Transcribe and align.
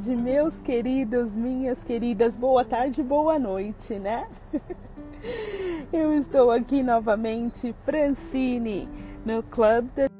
De 0.00 0.16
meus 0.16 0.56
queridos, 0.56 1.36
minhas 1.36 1.84
queridas, 1.84 2.36
boa 2.36 2.64
tarde, 2.64 3.00
boa 3.00 3.38
noite, 3.38 3.94
né? 3.94 4.26
Eu 5.92 6.12
estou 6.12 6.50
aqui 6.50 6.82
novamente, 6.82 7.72
Francine, 7.84 8.88
no 9.24 9.40
Club 9.44 9.86
da 9.94 10.13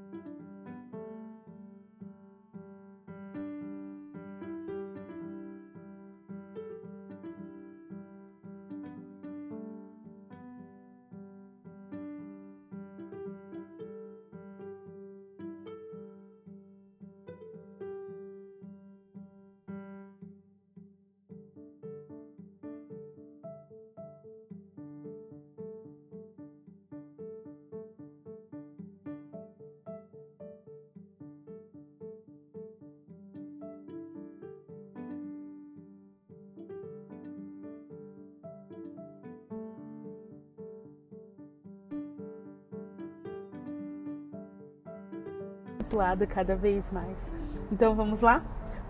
lado 45.97 46.27
cada 46.27 46.55
vez 46.55 46.91
mais. 46.91 47.33
Então 47.71 47.95
vamos 47.95 48.21
lá? 48.21 48.43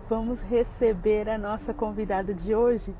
Vamos 0.09 0.41
receber 0.41 1.29
a 1.29 1.37
nossa 1.37 1.73
convidada 1.73 2.33
de 2.33 2.53
hoje? 2.53 2.93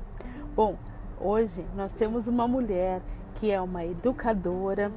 Bom, 0.54 0.76
hoje 1.20 1.64
nós 1.76 1.92
temos 1.92 2.26
uma 2.26 2.48
mulher 2.48 3.00
que 3.34 3.50
é 3.50 3.60
uma 3.60 3.84
educadora, 3.84 4.90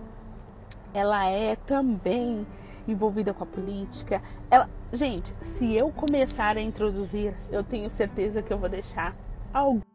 ela 0.94 1.26
é 1.28 1.56
também 1.56 2.48
envolvida 2.88 3.34
com 3.34 3.44
a 3.44 3.48
política. 3.48 4.22
Ela, 4.50 4.70
gente, 4.92 5.36
se 5.42 5.76
eu 5.76 5.92
começar 5.92 6.58
a 6.58 6.62
introduzir, 6.62 7.34
eu 7.52 7.64
tenho 7.64 7.90
certeza 7.90 8.42
que 8.42 8.52
eu 8.52 8.58
vou 8.58 8.70
deixar 8.70 9.16
algum 9.54 9.89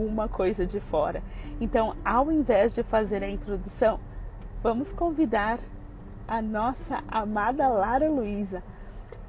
alguma 0.00 0.28
coisa 0.28 0.66
de 0.66 0.80
fora. 0.80 1.22
Então, 1.60 1.94
ao 2.04 2.32
invés 2.32 2.74
de 2.74 2.82
fazer 2.82 3.22
a 3.22 3.28
introdução, 3.28 4.00
vamos 4.62 4.92
convidar 4.92 5.58
a 6.26 6.40
nossa 6.40 7.02
amada 7.08 7.68
Lara 7.68 8.08
Luísa 8.08 8.62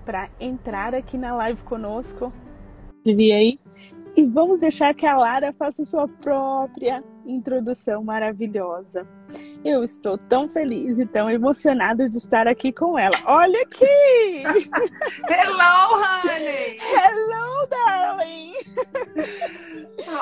para 0.05 0.29
entrar 0.39 0.95
aqui 0.95 1.17
na 1.17 1.35
live 1.35 1.61
conosco. 1.63 2.31
Vi 3.05 3.31
aí? 3.31 3.59
E 4.15 4.25
vamos 4.25 4.59
deixar 4.59 4.93
que 4.93 5.05
a 5.05 5.15
Lara 5.15 5.53
faça 5.53 5.83
sua 5.83 6.07
própria 6.07 7.03
introdução 7.25 8.03
maravilhosa. 8.03 9.07
Eu 9.63 9.83
estou 9.83 10.17
tão 10.17 10.49
feliz 10.49 10.99
e 10.99 11.05
tão 11.05 11.29
emocionada 11.29 12.09
de 12.09 12.17
estar 12.17 12.47
aqui 12.47 12.71
com 12.71 12.97
ela. 12.97 13.15
Olha 13.25 13.61
aqui! 13.61 14.43
Hello, 15.29 16.01
honey! 16.01 16.77
Hello, 16.79 17.50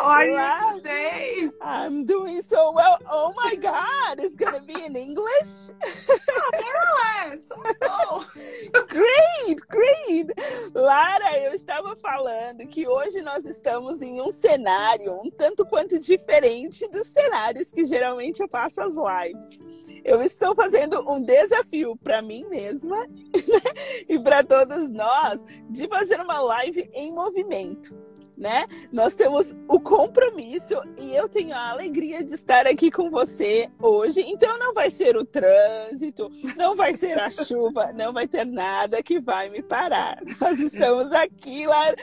are 0.10 0.26
you 0.26 0.78
today? 0.78 1.50
I'm 1.62 2.06
doing 2.06 2.42
so 2.42 2.72
well. 2.74 2.98
Oh 3.12 3.34
my 3.36 3.56
God, 3.56 4.20
it's 4.20 4.36
gonna 4.36 4.62
be 4.62 4.74
in 4.74 4.96
English? 4.96 5.72
oh, 5.80 7.36
so, 7.38 7.56
so. 7.80 8.26
Great, 8.88 9.60
great! 9.68 10.28
Lara, 10.74 11.38
eu 11.40 11.54
estava 11.54 11.96
falando 11.96 12.68
que 12.68 12.88
hoje 12.88 13.22
nós 13.22 13.46
estamos 13.46 14.02
em 14.02 14.22
um 14.22 14.32
cenário 14.32 15.14
um 15.14 15.30
tanto 15.30 15.66
quanto 15.66 16.00
diferente 16.00 16.88
dos 16.88 17.08
cenários 17.08 17.72
que 17.72 17.84
geralmente 17.84 18.42
eu 18.42 18.48
faço 18.48 18.82
as 18.82 18.96
lives. 18.96 19.60
Eu 20.04 20.22
estou 20.22 20.56
fazendo 20.56 21.00
um 21.10 21.22
desafio 21.22 21.96
para 21.98 22.22
mim 22.22 22.46
mesma 22.50 23.08
e 24.08 24.20
para 24.20 24.44
todos 24.44 24.90
nós 24.90 25.40
de 25.70 25.88
fazer 25.88 26.20
uma 26.20 26.42
live 26.42 26.90
em 26.94 27.14
movimento 27.14 28.09
né? 28.40 28.66
Nós 28.92 29.14
temos 29.14 29.54
o 29.68 29.80
compromisso 29.80 30.82
e 30.98 31.14
eu 31.14 31.28
tenho 31.28 31.54
a 31.54 31.72
alegria 31.72 32.24
de 32.24 32.34
estar 32.34 32.66
aqui 32.66 32.90
com 32.90 33.12
você 33.12 33.70
hoje. 33.82 34.22
Então 34.22 34.58
não 34.58 34.74
vai 34.74 34.90
ser 34.90 35.18
o 35.18 35.26
trânsito, 35.26 36.32
não 36.56 36.76
vai 36.76 36.94
ser 36.94 37.20
a 37.20 37.30
chuva, 37.30 37.92
não 37.92 38.14
vai 38.14 38.28
ter 38.28 38.46
nada 38.46 39.04
que 39.04 39.20
vai 39.20 39.50
me 39.50 39.62
parar. 39.62 40.20
Nós 40.40 40.58
estamos 40.60 41.12
aqui, 41.12 41.68
Lara, 41.68 41.98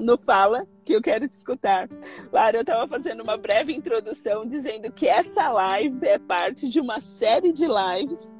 no 0.00 0.16
Fala 0.16 0.66
que 0.84 0.94
eu 0.94 1.02
quero 1.02 1.28
te 1.28 1.32
escutar. 1.32 1.88
Lara, 2.32 2.56
eu 2.56 2.62
estava 2.62 2.88
fazendo 2.88 3.22
uma 3.22 3.36
breve 3.36 3.74
introdução 3.74 4.46
dizendo 4.46 4.90
que 4.90 5.06
essa 5.06 5.50
live 5.50 6.04
é 6.06 6.18
parte 6.18 6.68
de 6.68 6.80
uma 6.80 7.00
série 7.00 7.52
de 7.52 7.66
lives 7.66 8.32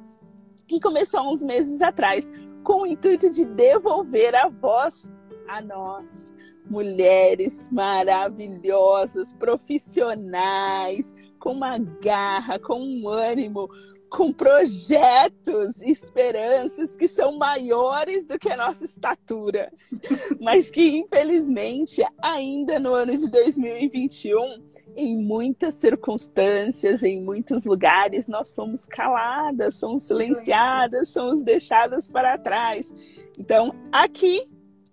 que 0.67 0.79
começou 0.79 1.19
há 1.19 1.31
uns 1.31 1.43
meses 1.43 1.81
atrás 1.81 2.29
com 2.63 2.81
o 2.81 2.87
intuito 2.87 3.29
de 3.29 3.45
devolver 3.45 4.33
a 4.35 4.47
voz 4.47 5.11
a 5.47 5.61
nós, 5.61 6.33
mulheres 6.69 7.69
maravilhosas, 7.71 9.33
profissionais, 9.33 11.13
com 11.39 11.51
uma 11.51 11.77
garra, 11.77 12.57
com 12.59 12.79
um 12.79 13.07
ânimo, 13.07 13.69
com 14.13 14.31
projetos, 14.31 15.81
esperanças 15.81 16.95
que 16.95 17.07
são 17.07 17.35
maiores 17.35 18.25
do 18.25 18.37
que 18.37 18.47
a 18.47 18.55
nossa 18.55 18.85
estatura, 18.85 19.71
mas 20.39 20.69
que 20.69 20.99
infelizmente 20.99 22.03
ainda 22.21 22.79
no 22.79 22.93
ano 22.93 23.17
de 23.17 23.27
2021, 23.27 24.63
em 24.95 25.17
muitas 25.17 25.73
circunstâncias, 25.73 27.01
em 27.01 27.23
muitos 27.23 27.65
lugares, 27.65 28.27
nós 28.27 28.49
somos 28.49 28.85
caladas, 28.85 29.75
somos 29.75 30.03
silenciadas, 30.03 31.09
somos 31.09 31.41
deixadas 31.41 32.07
para 32.07 32.37
trás. 32.37 32.93
Então, 33.39 33.71
aqui 33.91 34.43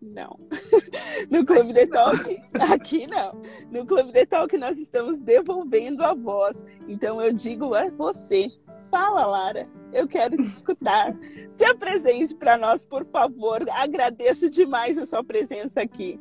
não. 0.00 0.38
No 1.30 1.44
Clube 1.44 1.72
de 1.74 1.86
Talk, 1.86 2.42
aqui 2.72 3.06
não. 3.06 3.40
No 3.70 3.86
Clube 3.86 4.10
de 4.10 4.24
Talk 4.24 4.56
nós 4.56 4.78
estamos 4.78 5.20
devolvendo 5.20 6.02
a 6.02 6.14
voz. 6.14 6.64
Então 6.88 7.20
eu 7.20 7.32
digo 7.32 7.74
a 7.74 7.90
você, 7.90 8.48
fala, 8.90 9.26
Lara. 9.26 9.66
Eu 9.92 10.08
quero 10.08 10.36
te 10.36 10.44
escutar. 10.44 11.14
Se 11.52 11.64
apresente 11.64 12.34
para 12.34 12.56
nós, 12.56 12.86
por 12.86 13.04
favor. 13.04 13.64
Agradeço 13.70 14.50
demais 14.50 14.98
a 14.98 15.06
sua 15.06 15.22
presença 15.22 15.80
aqui. 15.80 16.18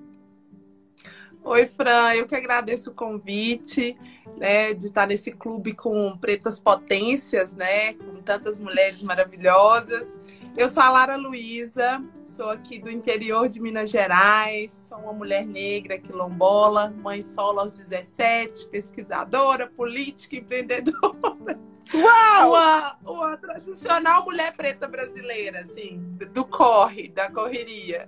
Oi, 1.43 1.65
Fran, 1.65 2.13
eu 2.15 2.27
que 2.27 2.35
agradeço 2.35 2.91
o 2.91 2.93
convite, 2.93 3.97
né, 4.37 4.73
de 4.73 4.87
estar 4.87 5.07
nesse 5.07 5.31
clube 5.31 5.73
com 5.73 6.17
pretas 6.17 6.59
potências, 6.59 7.53
né, 7.53 7.93
com 7.93 8.21
tantas 8.21 8.59
mulheres 8.59 9.01
maravilhosas. 9.01 10.19
Eu 10.57 10.67
sou 10.67 10.83
a 10.83 10.89
Lara 10.89 11.15
Luiza, 11.15 12.03
sou 12.29 12.49
aqui 12.49 12.77
do 12.77 12.91
interior 12.91 13.49
de 13.49 13.59
Minas 13.59 13.89
Gerais, 13.89 14.71
sou 14.71 14.99
uma 14.99 15.13
mulher 15.13 15.45
negra 15.45 15.97
quilombola, 15.97 16.93
mãe 17.01 17.23
solo 17.23 17.59
aos 17.59 17.77
17, 17.77 18.67
pesquisadora, 18.67 19.67
política, 19.67 20.35
empreendedora. 20.35 21.59
Uau! 21.91 22.49
Uma, 22.51 22.97
uma 23.03 23.37
tradicional 23.37 24.23
mulher 24.23 24.55
preta 24.55 24.87
brasileira, 24.87 25.61
assim, 25.61 25.99
do 26.31 26.45
corre, 26.45 27.09
da 27.09 27.31
correria. 27.31 28.07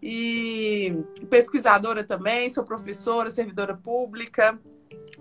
E 0.00 0.94
pesquisadora 1.30 2.04
também, 2.04 2.50
sou 2.50 2.64
professora, 2.64 3.30
servidora 3.30 3.74
pública, 3.74 4.60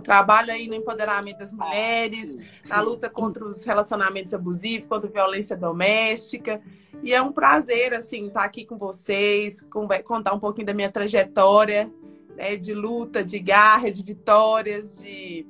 Trabalho 0.07 0.53
aí 0.53 0.69
no 0.69 0.73
empoderamento 0.73 1.39
das 1.39 1.51
mulheres, 1.51 2.37
sim, 2.61 2.69
na 2.69 2.79
luta 2.79 3.09
contra 3.09 3.43
os 3.43 3.65
relacionamentos 3.65 4.33
abusivos, 4.33 4.87
contra 4.87 5.09
a 5.09 5.11
violência 5.11 5.57
doméstica. 5.57 6.61
E 7.03 7.13
é 7.13 7.21
um 7.21 7.33
prazer, 7.33 7.93
assim, 7.93 8.27
estar 8.27 8.45
aqui 8.45 8.63
com 8.63 8.77
vocês, 8.77 9.67
contar 10.05 10.33
um 10.33 10.39
pouquinho 10.39 10.65
da 10.65 10.73
minha 10.73 10.89
trajetória 10.89 11.91
né, 12.37 12.55
de 12.55 12.73
luta, 12.73 13.21
de 13.21 13.37
garra, 13.37 13.91
de 13.91 14.01
vitórias, 14.01 14.97
de, 14.97 15.45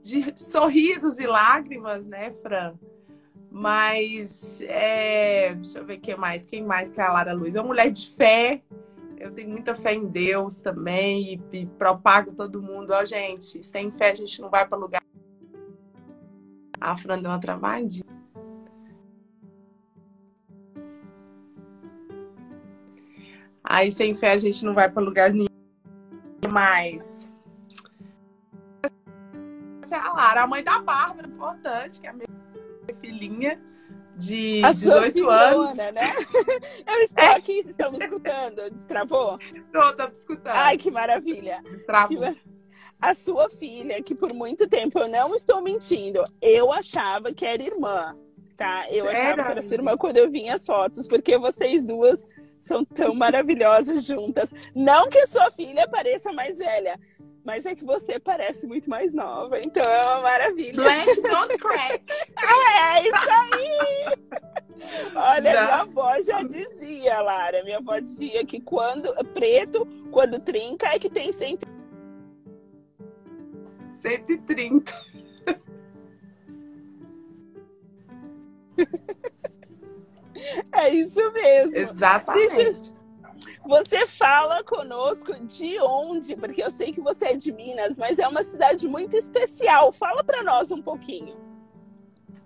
de 0.00 0.38
sorrisos 0.38 1.18
e 1.18 1.26
lágrimas, 1.26 2.06
né, 2.06 2.32
Fran? 2.40 2.74
Mas, 3.50 4.60
é... 4.68 5.52
deixa 5.52 5.80
eu 5.80 5.84
ver 5.84 5.98
quem 5.98 6.16
mais. 6.16 6.46
Quem 6.46 6.62
mais 6.62 6.90
que 6.90 7.00
é 7.00 7.04
a 7.04 7.12
Lara 7.12 7.32
Luz? 7.32 7.56
É 7.56 7.60
uma 7.60 7.66
mulher 7.66 7.90
de 7.90 8.08
fé. 8.08 8.62
Eu 9.20 9.30
tenho 9.30 9.50
muita 9.50 9.74
fé 9.74 9.92
em 9.92 10.06
Deus 10.06 10.60
também 10.60 11.34
e, 11.34 11.58
e 11.58 11.66
propago 11.66 12.34
todo 12.34 12.62
mundo. 12.62 12.90
Ó, 12.94 13.04
gente, 13.04 13.62
sem 13.62 13.90
fé 13.90 14.12
a 14.12 14.14
gente 14.14 14.40
não 14.40 14.48
vai 14.48 14.66
para 14.66 14.78
lugar. 14.78 15.02
A 16.80 16.96
Fran 16.96 17.20
deu 17.20 17.30
uma 17.30 17.38
travadinha. 17.38 18.02
Aí 23.62 23.92
sem 23.92 24.14
fé 24.14 24.32
a 24.32 24.38
gente 24.38 24.64
não 24.64 24.72
vai 24.72 24.90
para 24.90 25.02
lugar 25.02 25.30
nenhum 25.30 25.48
mais. 26.50 27.30
Essa 29.82 29.96
é 29.96 29.98
a 29.98 30.12
Lara, 30.14 30.42
a 30.44 30.46
mãe 30.46 30.64
da 30.64 30.80
Bárbara, 30.80 31.28
importante, 31.28 32.00
que 32.00 32.06
é 32.06 32.10
a 32.10 32.14
minha 32.14 32.26
filhinha 32.98 33.69
de 34.16 34.62
a 34.64 34.72
18 34.72 35.28
anos. 35.28 35.76
né? 35.76 36.14
Eu 36.86 37.02
estou 37.02 37.24
é. 37.24 37.36
aqui, 37.36 37.54
vocês 37.54 37.68
estão 37.68 37.90
me 37.90 37.98
escutando? 37.98 38.70
Destravou? 38.70 39.38
Estou, 39.40 39.90
estou 39.90 40.06
me 40.06 40.12
escutando. 40.12 40.54
Ai, 40.54 40.76
que 40.76 40.90
maravilha. 40.90 41.62
Destravou. 41.64 42.34
A 43.00 43.14
sua 43.14 43.48
filha, 43.48 44.02
que 44.02 44.14
por 44.14 44.32
muito 44.34 44.68
tempo 44.68 44.98
eu 44.98 45.08
não 45.08 45.34
estou 45.34 45.62
mentindo, 45.62 46.22
eu 46.42 46.70
achava 46.70 47.32
que 47.32 47.46
era 47.46 47.62
irmã, 47.62 48.14
tá? 48.58 48.86
Eu 48.90 49.08
achava 49.08 49.42
que 49.42 49.50
era 49.50 49.62
sua 49.62 49.76
irmã 49.76 49.96
quando 49.96 50.18
eu 50.18 50.30
vi 50.30 50.50
as 50.50 50.66
fotos, 50.66 51.08
porque 51.08 51.38
vocês 51.38 51.82
duas 51.82 52.22
são 52.58 52.84
tão 52.84 53.14
maravilhosas 53.16 54.04
juntas. 54.04 54.52
Não 54.74 55.08
que 55.08 55.26
sua 55.26 55.50
filha 55.50 55.88
pareça 55.88 56.30
mais 56.32 56.58
velha, 56.58 57.00
mas 57.44 57.66
é 57.66 57.74
que 57.74 57.84
você 57.84 58.18
parece 58.18 58.66
muito 58.66 58.88
mais 58.88 59.12
nova, 59.12 59.58
então 59.58 59.82
é 59.82 60.02
uma 60.06 60.20
maravilha. 60.20 60.74
Black 60.74 61.20
don't 61.22 61.58
crack. 61.58 62.04
é 62.10 63.08
isso 63.08 63.30
aí! 63.30 64.50
Olha, 65.14 65.54
Não. 65.54 65.62
minha 65.62 65.74
avó 65.76 66.22
já 66.22 66.42
dizia, 66.42 67.20
Lara, 67.20 67.62
minha 67.64 67.78
avó 67.78 67.98
dizia 67.98 68.44
que 68.44 68.60
quando 68.60 69.12
preto, 69.34 69.86
quando 70.10 70.40
trinca, 70.40 70.88
é 70.88 70.98
que 70.98 71.10
tem 71.10 71.32
100... 71.32 71.58
130. 73.88 75.10
É 80.72 80.88
isso 80.88 81.20
mesmo. 81.32 81.76
Exatamente. 81.76 82.56
Deixa... 82.56 82.99
Você 83.70 84.04
fala 84.04 84.64
conosco 84.64 85.32
de 85.46 85.78
onde? 85.78 86.34
Porque 86.34 86.60
eu 86.60 86.72
sei 86.72 86.92
que 86.92 87.00
você 87.00 87.26
é 87.26 87.36
de 87.36 87.52
Minas, 87.52 87.96
mas 87.98 88.18
é 88.18 88.26
uma 88.26 88.42
cidade 88.42 88.88
muito 88.88 89.14
especial. 89.14 89.92
Fala 89.92 90.24
para 90.24 90.42
nós 90.42 90.72
um 90.72 90.82
pouquinho. 90.82 91.38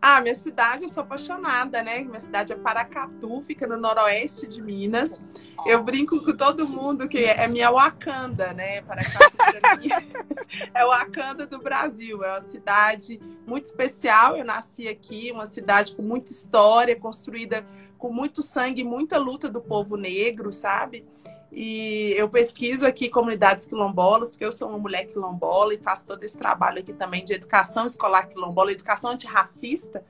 Ah, 0.03 0.21
minha 0.21 0.35
cidade, 0.35 0.83
eu 0.83 0.89
sou 0.91 1.03
apaixonada, 1.03 1.83
né? 1.83 2.01
Minha 2.01 2.21
cidade 2.21 2.53
é 2.53 2.57
Paracatu, 2.57 3.41
fica 3.41 3.67
no 3.67 3.79
noroeste 3.79 4.47
de 4.47 4.61
Minas. 4.61 5.23
Eu 5.65 5.83
brinco 5.83 6.23
com 6.23 6.37
todo 6.37 6.69
mundo 6.69 7.09
que 7.09 7.25
é 7.25 7.49
minha 7.49 7.71
Wakanda, 7.71 8.53
né? 8.53 8.83
Paracatu 8.83 9.61
pra 9.61 9.77
mim 9.77 9.89
é 10.75 10.85
o 10.85 10.91
Wakanda 10.91 11.47
do 11.47 11.59
Brasil. 11.59 12.23
É 12.23 12.33
uma 12.33 12.43
cidade 12.43 13.19
muito 13.47 13.65
especial. 13.65 14.37
Eu 14.37 14.45
nasci 14.45 14.89
aqui, 14.89 15.33
uma 15.33 15.47
cidade 15.47 15.95
com 15.95 16.03
muita 16.03 16.31
história, 16.31 16.95
construída 17.01 17.67
com 18.05 18.13
muito 18.13 18.43
sangue 18.43 18.85
muita 18.85 19.17
luta 19.17 19.49
do 19.49 19.63
povo 19.63 19.97
negro, 19.97 20.53
sabe? 20.53 21.07
E 21.51 22.13
eu 22.19 22.29
pesquiso 22.29 22.87
aqui 22.87 23.09
comunidades 23.09 23.65
quilombolas, 23.65 24.29
porque 24.29 24.45
eu 24.45 24.53
sou 24.53 24.69
uma 24.69 24.77
mulher 24.77 25.07
quilombola 25.07 25.73
e 25.73 25.79
faço 25.79 26.07
todo 26.07 26.23
esse 26.23 26.37
trabalho 26.37 26.81
aqui 26.81 26.93
também 26.93 27.25
de 27.25 27.33
educação 27.33 27.87
escolar 27.87 28.29
quilombola, 28.29 28.73
educação 28.73 29.13
antirracista. 29.13 30.05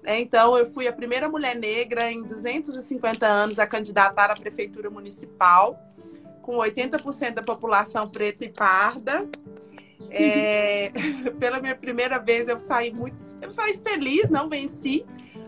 Né? 0.00 0.20
Então, 0.20 0.56
eu 0.56 0.70
fui 0.70 0.86
a 0.86 0.92
primeira 0.92 1.28
mulher 1.28 1.56
negra 1.56 2.08
em 2.08 2.22
250 2.22 3.26
anos 3.26 3.58
a 3.58 3.66
candidatar 3.66 4.30
à 4.30 4.34
prefeitura 4.34 4.88
municipal, 4.88 5.76
com 6.42 6.58
80% 6.58 7.34
da 7.34 7.42
população 7.42 8.08
preta 8.08 8.44
e 8.44 8.48
parda. 8.48 9.28
É, 10.10 10.90
pela 11.38 11.60
minha 11.60 11.76
primeira 11.76 12.18
vez 12.18 12.48
eu 12.48 12.58
saí 12.58 12.92
muito, 12.92 13.18
eu 13.40 13.52
saí 13.52 13.76
feliz, 13.76 14.30
não 14.30 14.48
venci, 14.48 15.04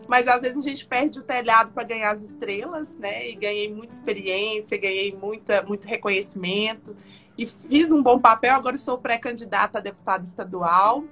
mas 0.09 0.29
às 0.29 0.43
vezes 0.43 0.59
a 0.59 0.69
gente 0.69 0.85
perde 0.85 1.19
o 1.19 1.23
telhado 1.23 1.73
para 1.73 1.85
ganhar 1.85 2.11
as 2.11 2.23
estrelas, 2.23 2.97
né? 2.97 3.31
E 3.31 3.35
ganhei 3.35 3.73
muita 3.73 3.95
experiência, 3.95 4.77
ganhei 4.77 5.13
muita, 5.13 5.63
muito 5.63 5.87
reconhecimento 5.87 6.95
e 7.37 7.47
fiz 7.47 7.91
um 7.91 8.03
bom 8.03 8.19
papel. 8.19 8.55
Agora 8.55 8.77
sou 8.79 8.99
pré-candidata 8.99 9.79
a 9.79 9.81
deputada 9.81 10.25
estadual. 10.25 11.05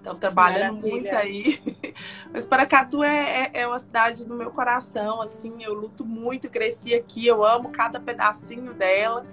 Então, 0.00 0.16
trabalhando 0.16 0.80
muito 0.80 1.14
aí. 1.14 1.60
Mas 2.32 2.46
Paracatu 2.46 3.04
é, 3.04 3.44
é, 3.44 3.50
é, 3.60 3.66
uma 3.66 3.78
cidade 3.78 4.26
do 4.26 4.34
meu 4.34 4.50
coração, 4.50 5.20
assim, 5.20 5.62
eu 5.62 5.74
luto 5.74 6.04
muito, 6.04 6.50
cresci 6.50 6.94
aqui, 6.94 7.26
eu 7.26 7.44
amo 7.44 7.70
cada 7.70 8.00
pedacinho 8.00 8.72
dela. 8.74 9.24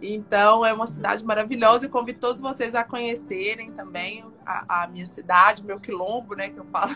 Então, 0.00 0.64
é 0.64 0.72
uma 0.72 0.86
cidade 0.86 1.24
maravilhosa. 1.24 1.86
Eu 1.86 1.90
convido 1.90 2.20
todos 2.20 2.40
vocês 2.40 2.74
a 2.74 2.84
conhecerem 2.84 3.72
também 3.72 4.24
a, 4.46 4.84
a 4.84 4.86
minha 4.86 5.06
cidade, 5.06 5.64
meu 5.64 5.80
quilombo, 5.80 6.34
né, 6.34 6.48
que 6.48 6.58
eu 6.58 6.64
falo 6.66 6.94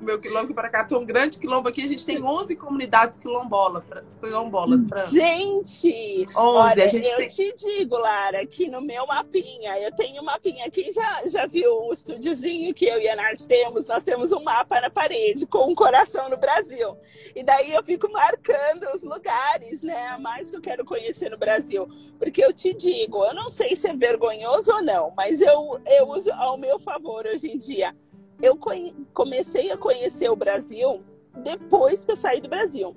o 0.00 0.04
meu 0.04 0.18
quilombo 0.20 0.54
para 0.54 0.68
cá 0.68 0.84
tem 0.84 0.96
um 0.96 1.04
grande 1.04 1.38
quilombo 1.38 1.68
aqui. 1.68 1.84
A 1.84 1.88
gente 1.88 2.04
tem 2.04 2.22
11 2.22 2.56
comunidades 2.56 3.18
quilombolas. 3.18 3.84
quilombolas 4.20 4.80
gente! 5.10 6.26
11, 6.26 6.36
olha, 6.36 6.84
a 6.84 6.86
gente 6.86 7.08
eu 7.08 7.16
tem... 7.16 7.26
te 7.28 7.54
digo, 7.56 7.96
Lara, 7.96 8.44
que 8.46 8.68
no 8.68 8.80
meu 8.80 9.06
mapinha, 9.06 9.78
eu 9.78 9.94
tenho 9.94 10.20
um 10.20 10.24
mapinha. 10.24 10.70
Quem 10.70 10.92
já, 10.92 11.22
já 11.26 11.46
viu 11.46 11.86
o 11.86 11.92
estúdiozinho 11.92 12.74
que 12.74 12.84
eu 12.84 13.00
e 13.00 13.08
a 13.08 13.16
Nath 13.16 13.46
temos? 13.46 13.86
Nós 13.86 14.04
temos 14.04 14.32
um 14.32 14.42
mapa 14.42 14.80
na 14.80 14.90
parede 14.90 15.46
com 15.46 15.70
um 15.70 15.74
coração 15.74 16.28
no 16.28 16.36
Brasil. 16.36 16.96
E 17.34 17.42
daí 17.42 17.72
eu 17.72 17.82
fico 17.82 18.10
marcando 18.10 18.86
os 18.94 19.02
lugares, 19.02 19.82
né? 19.82 20.16
Mais 20.18 20.50
que 20.50 20.56
eu 20.56 20.60
quero 20.60 20.84
conhecer 20.84 21.30
no 21.30 21.38
Brasil. 21.38 21.86
Porque 22.18 22.44
eu 22.44 22.52
te 22.52 22.74
digo, 22.74 23.24
eu 23.24 23.34
não 23.34 23.48
sei 23.48 23.76
se 23.76 23.88
é 23.88 23.94
vergonhoso 23.94 24.72
ou 24.72 24.82
não, 24.82 25.12
mas 25.16 25.40
eu, 25.40 25.80
eu 25.86 26.08
uso 26.08 26.32
ao 26.32 26.56
meu 26.58 26.78
favor 26.78 27.26
hoje 27.26 27.48
em 27.48 27.58
dia 27.58 27.94
eu 28.42 28.58
comecei 29.14 29.70
a 29.70 29.78
conhecer 29.78 30.28
o 30.28 30.36
Brasil 30.36 31.04
depois 31.42 32.04
que 32.04 32.12
eu 32.12 32.16
saí 32.16 32.40
do 32.40 32.48
Brasil. 32.48 32.94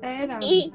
Era. 0.00 0.38
E, 0.42 0.72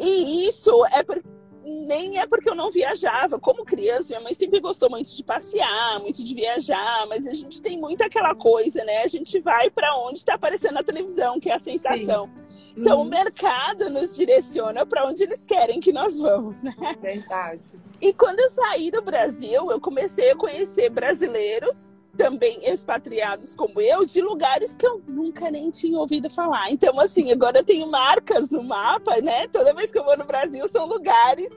e 0.00 0.46
isso 0.46 0.86
é 0.86 1.02
porque 1.02 1.28
nem 1.62 2.18
é 2.18 2.26
porque 2.26 2.48
eu 2.48 2.54
não 2.54 2.70
viajava. 2.70 3.38
Como 3.38 3.64
criança, 3.64 4.08
minha 4.08 4.20
mãe 4.20 4.34
sempre 4.34 4.60
gostou 4.60 4.88
muito 4.90 5.14
de 5.14 5.22
passear, 5.22 6.00
muito 6.00 6.24
de 6.24 6.34
viajar, 6.34 7.06
mas 7.06 7.26
a 7.26 7.34
gente 7.34 7.60
tem 7.60 7.78
muito 7.78 8.02
aquela 8.02 8.34
coisa, 8.34 8.82
né? 8.84 9.02
A 9.02 9.08
gente 9.08 9.38
vai 9.40 9.70
para 9.70 9.94
onde 9.98 10.18
está 10.18 10.34
aparecendo 10.34 10.74
na 10.74 10.82
televisão, 10.82 11.38
que 11.38 11.50
é 11.50 11.54
a 11.54 11.58
sensação. 11.58 12.30
Sim. 12.48 12.74
Então 12.78 12.98
uhum. 12.98 13.06
o 13.06 13.10
mercado 13.10 13.90
nos 13.90 14.16
direciona 14.16 14.86
para 14.86 15.06
onde 15.06 15.22
eles 15.22 15.44
querem 15.44 15.80
que 15.80 15.92
nós 15.92 16.18
vamos, 16.18 16.62
né? 16.62 16.74
Verdade. 17.00 17.72
E 18.00 18.12
quando 18.12 18.40
eu 18.40 18.50
saí 18.50 18.90
do 18.90 19.02
Brasil, 19.02 19.70
eu 19.70 19.80
comecei 19.80 20.30
a 20.30 20.36
conhecer 20.36 20.88
brasileiros 20.88 21.94
também 22.20 22.60
expatriados 22.68 23.54
como 23.54 23.80
eu 23.80 24.04
de 24.04 24.20
lugares 24.20 24.76
que 24.76 24.86
eu 24.86 25.00
nunca 25.08 25.50
nem 25.50 25.70
tinha 25.70 25.98
ouvido 25.98 26.28
falar. 26.28 26.70
Então, 26.70 27.00
assim, 27.00 27.32
agora 27.32 27.60
eu 27.60 27.64
tenho 27.64 27.86
marcas 27.86 28.50
no 28.50 28.62
mapa, 28.62 29.16
né? 29.22 29.48
Toda 29.48 29.72
vez 29.72 29.90
que 29.90 29.98
eu 29.98 30.04
vou 30.04 30.18
no 30.18 30.26
Brasil, 30.26 30.68
são 30.68 30.84
lugares 30.84 31.50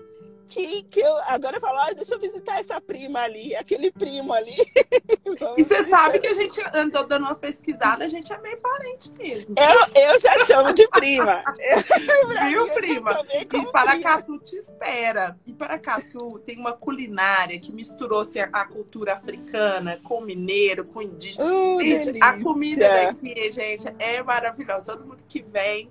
que, 0.47 0.83
que 0.83 1.00
eu 1.00 1.15
agora 1.27 1.57
eu 1.57 1.62
falo, 1.62 1.79
ah, 1.79 1.93
deixa 1.93 2.15
eu 2.15 2.19
visitar 2.19 2.59
essa 2.59 2.79
prima 2.79 3.19
ali, 3.19 3.55
aquele 3.55 3.91
primo 3.91 4.33
ali. 4.33 4.53
e 5.57 5.63
você 5.63 5.83
sabe 5.83 6.19
que 6.19 6.27
a 6.27 6.33
gente 6.33 6.62
andou 6.73 7.07
dando 7.07 7.23
uma 7.23 7.35
pesquisada, 7.35 8.05
a 8.05 8.07
gente 8.07 8.31
é 8.31 8.38
meio 8.39 8.57
parente 8.57 9.12
mesmo. 9.17 9.55
Eu, 9.57 10.01
eu 10.01 10.19
já 10.19 10.38
chamo 10.45 10.73
de 10.73 10.88
prima. 10.89 11.43
Viu, 12.47 12.73
prima? 12.73 13.21
E 13.33 13.71
Paracatu 13.71 14.25
prima. 14.25 14.43
te 14.43 14.55
espera. 14.57 15.38
E 15.45 15.53
Paracatu 15.53 16.39
tem 16.39 16.57
uma 16.57 16.73
culinária 16.73 17.59
que 17.59 17.73
misturou-se 17.73 18.39
a, 18.39 18.50
a, 18.51 18.65
cultura 18.65 19.13
africana 19.13 20.00
com 20.03 20.21
mineiro, 20.21 20.85
com 20.85 21.01
indígena. 21.01 21.45
Uh, 21.45 21.81
gente, 21.81 22.21
a 22.21 22.41
comida 22.41 22.88
daqui, 22.88 23.51
gente, 23.51 23.93
é 24.00 24.21
maravilhosa. 24.21 24.85
Todo 24.85 25.05
mundo 25.05 25.23
que 25.27 25.41
vem 25.41 25.89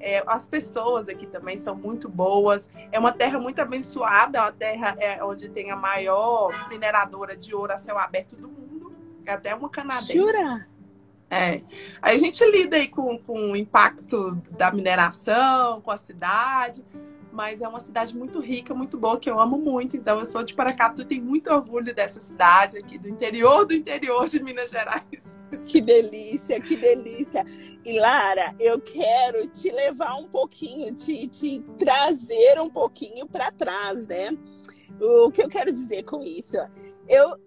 é, 0.00 0.22
as 0.26 0.46
pessoas 0.46 1.08
aqui 1.08 1.26
também 1.26 1.56
são 1.56 1.74
muito 1.74 2.08
boas. 2.08 2.68
É 2.92 2.98
uma 2.98 3.12
terra 3.12 3.38
muito 3.38 3.60
abençoada, 3.60 4.42
uma 4.42 4.52
terra 4.52 4.94
é, 4.98 5.22
onde 5.24 5.48
tem 5.48 5.70
a 5.70 5.76
maior 5.76 6.68
mineradora 6.68 7.36
de 7.36 7.54
ouro 7.54 7.72
a 7.72 7.78
céu 7.78 7.98
aberto 7.98 8.36
do 8.36 8.48
mundo. 8.48 8.94
É 9.24 9.32
até 9.32 9.54
uma 9.54 9.68
canadense. 9.68 10.14
Jura? 10.14 10.66
É. 11.30 11.62
Aí 12.02 12.16
a 12.16 12.18
gente 12.18 12.44
lida 12.50 12.76
aí 12.76 12.86
com, 12.86 13.18
com 13.18 13.52
o 13.52 13.56
impacto 13.56 14.34
da 14.50 14.70
mineração, 14.70 15.80
com 15.80 15.90
a 15.90 15.96
cidade, 15.96 16.84
mas 17.34 17.60
é 17.60 17.66
uma 17.66 17.80
cidade 17.80 18.16
muito 18.16 18.38
rica, 18.38 18.72
muito 18.72 18.96
boa, 18.96 19.18
que 19.18 19.28
eu 19.28 19.40
amo 19.40 19.58
muito. 19.58 19.96
Então, 19.96 20.20
eu 20.20 20.24
sou 20.24 20.44
de 20.44 20.54
Paracatu 20.54 21.02
e 21.02 21.04
tenho 21.04 21.24
muito 21.24 21.50
orgulho 21.50 21.92
dessa 21.92 22.20
cidade 22.20 22.78
aqui, 22.78 22.96
do 22.96 23.08
interior 23.08 23.66
do 23.66 23.74
interior 23.74 24.28
de 24.28 24.42
Minas 24.42 24.70
Gerais. 24.70 25.34
Que 25.66 25.80
delícia, 25.80 26.60
que 26.60 26.74
delícia. 26.74 27.44
E 27.84 28.00
Lara, 28.00 28.52
eu 28.58 28.80
quero 28.80 29.46
te 29.46 29.70
levar 29.70 30.16
um 30.16 30.26
pouquinho, 30.26 30.92
te, 30.92 31.28
te 31.28 31.60
trazer 31.78 32.60
um 32.60 32.68
pouquinho 32.68 33.24
para 33.24 33.52
trás, 33.52 34.04
né? 34.08 34.36
O 35.00 35.30
que 35.30 35.40
eu 35.40 35.48
quero 35.48 35.70
dizer 35.70 36.02
com 36.02 36.24
isso? 36.24 36.56
Eu, 37.08 37.38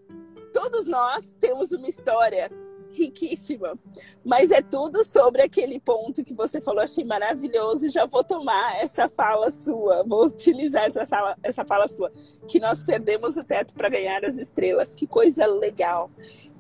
todos 0.53 0.87
nós 0.87 1.35
temos 1.35 1.73
uma 1.73 1.89
história 1.89 2.49
riquíssima. 2.97 3.77
Mas 4.25 4.51
é 4.51 4.61
tudo 4.61 5.03
sobre 5.03 5.41
aquele 5.41 5.79
ponto 5.79 6.23
que 6.23 6.33
você 6.33 6.59
falou, 6.59 6.81
achei 6.81 7.05
maravilhoso 7.05 7.85
e 7.85 7.89
já 7.89 8.05
vou 8.05 8.23
tomar 8.23 8.81
essa 8.81 9.07
fala 9.07 9.51
sua, 9.51 10.03
vou 10.03 10.25
utilizar 10.25 10.85
essa, 10.85 11.05
sala, 11.05 11.37
essa 11.43 11.63
fala 11.63 11.87
sua, 11.87 12.11
que 12.47 12.59
nós 12.59 12.83
perdemos 12.83 13.37
o 13.37 13.43
teto 13.43 13.73
para 13.75 13.89
ganhar 13.89 14.25
as 14.25 14.37
estrelas. 14.37 14.95
Que 14.95 15.05
coisa 15.05 15.45
legal. 15.45 16.09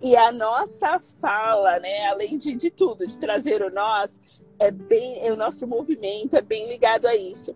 E 0.01 0.15
a 0.15 0.31
nossa 0.31 0.99
fala, 0.99 1.79
né, 1.79 2.05
além 2.07 2.37
de, 2.37 2.55
de 2.55 2.69
tudo, 2.69 3.05
de 3.05 3.19
trazer 3.19 3.61
o 3.61 3.71
nós, 3.71 4.21
é 4.59 4.71
bem, 4.71 5.31
o 5.31 5.35
nosso 5.35 5.67
movimento 5.67 6.35
é 6.35 6.41
bem 6.41 6.67
ligado 6.67 7.07
a 7.07 7.15
isso 7.15 7.55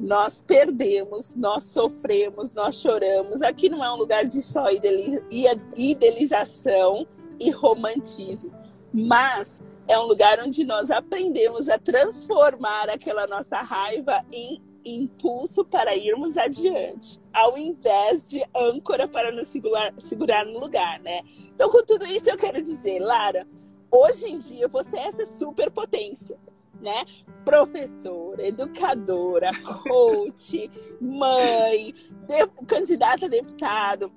nós 0.00 0.42
perdemos, 0.46 1.34
nós 1.34 1.64
sofremos, 1.64 2.52
nós 2.52 2.80
choramos. 2.80 3.42
Aqui 3.42 3.68
não 3.68 3.84
é 3.84 3.92
um 3.92 3.96
lugar 3.96 4.24
de 4.24 4.40
só 4.40 4.66
idealização 5.76 7.06
e 7.38 7.50
romantismo, 7.50 8.52
mas 8.92 9.62
é 9.86 9.98
um 9.98 10.04
lugar 10.06 10.38
onde 10.40 10.64
nós 10.64 10.90
aprendemos 10.90 11.68
a 11.68 11.78
transformar 11.78 12.90
aquela 12.90 13.26
nossa 13.26 13.56
raiva 13.56 14.24
em 14.32 14.62
impulso 14.84 15.64
para 15.64 15.96
irmos 15.96 16.36
adiante, 16.36 17.20
ao 17.32 17.58
invés 17.58 18.28
de 18.28 18.44
âncora 18.54 19.06
para 19.08 19.32
nos 19.32 19.48
segurar, 19.48 19.92
segurar 19.98 20.44
no 20.46 20.58
lugar, 20.58 21.00
né? 21.00 21.20
Então, 21.54 21.70
com 21.70 21.82
tudo 21.84 22.06
isso, 22.06 22.28
eu 22.30 22.36
quero 22.36 22.62
dizer, 22.62 23.00
Lara, 23.00 23.46
hoje 23.90 24.26
em 24.26 24.38
dia 24.38 24.68
você 24.68 24.96
é 24.96 25.06
essa 25.06 25.26
superpotência, 25.26 26.38
né? 26.80 27.04
Professora, 27.44 28.46
educadora, 28.46 29.50
coach, 29.86 30.70
mãe, 31.00 31.92
de, 32.26 32.46
candidata 32.66 33.26
a 33.26 33.28
deputado, 33.28 34.12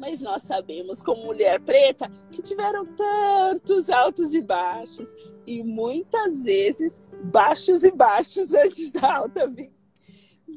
mas 0.00 0.22
nós 0.22 0.42
sabemos, 0.42 1.02
como 1.02 1.26
mulher 1.26 1.60
preta, 1.60 2.10
que 2.32 2.40
tiveram 2.40 2.86
tantos 2.96 3.90
altos 3.90 4.32
e 4.32 4.40
baixos, 4.40 5.14
e 5.46 5.62
muitas 5.62 6.42
vezes 6.44 7.02
baixos 7.24 7.84
e 7.84 7.92
baixos 7.92 8.52
antes 8.56 8.90
da 8.90 9.16
alta 9.16 9.46
vida. 9.46 9.78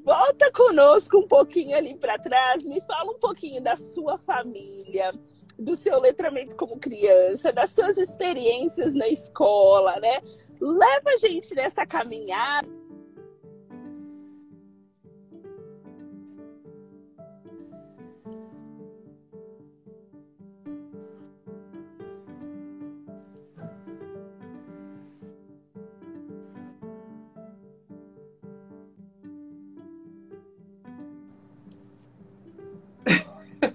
Volta 0.06 0.50
conosco 0.52 1.18
um 1.18 1.28
pouquinho 1.28 1.78
ali 1.78 1.94
para 1.94 2.18
trás, 2.18 2.64
me 2.64 2.80
fala 2.82 3.12
um 3.12 3.20
pouquinho 3.20 3.62
da 3.62 3.76
sua 3.76 4.18
família, 4.18 5.14
do 5.60 5.76
seu 5.76 6.00
letramento 6.00 6.56
como 6.56 6.80
criança, 6.80 7.52
das 7.52 7.72
suas 7.72 7.98
experiências 7.98 8.94
na 8.94 9.08
escola, 9.10 10.00
né? 10.00 10.22
Leva 10.60 11.10
a 11.10 11.18
gente 11.18 11.54
nessa 11.54 11.86
caminhada 11.86 12.68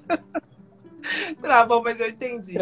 Travou, 1.40 1.82
mas 1.82 2.00
eu 2.00 2.08
entendi. 2.08 2.54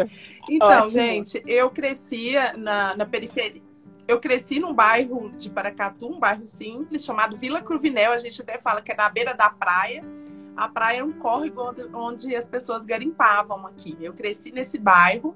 Então, 0.49 0.83
Ótimo. 0.83 0.87
gente, 0.87 1.43
eu 1.45 1.69
crescia 1.69 2.53
na, 2.53 2.95
na 2.95 3.05
periferia. 3.05 3.61
Eu 4.07 4.19
cresci 4.19 4.59
num 4.59 4.73
bairro 4.73 5.31
de 5.37 5.49
Paracatu, 5.49 6.07
um 6.07 6.19
bairro 6.19 6.45
simples, 6.45 7.03
chamado 7.03 7.35
Vila 7.35 7.61
Cruvinel. 7.61 8.13
A 8.13 8.17
gente 8.17 8.41
até 8.41 8.57
fala 8.57 8.81
que 8.81 8.91
é 8.91 8.95
na 8.95 9.09
beira 9.09 9.33
da 9.33 9.49
praia. 9.49 10.01
A 10.55 10.69
praia 10.69 10.99
é 10.99 11.03
um 11.03 11.11
córrego 11.11 11.61
onde, 11.61 11.83
onde 11.93 12.35
as 12.35 12.47
pessoas 12.47 12.85
garimpavam 12.85 13.67
aqui. 13.67 13.97
Eu 13.99 14.13
cresci 14.13 14.51
nesse 14.51 14.77
bairro. 14.77 15.35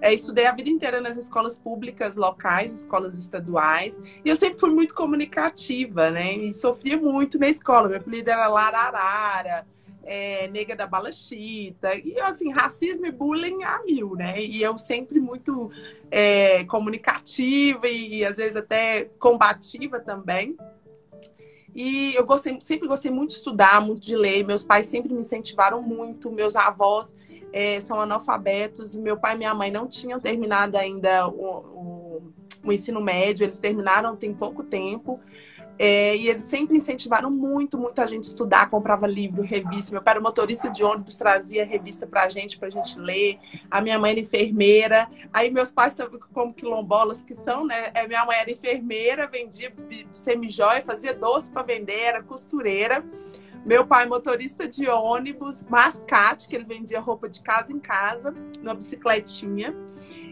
É, 0.00 0.12
estudei 0.12 0.46
a 0.46 0.52
vida 0.52 0.68
inteira 0.68 1.00
nas 1.00 1.16
escolas 1.16 1.56
públicas 1.56 2.16
locais, 2.16 2.74
escolas 2.74 3.16
estaduais, 3.16 4.00
e 4.24 4.28
eu 4.28 4.34
sempre 4.34 4.58
fui 4.58 4.70
muito 4.70 4.96
comunicativa, 4.96 6.10
né? 6.10 6.34
E 6.34 6.52
sofria 6.52 6.96
muito 6.96 7.38
na 7.38 7.48
escola. 7.48 7.88
Meu 7.88 7.98
apelido 7.98 8.28
era 8.28 8.48
Lararara, 8.48 9.64
é, 10.04 10.48
nega 10.48 10.74
da 10.74 10.86
bala 10.86 11.12
chita, 11.12 11.94
e 11.94 12.18
assim, 12.20 12.50
racismo 12.50 13.06
e 13.06 13.12
bullying 13.12 13.62
a 13.64 13.82
mil, 13.84 14.14
né? 14.14 14.40
E 14.40 14.62
eu 14.62 14.76
sempre 14.78 15.20
muito 15.20 15.70
é, 16.10 16.64
comunicativa 16.64 17.88
e, 17.88 18.18
e, 18.18 18.24
às 18.24 18.36
vezes 18.36 18.56
até 18.56 19.04
combativa 19.18 20.00
também. 20.00 20.56
E 21.74 22.14
eu 22.14 22.26
gostei, 22.26 22.60
sempre 22.60 22.86
gostei 22.86 23.10
muito 23.10 23.30
de 23.30 23.36
estudar, 23.36 23.80
muito 23.80 24.02
de 24.02 24.14
ler. 24.14 24.44
Meus 24.44 24.62
pais 24.62 24.86
sempre 24.86 25.12
me 25.12 25.20
incentivaram 25.20 25.80
muito. 25.80 26.30
Meus 26.30 26.54
avós 26.54 27.16
é, 27.52 27.80
são 27.80 27.98
analfabetos. 27.98 28.94
Meu 28.94 29.16
pai 29.16 29.34
e 29.34 29.38
minha 29.38 29.54
mãe 29.54 29.70
não 29.70 29.88
tinham 29.88 30.20
terminado 30.20 30.76
ainda 30.76 31.26
o, 31.28 31.32
o, 31.32 32.32
o 32.62 32.72
ensino 32.72 33.00
médio. 33.00 33.44
Eles 33.44 33.56
terminaram 33.56 34.14
tem 34.14 34.34
pouco 34.34 34.62
tempo. 34.62 35.18
É, 35.78 36.16
e 36.16 36.28
eles 36.28 36.44
sempre 36.44 36.76
incentivaram 36.76 37.30
muito, 37.30 37.78
muito 37.78 38.00
a 38.00 38.06
gente 38.06 38.24
estudar, 38.24 38.68
comprava 38.68 39.06
livro, 39.06 39.42
revista. 39.42 39.92
Meu 39.92 40.02
pai 40.02 40.12
era 40.12 40.20
motorista 40.20 40.70
de 40.70 40.84
ônibus, 40.84 41.16
trazia 41.16 41.64
revista 41.64 42.06
pra 42.06 42.28
gente, 42.28 42.58
pra 42.58 42.70
gente 42.70 42.98
ler. 42.98 43.38
A 43.70 43.80
minha 43.80 43.98
mãe 43.98 44.12
era 44.12 44.20
enfermeira. 44.20 45.08
Aí 45.32 45.50
meus 45.50 45.70
pais, 45.70 45.96
como 46.32 46.52
quilombolas 46.52 47.22
que 47.22 47.34
são, 47.34 47.66
né? 47.66 47.90
É, 47.94 48.06
minha 48.06 48.24
mãe 48.24 48.38
era 48.38 48.50
enfermeira, 48.50 49.26
vendia 49.26 49.72
semijóia, 50.12 50.82
fazia 50.82 51.14
doce 51.14 51.50
para 51.50 51.62
vender, 51.62 52.00
era 52.00 52.22
costureira. 52.22 53.04
Meu 53.64 53.86
pai, 53.86 54.06
motorista 54.06 54.66
de 54.66 54.88
ônibus, 54.88 55.62
mascate, 55.68 56.48
que 56.48 56.56
ele 56.56 56.64
vendia 56.64 57.00
roupa 57.00 57.28
de 57.28 57.40
casa 57.42 57.72
em 57.72 57.78
casa, 57.78 58.34
numa 58.60 58.74
bicicletinha. 58.74 59.74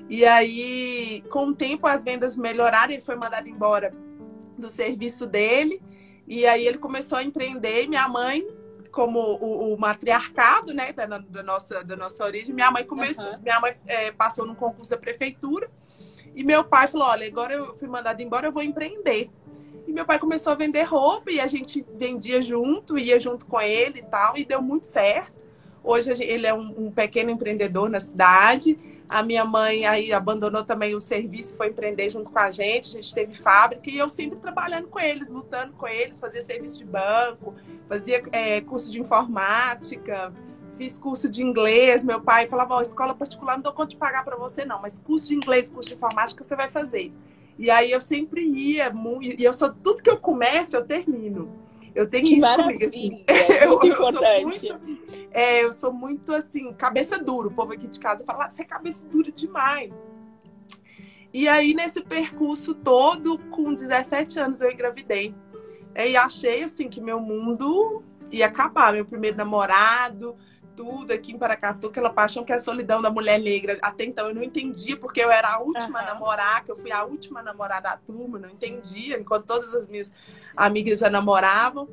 E 0.08 0.24
aí, 0.24 1.22
com 1.30 1.46
o 1.46 1.54
tempo, 1.54 1.86
as 1.86 2.02
vendas 2.02 2.36
melhoraram, 2.36 2.92
ele 2.92 3.00
foi 3.00 3.14
mandado 3.14 3.48
embora 3.48 3.94
do 4.60 4.70
serviço 4.70 5.26
dele. 5.26 5.82
E 6.26 6.46
aí 6.46 6.66
ele 6.66 6.78
começou 6.78 7.18
a 7.18 7.24
empreender. 7.24 7.88
Minha 7.88 8.08
mãe, 8.08 8.46
como 8.92 9.18
o, 9.18 9.74
o 9.74 9.80
matriarcado, 9.80 10.72
né, 10.72 10.92
da, 10.92 11.06
da, 11.06 11.42
nossa, 11.42 11.82
da 11.82 11.96
nossa 11.96 12.24
origem, 12.24 12.54
minha 12.54 12.70
mãe 12.70 12.84
começou, 12.84 13.32
uhum. 13.32 13.40
minha 13.40 13.60
mãe 13.60 13.74
é, 13.86 14.12
passou 14.12 14.46
num 14.46 14.54
concurso 14.54 14.90
da 14.90 14.96
prefeitura. 14.96 15.70
E 16.34 16.44
meu 16.44 16.62
pai 16.62 16.86
falou: 16.86 17.08
olha, 17.08 17.26
agora 17.26 17.54
eu 17.54 17.74
fui 17.74 17.88
mandado 17.88 18.22
embora, 18.22 18.46
eu 18.46 18.52
vou 18.52 18.62
empreender. 18.62 19.30
E 19.86 19.92
meu 19.92 20.04
pai 20.04 20.18
começou 20.18 20.52
a 20.52 20.56
vender 20.56 20.84
roupa 20.84 21.32
e 21.32 21.40
a 21.40 21.46
gente 21.46 21.84
vendia 21.96 22.40
junto, 22.40 22.96
ia 22.96 23.18
junto 23.18 23.44
com 23.46 23.60
ele 23.60 23.98
e 23.98 24.02
tal, 24.02 24.36
e 24.36 24.44
deu 24.44 24.62
muito 24.62 24.86
certo. 24.86 25.44
Hoje 25.82 26.12
ele 26.22 26.46
é 26.46 26.54
um, 26.54 26.86
um 26.86 26.90
pequeno 26.92 27.30
empreendedor 27.30 27.90
na 27.90 27.98
cidade. 27.98 28.78
A 29.10 29.24
minha 29.24 29.44
mãe 29.44 29.84
aí 29.84 30.12
abandonou 30.12 30.64
também 30.64 30.94
o 30.94 31.00
serviço, 31.00 31.56
foi 31.56 31.68
empreender 31.68 32.08
junto 32.10 32.30
com 32.30 32.38
a 32.38 32.48
gente. 32.48 32.96
A 32.96 33.02
gente 33.02 33.12
teve 33.12 33.34
fábrica 33.34 33.90
e 33.90 33.98
eu 33.98 34.08
sempre 34.08 34.38
trabalhando 34.38 34.86
com 34.86 35.00
eles, 35.00 35.28
lutando 35.28 35.72
com 35.72 35.88
eles, 35.88 36.20
fazia 36.20 36.40
serviço 36.40 36.78
de 36.78 36.84
banco, 36.84 37.56
fazia 37.88 38.22
é, 38.30 38.60
curso 38.60 38.92
de 38.92 39.00
informática, 39.00 40.32
fiz 40.78 40.96
curso 40.96 41.28
de 41.28 41.42
inglês. 41.42 42.04
Meu 42.04 42.20
pai 42.20 42.46
falava: 42.46 42.76
oh, 42.76 42.80
escola 42.80 43.12
particular 43.12 43.56
não 43.56 43.62
dou 43.64 43.72
conta 43.72 43.88
de 43.88 43.96
pagar 43.96 44.24
para 44.24 44.36
você, 44.36 44.64
não, 44.64 44.80
mas 44.80 44.98
curso 44.98 45.26
de 45.26 45.34
inglês, 45.34 45.68
curso 45.68 45.88
de 45.88 45.96
informática 45.96 46.44
você 46.44 46.54
vai 46.54 46.70
fazer. 46.70 47.12
E 47.58 47.68
aí 47.68 47.90
eu 47.90 48.00
sempre 48.00 48.42
ia, 48.42 48.92
e 49.20 49.42
eu 49.42 49.52
sou 49.52 49.70
tudo 49.70 50.04
que 50.04 50.08
eu 50.08 50.18
começo, 50.18 50.76
eu 50.76 50.84
termino. 50.84 51.50
Eu 51.94 52.08
tenho 52.08 52.24
que 52.24 52.36
isso 52.36 52.56
comigo. 52.56 52.86
Assim. 52.86 53.24
É 53.26 53.66
muito 53.68 53.86
eu, 53.86 53.92
importante. 53.92 54.68
Eu 54.68 54.72
sou 54.72 54.78
muito, 54.78 55.28
é, 55.32 55.64
eu 55.64 55.72
sou 55.72 55.92
muito 55.92 56.34
assim, 56.34 56.72
cabeça 56.74 57.18
dura. 57.18 57.48
O 57.48 57.50
povo 57.50 57.72
aqui 57.72 57.86
de 57.86 57.98
casa 57.98 58.24
fala, 58.24 58.44
ah, 58.44 58.48
você 58.48 58.62
é 58.62 58.64
cabeça 58.64 59.04
dura 59.06 59.30
demais. 59.30 60.04
E 61.32 61.48
aí, 61.48 61.74
nesse 61.74 62.02
percurso 62.02 62.74
todo, 62.74 63.38
com 63.50 63.72
17 63.72 64.40
anos, 64.40 64.60
eu 64.60 64.70
engravidei. 64.70 65.34
É, 65.94 66.08
e 66.08 66.16
achei 66.16 66.64
assim 66.64 66.88
que 66.88 67.00
meu 67.00 67.20
mundo 67.20 68.02
ia 68.32 68.46
acabar. 68.46 68.92
Meu 68.92 69.04
primeiro 69.04 69.36
namorado, 69.36 70.36
tudo 70.80 71.12
aqui 71.12 71.32
em 71.32 71.38
Paracatu, 71.38 71.88
aquela 71.88 72.08
paixão 72.08 72.42
que 72.42 72.50
é 72.50 72.56
a 72.56 72.58
solidão 72.58 73.02
da 73.02 73.10
mulher 73.10 73.38
negra. 73.38 73.78
Até 73.82 74.04
então 74.04 74.28
eu 74.28 74.34
não 74.34 74.42
entendia, 74.42 74.96
porque 74.96 75.20
eu 75.20 75.30
era 75.30 75.56
a 75.56 75.60
última 75.60 76.00
uhum. 76.00 76.08
a 76.08 76.14
namorar, 76.14 76.64
que 76.64 76.70
eu 76.70 76.76
fui 76.76 76.90
a 76.90 77.04
última 77.04 77.40
a 77.40 77.42
namorar 77.42 77.82
da 77.82 77.98
turma, 77.98 78.38
não 78.38 78.48
entendia, 78.48 79.20
enquanto 79.20 79.44
todas 79.44 79.74
as 79.74 79.86
minhas 79.86 80.10
amigas 80.56 81.00
já 81.00 81.10
namoravam. 81.10 81.86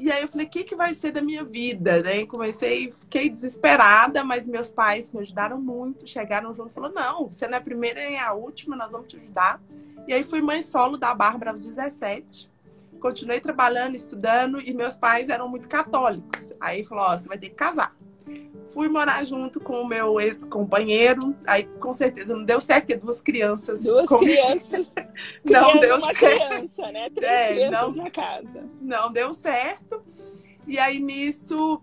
E 0.00 0.10
aí 0.10 0.22
eu 0.22 0.26
falei, 0.26 0.48
o 0.48 0.50
que, 0.50 0.64
que 0.64 0.74
vai 0.74 0.94
ser 0.94 1.12
da 1.12 1.22
minha 1.22 1.44
vida? 1.44 2.02
Né? 2.02 2.26
Comecei, 2.26 2.90
fiquei 2.90 3.30
desesperada, 3.30 4.24
mas 4.24 4.48
meus 4.48 4.68
pais 4.68 5.12
me 5.12 5.20
ajudaram 5.20 5.60
muito, 5.60 6.04
chegaram 6.04 6.52
junto 6.52 6.72
e 6.72 6.74
falaram, 6.74 6.94
não, 6.94 7.30
você 7.30 7.46
não 7.46 7.54
é 7.54 7.58
a 7.58 7.62
primeira 7.62 8.00
nem 8.00 8.18
a 8.18 8.32
última, 8.32 8.74
nós 8.74 8.90
vamos 8.90 9.06
te 9.06 9.16
ajudar. 9.16 9.62
E 10.08 10.12
aí 10.12 10.24
fui 10.24 10.42
mãe 10.42 10.60
solo 10.60 10.96
da 10.96 11.14
Bárbara 11.14 11.52
aos 11.52 11.64
17 11.64 12.50
continuei 12.98 13.40
trabalhando, 13.40 13.94
estudando, 13.94 14.60
e 14.60 14.74
meus 14.74 14.96
pais 14.96 15.28
eram 15.28 15.48
muito 15.48 15.68
católicos. 15.68 16.50
Aí 16.60 16.84
falou: 16.84 17.04
Ó, 17.04 17.16
você 17.16 17.28
vai 17.28 17.38
ter 17.38 17.50
que 17.50 17.54
casar. 17.54 17.96
Fui 18.72 18.88
morar 18.88 19.24
junto 19.24 19.60
com 19.60 19.80
o 19.80 19.86
meu 19.86 20.20
ex-companheiro. 20.20 21.34
Aí, 21.46 21.64
com 21.80 21.92
certeza, 21.92 22.36
não 22.36 22.44
deu 22.44 22.60
certo, 22.60 22.86
porque 22.86 22.96
duas 22.96 23.20
crianças. 23.20 23.82
Duas 23.82 24.06
com... 24.06 24.18
crianças. 24.18 24.94
não 25.44 25.80
deu 25.80 25.96
uma 25.96 26.12
certo. 26.12 26.46
criança, 26.48 26.92
né? 26.92 27.10
Três 27.10 27.30
é, 27.30 27.54
crianças 27.54 27.94
não, 27.94 28.04
na 28.04 28.10
casa. 28.10 28.64
Não 28.80 29.12
deu 29.12 29.32
certo. 29.32 30.02
E 30.66 30.78
aí, 30.78 31.00
nisso, 31.00 31.80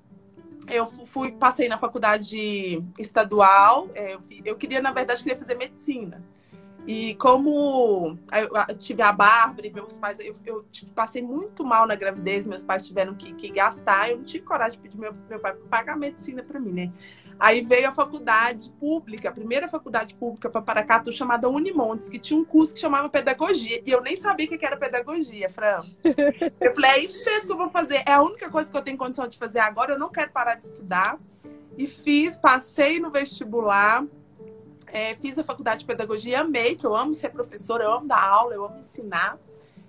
eu 0.70 0.86
fui, 0.86 1.32
passei 1.32 1.68
na 1.68 1.78
faculdade 1.78 2.84
estadual. 3.00 3.90
É, 3.94 4.14
eu, 4.14 4.22
eu 4.44 4.56
queria, 4.56 4.82
na 4.82 4.92
verdade, 4.92 5.24
queria 5.24 5.38
fazer 5.38 5.56
medicina. 5.56 6.24
E 6.88 7.16
como 7.16 8.18
eu 8.70 8.78
tive 8.78 9.02
a 9.02 9.12
Bárbara 9.12 9.66
e 9.66 9.74
meus 9.74 9.98
pais, 9.98 10.20
eu, 10.20 10.36
eu 10.46 10.64
tipo, 10.72 10.92
passei 10.94 11.22
muito 11.22 11.64
mal 11.64 11.88
na 11.88 11.96
gravidez, 11.96 12.46
meus 12.46 12.64
pais 12.64 12.86
tiveram 12.86 13.16
que, 13.16 13.34
que, 13.34 13.50
gastar, 13.50 14.12
eu 14.12 14.18
não 14.18 14.24
tive 14.24 14.46
coragem 14.46 14.80
de 14.80 14.84
pedir 14.84 15.00
meu, 15.00 15.14
meu 15.28 15.40
pai 15.40 15.54
para 15.54 15.68
pagar 15.68 15.98
medicina 15.98 16.44
para 16.44 16.60
mim, 16.60 16.72
né? 16.72 16.94
Aí 17.40 17.64
veio 17.64 17.90
a 17.90 17.92
faculdade 17.92 18.72
pública, 18.80 19.30
a 19.30 19.32
primeira 19.32 19.68
faculdade 19.68 20.14
pública 20.14 20.48
para 20.48 20.62
Paracatu, 20.62 21.12
chamada 21.12 21.50
Unimontes, 21.50 22.08
que 22.08 22.20
tinha 22.20 22.40
um 22.40 22.46
curso 22.46 22.76
que 22.76 22.80
chamava 22.80 23.10
Pedagogia, 23.10 23.82
e 23.84 23.90
eu 23.90 24.02
nem 24.02 24.16
sabia 24.16 24.46
o 24.46 24.50
que 24.50 24.66
era 24.66 24.78
pedagogia, 24.78 25.50
Fran. 25.50 25.80
Eu 26.62 26.74
falei, 26.74 26.92
é 26.92 27.00
isso 27.00 27.26
mesmo 27.26 27.48
que 27.48 27.52
eu 27.52 27.58
vou 27.58 27.70
fazer, 27.70 28.04
é 28.06 28.12
a 28.12 28.22
única 28.22 28.50
coisa 28.50 28.70
que 28.70 28.78
eu 28.78 28.82
tenho 28.82 28.98
condição 28.98 29.28
de 29.28 29.40
fazer 29.40 29.60
agora, 29.60 29.94
eu 29.94 30.00
não 30.00 30.10
quero 30.10 30.32
parar 30.32 30.56
de 30.56 30.66
estudar. 30.66 31.18
E 31.78 31.88
fiz, 31.88 32.38
passei 32.38 33.00
no 33.02 33.12
vestibular, 33.12 34.06
é, 34.96 35.14
fiz 35.14 35.38
a 35.38 35.44
faculdade 35.44 35.82
de 35.82 35.86
pedagogia, 35.86 36.40
amei, 36.40 36.74
que 36.76 36.86
eu 36.86 36.96
amo 36.96 37.14
ser 37.14 37.30
professora, 37.30 37.84
eu 37.84 37.92
amo 37.92 38.08
dar 38.08 38.24
aula, 38.24 38.54
eu 38.54 38.64
amo 38.64 38.78
ensinar. 38.78 39.38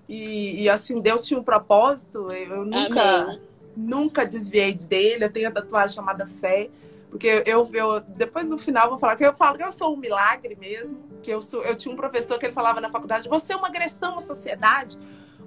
E, 0.09 0.63
e 0.63 0.69
assim, 0.69 1.01
Deus 1.01 1.25
tinha 1.25 1.39
um 1.39 1.45
propósito, 1.45 2.27
eu 2.33 2.65
nunca, 2.65 3.41
nunca 3.77 4.27
desviei 4.27 4.75
dele. 4.75 5.25
Eu 5.25 5.31
tenho 5.31 5.49
a 5.49 5.53
tatuagem 5.53 5.95
chamada 5.95 6.27
Fé, 6.27 6.71
porque 7.09 7.45
eu, 7.47 7.69
eu 7.73 8.01
depois 8.01 8.49
no 8.49 8.59
final 8.59 8.89
vou 8.89 8.99
falar 8.99 9.15
que 9.15 9.25
eu 9.25 9.33
falo 9.33 9.57
que 9.57 9.63
eu 9.63 9.71
sou 9.71 9.95
um 9.95 9.97
milagre 9.97 10.57
mesmo, 10.61 10.99
que 11.23 11.31
eu 11.31 11.41
sou, 11.41 11.63
eu 11.63 11.77
tinha 11.77 11.95
um 11.95 11.97
professor 11.97 12.37
que 12.37 12.47
ele 12.47 12.53
falava 12.53 12.81
na 12.81 12.91
faculdade, 12.91 13.29
você 13.29 13.53
é 13.53 13.57
uma 13.57 13.69
agressão 13.69 14.17
à 14.17 14.21
sociedade 14.21 14.99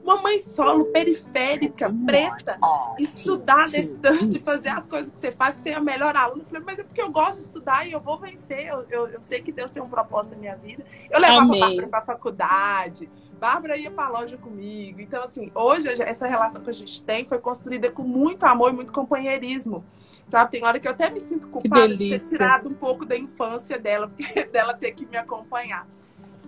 uma 0.04 0.22
mãe 0.22 0.40
solo, 0.40 0.86
periférica, 0.86 1.94
preta, 2.06 2.58
estudar 2.98 3.64
nesse 3.64 3.96
tanto 3.96 4.38
e 4.38 4.40
fazer 4.40 4.70
as 4.70 4.88
coisas 4.88 5.12
que 5.12 5.20
você 5.20 5.32
faz, 5.32 5.56
ser 5.56 5.74
a 5.74 5.80
melhor 5.80 6.16
aluna. 6.16 6.42
Eu 6.42 6.46
falei, 6.46 6.64
mas 6.66 6.80
é 6.80 6.84
porque 6.84 7.02
eu 7.02 7.10
gosto 7.10 7.40
de 7.40 7.46
estudar 7.46 7.88
e 7.88 7.92
eu 7.92 8.00
vou 8.00 8.18
vencer. 8.18 8.68
Eu, 8.68 8.86
eu, 8.90 9.08
eu 9.08 9.22
sei 9.22 9.42
que 9.42 9.52
Deus 9.52 9.72
tem 9.72 9.82
um 9.82 9.90
propósito 9.90 10.34
na 10.34 10.38
minha 10.38 10.56
vida. 10.56 10.84
Eu 11.10 11.20
levava 11.20 11.42
Amém. 11.42 11.62
a 11.62 11.66
Bárbara 11.66 11.88
para 11.88 12.00
a 12.00 12.04
faculdade, 12.04 13.10
Bárbara 13.40 13.78
ia 13.78 13.90
para 13.90 14.06
a 14.06 14.10
loja 14.10 14.38
comigo. 14.38 15.00
Então, 15.00 15.24
assim, 15.24 15.50
hoje 15.56 15.90
essa 16.02 16.28
relação 16.28 16.62
que 16.62 16.70
a 16.70 16.74
gente 16.74 17.02
tem 17.02 17.26
foi 17.26 17.40
construída 17.40 17.90
com 17.90 18.04
muito 18.04 18.44
amor 18.44 18.72
e 18.72 18.76
muito 18.76 18.92
companheirismo. 18.92 19.84
Sabe, 20.28 20.52
tem 20.52 20.64
hora 20.64 20.80
que 20.80 20.88
eu 20.88 20.92
até 20.92 21.10
me 21.10 21.20
sinto 21.20 21.48
culpada 21.48 21.88
de 21.88 22.10
ter 22.10 22.20
tirado 22.20 22.70
um 22.70 22.74
pouco 22.74 23.06
da 23.06 23.18
infância 23.18 23.80
dela, 23.80 24.12
dela 24.52 24.74
ter 24.74 24.92
que 24.92 25.06
me 25.06 25.18
acompanhar. 25.18 25.88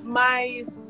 Mas 0.03 0.84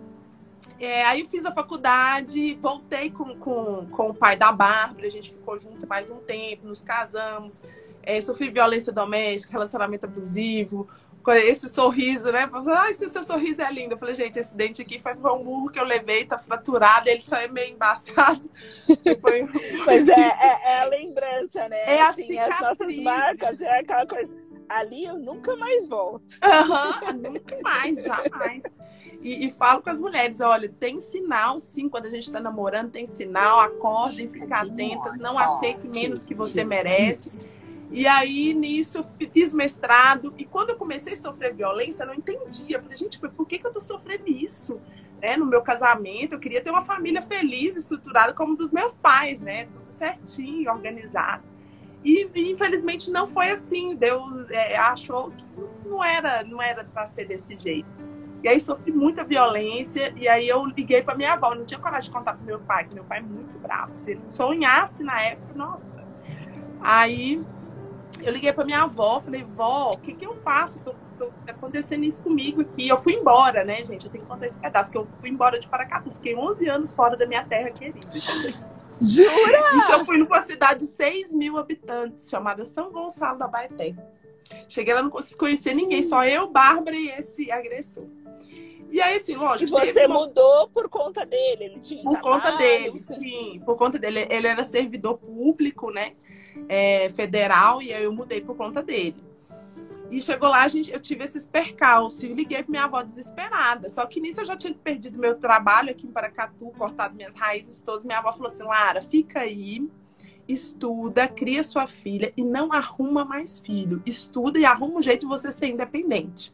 é, 0.83 1.05
aí 1.05 1.21
eu 1.21 1.27
fiz 1.27 1.45
a 1.45 1.51
faculdade, 1.51 2.57
voltei 2.59 3.11
com, 3.11 3.38
com, 3.38 3.88
com 3.88 4.09
o 4.09 4.13
pai 4.13 4.35
da 4.35 4.51
Bárbara, 4.51 5.07
a 5.07 5.11
gente 5.11 5.31
ficou 5.31 5.59
junto 5.59 5.88
mais 5.88 6.09
um 6.09 6.17
tempo, 6.17 6.67
nos 6.67 6.81
casamos, 6.81 7.61
é, 8.03 8.19
sofri 8.19 8.50
violência 8.50 8.91
doméstica, 8.91 9.53
relacionamento 9.53 10.05
abusivo, 10.05 10.89
esse 11.29 11.69
sorriso, 11.69 12.31
né? 12.31 12.50
Ah, 12.75 12.89
esse 12.89 13.07
seu 13.09 13.23
sorriso 13.23 13.61
é 13.61 13.71
lindo. 13.71 13.93
Eu 13.93 13.97
falei, 13.97 14.15
gente, 14.15 14.39
esse 14.39 14.55
dente 14.55 14.81
aqui 14.81 15.00
foi 15.00 15.13
um 15.13 15.43
murro 15.43 15.69
que 15.69 15.79
eu 15.79 15.83
levei, 15.83 16.25
tá 16.25 16.39
fraturado, 16.39 17.07
ele 17.07 17.21
só 17.21 17.35
é 17.35 17.47
meio 17.47 17.73
embaçado. 17.73 18.50
Foi... 19.21 19.47
Mas 19.85 20.09
é, 20.09 20.19
é, 20.19 20.61
é, 20.63 20.79
a 20.79 20.85
lembrança, 20.85 21.69
né? 21.69 21.95
É 21.95 22.01
assim, 22.01 22.39
as 22.39 22.59
nossas 22.59 22.95
marcas, 22.97 23.61
é 23.61 23.79
aquela 23.79 24.07
coisa. 24.07 24.35
Ali 24.67 25.05
eu 25.05 25.19
nunca 25.19 25.55
mais 25.57 25.88
volto. 25.88 26.39
Uhum, 26.43 27.33
nunca 27.33 27.59
mais, 27.61 28.03
jamais. 28.03 28.63
E, 29.22 29.46
e, 29.46 29.51
falo 29.51 29.84
com 29.84 29.90
as 29.90 30.01
mulheres, 30.01 30.42
olha, 30.42 30.68
tem 30.68 31.00
sinal 31.00 31.60
sim, 31.60 31.88
quando 31.88 32.08
a 32.08 32.10
gente 32.10 32.24
está 32.24 32.40
namorando, 32.40 32.92
tem 32.92 33.06
sinal, 33.06 33.60
acordem, 33.60 34.28
fiquem 34.28 34.51
atentas, 34.51 35.18
não 35.20 35.38
aceite 35.38 35.88
menos 35.88 36.24
que 36.24 36.34
você 36.34 36.64
merece. 36.64 37.48
E 37.92 38.07
aí, 38.07 38.53
nisso, 38.53 39.05
fiz 39.31 39.53
mestrado. 39.53 40.34
E 40.38 40.46
quando 40.46 40.70
eu 40.70 40.75
comecei 40.75 41.14
a 41.14 41.16
sofrer 41.16 41.53
violência, 41.53 42.03
eu 42.03 42.07
não 42.07 42.16
entendia. 42.16 42.77
Eu 42.77 42.81
falei, 42.81 42.98
gente, 42.98 43.20
por 43.20 43.46
que, 43.46 43.60
que 43.60 43.68
eu 43.68 43.72
tô 43.72 43.81
sofrendo 43.81 44.24
isso? 44.27 44.79
Né? 45.22 45.36
No 45.36 45.46
meu 45.46 45.62
casamento, 45.62 46.34
eu 46.34 46.40
queria 46.40 46.62
ter 46.62 46.72
uma 46.72 46.81
família 46.81 47.22
feliz, 47.22 47.75
estruturada 47.75 48.34
como 48.34 48.55
dos 48.55 48.72
meus 48.72 48.96
pais, 48.96 49.42
né? 49.42 49.66
Tudo 49.66 49.86
certinho, 49.86 50.72
organizado. 50.72 51.44
E, 52.03 52.27
infelizmente 52.50 53.12
não 53.12 53.27
foi 53.27 53.50
assim. 53.51 53.94
Deus 53.96 54.50
é, 54.50 54.77
achou 54.77 55.31
que 55.31 55.46
não 55.86 56.03
era, 56.03 56.44
não 56.44 56.62
era 56.62 56.84
para 56.86 57.05
ser 57.05 57.27
desse 57.27 57.57
jeito. 57.57 58.10
E 58.44 58.50
aí 58.50 58.60
sofri 58.60 58.92
muita 58.92 59.24
violência, 59.24 60.14
e 60.18 60.27
aí 60.27 60.48
eu 60.48 60.66
liguei 60.66 61.04
para 61.04 61.16
minha 61.16 61.34
avó, 61.34 61.54
não 61.54 61.66
tinha 61.66 61.80
coragem 61.80 62.10
de 62.10 62.16
contar 62.16 62.34
pro 62.34 62.46
meu 62.46 62.60
pai, 62.60 62.86
que 62.86 62.96
meu 62.96 63.04
pai 63.04 63.20
é 63.20 63.22
muito 63.22 63.58
bravo. 63.60 63.96
Se 63.96 64.12
ele 64.12 64.22
sonhasse 64.30 65.04
na 65.04 65.22
época, 65.22 65.54
nossa. 65.54 66.04
Aí 66.82 67.44
eu 68.22 68.34
liguei 68.34 68.51
para 68.51 68.66
minha 68.66 68.82
avó, 68.82 69.20
falei, 69.20 69.44
vó, 69.44 69.92
o 69.92 69.98
que, 69.98 70.14
que 70.14 70.25
eu 70.25 70.36
faço? 70.36 70.82
Tô, 70.82 70.94
tô 71.18 71.25
tá 71.46 71.51
acontecendo 71.51 72.04
isso 72.04 72.24
comigo 72.24 72.62
aqui. 72.62 72.88
Eu 72.88 72.98
fui 72.98 73.14
embora, 73.14 73.64
né, 73.64 73.84
gente? 73.84 74.06
Eu 74.06 74.12
tenho 74.12 74.24
que 74.24 74.30
contar 74.30 74.48
esse 74.48 74.58
pedaço, 74.58 74.92
que 74.92 74.98
eu 74.98 75.08
fui 75.20 75.30
embora 75.30 75.60
de 75.60 75.68
Paracatu. 75.68 76.12
Fiquei 76.12 76.36
11 76.36 76.68
anos 76.68 76.96
fora 76.96 77.16
da 77.16 77.25
minha 77.27 77.44
terra 77.44 77.70
querida. 77.70 78.00
Jura? 79.00 79.77
Isso 79.77 79.92
eu 79.92 80.06
fui 80.06 80.18
numa 80.18 80.42
cidade 80.42 80.82
de 80.82 80.88
6 80.88 81.34
mil 81.34 81.58
habitantes, 81.58 82.30
chamada 82.30 82.66
São 82.66 82.92
Gonçalo 82.92 83.38
da 83.38 83.48
Baeté. 83.48 83.96
Cheguei 84.68 84.94
lá, 84.94 85.01
não 85.01 85.10
consegui 85.10 85.38
conhecer 85.38 85.74
ninguém, 85.74 86.04
só 86.04 86.25
eu, 86.25 86.50
Bárbara 86.50 86.96
e 86.96 87.10
esse 87.10 87.50
agressor. 87.51 88.06
E 88.92 89.01
aí, 89.01 89.16
assim, 89.16 89.36
lógico. 89.36 89.82
E 89.82 89.94
você 89.94 90.06
uma... 90.06 90.20
mudou 90.20 90.68
por 90.68 90.90
conta 90.90 91.25
dele? 91.25 91.64
Ele 91.64 91.80
tinha 91.80 92.04
Por 92.04 92.20
trabalho, 92.20 92.42
conta 92.42 92.58
dele, 92.58 93.00
sim. 93.00 93.62
Por 93.66 93.77
conta 93.77 93.98
dele. 93.98 94.27
Ele 94.30 94.48
era 94.48 94.64
servidor 94.66 95.18
público, 95.18 95.90
né? 95.90 96.14
É, 96.68 97.10
federal, 97.10 97.82
e 97.82 97.94
aí 97.94 98.04
eu 98.04 98.12
mudei 98.12 98.42
por 98.42 98.56
conta 98.56 98.84
dele. 98.84 99.24
E 100.12 100.22
chegou 100.22 100.50
lá, 100.50 100.64
a 100.64 100.68
gente, 100.68 100.92
eu 100.92 101.00
tive 101.00 101.24
esses 101.24 101.48
percalços. 101.48 102.22
E 102.24 102.27
liguei 102.27 102.62
para 102.62 102.70
minha 102.70 102.84
avó 102.84 103.01
desesperada. 103.01 103.90
Só 103.90 104.06
que 104.06 104.20
nisso 104.20 104.42
eu 104.42 104.46
já 104.46 104.58
tinha 104.58 104.74
perdido 104.74 105.18
meu 105.18 105.36
trabalho 105.40 105.90
aqui 105.90 106.06
em 106.06 106.12
Paracatu, 106.12 106.66
cortado 106.77 107.16
minhas 107.16 107.34
raízes 107.34 107.82
todas. 107.82 108.04
Minha 108.04 108.20
avó 108.20 108.34
falou 108.34 108.48
assim: 108.48 108.64
Lara, 108.64 109.01
fica 109.01 109.40
aí, 109.40 109.90
estuda, 110.50 111.30
cria 111.30 111.64
sua 111.64 111.88
filha 111.88 112.34
e 112.36 112.44
não 112.44 112.74
arruma 112.74 113.24
mais 113.24 113.60
filho. 113.60 114.04
Estuda 114.06 114.60
e 114.60 114.66
arruma 114.66 115.00
um 115.00 115.01
jeito 115.01 115.22
de 115.22 115.27
você 115.27 115.50
ser 115.50 115.68
independente. 115.68 116.54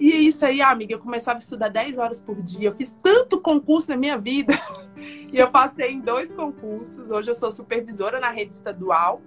E 0.00 0.12
é 0.12 0.16
isso 0.16 0.46
aí, 0.46 0.62
amiga, 0.62 0.94
eu 0.94 0.98
começava 0.98 1.38
a 1.38 1.40
estudar 1.40 1.68
10 1.68 1.98
horas 1.98 2.18
por 2.18 2.40
dia. 2.40 2.70
Eu 2.70 2.72
fiz 2.72 2.98
tanto 3.02 3.38
concurso 3.38 3.90
na 3.90 3.98
minha 3.98 4.16
vida. 4.16 4.54
e 4.96 5.38
eu 5.38 5.50
passei 5.50 5.92
em 5.92 6.00
dois 6.00 6.32
concursos. 6.32 7.10
Hoje 7.10 7.28
eu 7.28 7.34
sou 7.34 7.50
supervisora 7.50 8.18
na 8.18 8.30
rede 8.30 8.54
estadual 8.54 9.20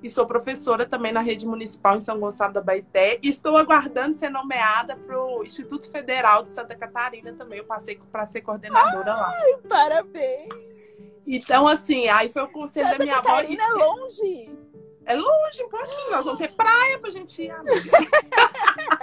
e 0.00 0.08
sou 0.08 0.24
professora 0.24 0.86
também 0.86 1.10
na 1.10 1.20
rede 1.20 1.44
municipal 1.44 1.96
em 1.96 2.00
São 2.00 2.20
Gonçalo 2.20 2.52
da 2.52 2.60
Baité. 2.60 3.18
E 3.20 3.28
estou 3.28 3.56
aguardando 3.56 4.14
ser 4.14 4.30
nomeada 4.30 4.94
para 4.94 5.20
o 5.20 5.42
Instituto 5.42 5.90
Federal 5.90 6.44
de 6.44 6.52
Santa 6.52 6.76
Catarina 6.76 7.32
também. 7.32 7.58
Eu 7.58 7.64
passei 7.64 8.00
para 8.12 8.24
ser 8.24 8.42
coordenadora 8.42 9.14
Ai, 9.14 9.52
lá. 9.52 9.58
Parabéns! 9.68 10.48
Então, 11.26 11.66
assim, 11.66 12.08
aí 12.08 12.28
foi 12.28 12.42
o 12.42 12.48
conselho 12.48 12.86
Santa 12.86 12.98
da 12.98 13.04
minha 13.04 13.16
Catarina 13.16 13.64
avó. 13.64 13.74
é 13.74 13.84
longe. 13.84 14.58
É 15.04 15.14
longe 15.14 15.64
um 15.64 15.68
pouquinho, 15.68 16.10
nós 16.12 16.24
vamos 16.24 16.38
ter 16.38 16.52
praia 16.52 16.96
pra 16.98 17.10
gente 17.10 17.42
ir. 17.42 17.52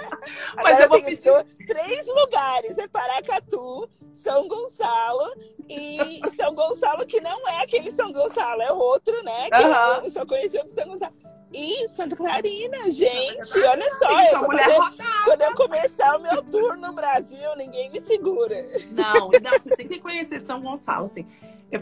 Mas 0.55 0.79
eu 0.79 0.89
vou 0.89 1.01
pedir 1.03 1.32
três 1.65 2.08
lugares: 2.08 2.77
é 2.77 2.88
Paracatu, 2.88 3.89
São 4.13 4.47
Gonçalo 4.47 5.34
e 5.67 6.21
São 6.36 6.53
Gonçalo, 6.53 7.05
que 7.05 7.21
não 7.21 7.47
é 7.47 7.63
aquele 7.63 7.91
São 7.91 8.12
Gonçalo, 8.12 8.62
é 8.62 8.71
outro, 8.71 9.21
né? 9.23 9.49
Que 9.49 9.63
uhum. 9.63 10.03
eu 10.03 10.12
só 10.12 10.25
conheci 10.25 10.58
o 10.58 10.69
São 10.69 10.88
Gonçalo. 10.88 11.13
E 11.51 11.89
Santa 11.89 12.15
Catarina, 12.15 12.91
gente, 12.91 13.60
olha 13.60 13.89
só, 13.95 14.21
eu 14.21 14.45
fazer, 14.45 15.03
quando 15.25 15.41
eu 15.41 15.55
começar 15.55 16.15
o 16.15 16.21
meu 16.21 16.43
tour 16.43 16.77
no 16.77 16.93
Brasil, 16.93 17.55
ninguém 17.58 17.89
me 17.89 17.99
segura. 17.99 18.55
Não, 18.91 19.32
não, 19.41 19.60
você 19.60 19.75
tem 19.75 19.88
que 19.88 19.99
conhecer 19.99 20.39
São 20.41 20.62
Gonçalo, 20.62 21.05
assim. 21.05 21.25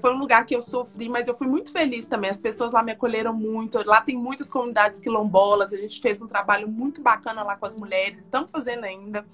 Foi 0.02 0.14
um 0.14 0.18
lugar 0.18 0.46
que 0.46 0.54
eu 0.54 0.62
sofri, 0.62 1.08
mas 1.08 1.30
eu 1.30 1.38
fui 1.38 1.48
muito 1.48 1.72
feliz 1.72 2.06
também. 2.06 2.30
As 2.30 2.40
pessoas 2.40 2.74
lá 2.74 2.84
me 2.84 2.92
acolheram 2.92 3.34
muito. 3.34 3.82
Lá 3.86 4.02
tem 4.02 4.18
muitas 4.18 4.50
comunidades 4.50 5.00
quilombolas. 5.00 5.72
A 5.72 5.78
gente 5.78 6.02
fez 6.02 6.22
um 6.22 6.28
trabalho 6.28 6.68
muito 6.68 7.02
bacana 7.02 7.42
lá 7.42 7.56
com 7.56 7.66
as 7.66 7.76
mulheres. 7.76 8.27
Estamos 8.28 8.52
fazendo 8.52 8.84
ainda. 8.84 9.26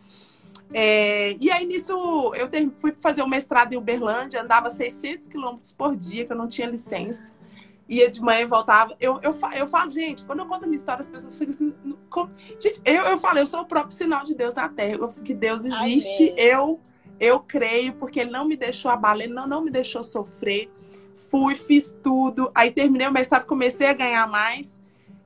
É, 0.73 1.36
e 1.39 1.51
aí, 1.51 1.65
nisso, 1.65 1.93
eu 2.36 2.49
fui 2.73 2.93
fazer 2.93 3.21
o 3.21 3.27
mestrado 3.27 3.73
em 3.73 3.77
Uberlândia. 3.77 4.41
Andava 4.41 4.69
600 4.69 5.27
quilômetros 5.27 5.71
por 5.71 5.95
dia, 5.95 6.25
que 6.25 6.32
eu 6.32 6.38
não 6.38 6.47
tinha 6.47 6.67
licença. 6.67 7.34
Ia 7.88 8.10
de 8.10 8.21
manhã 8.21 8.41
e 8.41 8.45
voltava. 8.45 8.95
Eu, 8.99 9.19
eu, 9.21 9.36
eu 9.56 9.67
falo, 9.67 9.89
gente, 9.89 10.23
quando 10.23 10.39
eu 10.39 10.45
conto 10.45 10.63
a 10.63 10.67
minha 10.67 10.77
história, 10.77 11.01
as 11.01 11.10
pessoas 11.10 11.38
ficam 11.38 11.51
assim... 11.51 11.73
Como... 12.10 12.32
Gente, 12.60 12.82
eu, 12.86 13.03
eu 13.03 13.17
falo, 13.17 13.39
eu 13.39 13.47
sou 13.47 13.62
o 13.62 13.65
próprio 13.65 13.91
sinal 13.95 14.23
de 14.23 14.34
Deus 14.34 14.56
na 14.56 14.69
Terra. 14.69 14.95
Eu, 14.95 15.08
que 15.10 15.34
Deus 15.34 15.65
existe. 15.65 16.32
Amém. 16.32 16.39
Eu 16.39 16.79
eu 17.19 17.39
creio 17.39 17.93
porque 17.93 18.19
ele 18.19 18.32
não 18.32 18.45
me 18.45 18.58
deixou 18.58 18.91
abalar, 18.91 19.21
ele 19.23 19.34
não, 19.34 19.47
não 19.47 19.63
me 19.63 19.71
deixou 19.71 20.03
sofrer. 20.03 20.69
Fui, 21.29 21.56
fiz 21.56 21.95
tudo. 22.03 22.51
Aí 22.53 22.71
terminei 22.71 23.08
o 23.08 23.12
mestrado, 23.12 23.45
comecei 23.45 23.88
a 23.88 23.93
ganhar 23.93 24.27
mais. 24.27 24.82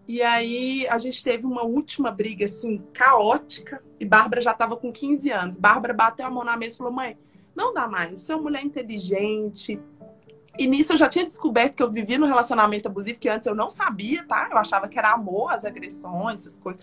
E 0.07 0.21
aí 0.21 0.87
a 0.87 0.97
gente 0.97 1.23
teve 1.23 1.45
uma 1.45 1.63
última 1.63 2.11
briga 2.11 2.45
assim 2.45 2.77
caótica 2.93 3.83
e 3.99 4.05
Bárbara 4.05 4.41
já 4.41 4.51
estava 4.51 4.77
com 4.77 4.91
15 4.91 5.29
anos. 5.31 5.57
Bárbara 5.57 5.93
bateu 5.93 6.25
a 6.25 6.29
mão 6.29 6.43
na 6.43 6.55
mesa 6.55 6.75
e 6.75 6.77
falou: 6.77 6.93
"Mãe, 6.93 7.17
não 7.55 7.73
dá 7.73 7.87
mais. 7.87 8.19
Você 8.19 8.31
é 8.31 8.35
uma 8.35 8.43
mulher 8.43 8.63
inteligente, 8.63 9.79
e 10.57 10.65
nisso 10.65 10.93
eu 10.93 10.97
já 10.97 11.07
tinha 11.07 11.25
descoberto 11.25 11.75
que 11.75 11.83
eu 11.83 11.91
vivia 11.91 12.17
no 12.17 12.25
relacionamento 12.25 12.87
abusivo, 12.87 13.19
que 13.19 13.29
antes 13.29 13.45
eu 13.45 13.53
não 13.53 13.69
sabia, 13.69 14.25
tá? 14.25 14.49
Eu 14.51 14.57
achava 14.57 14.87
que 14.87 14.97
era 14.97 15.11
amor, 15.11 15.53
as 15.53 15.63
agressões, 15.63 16.41
essas 16.41 16.57
coisas. 16.57 16.81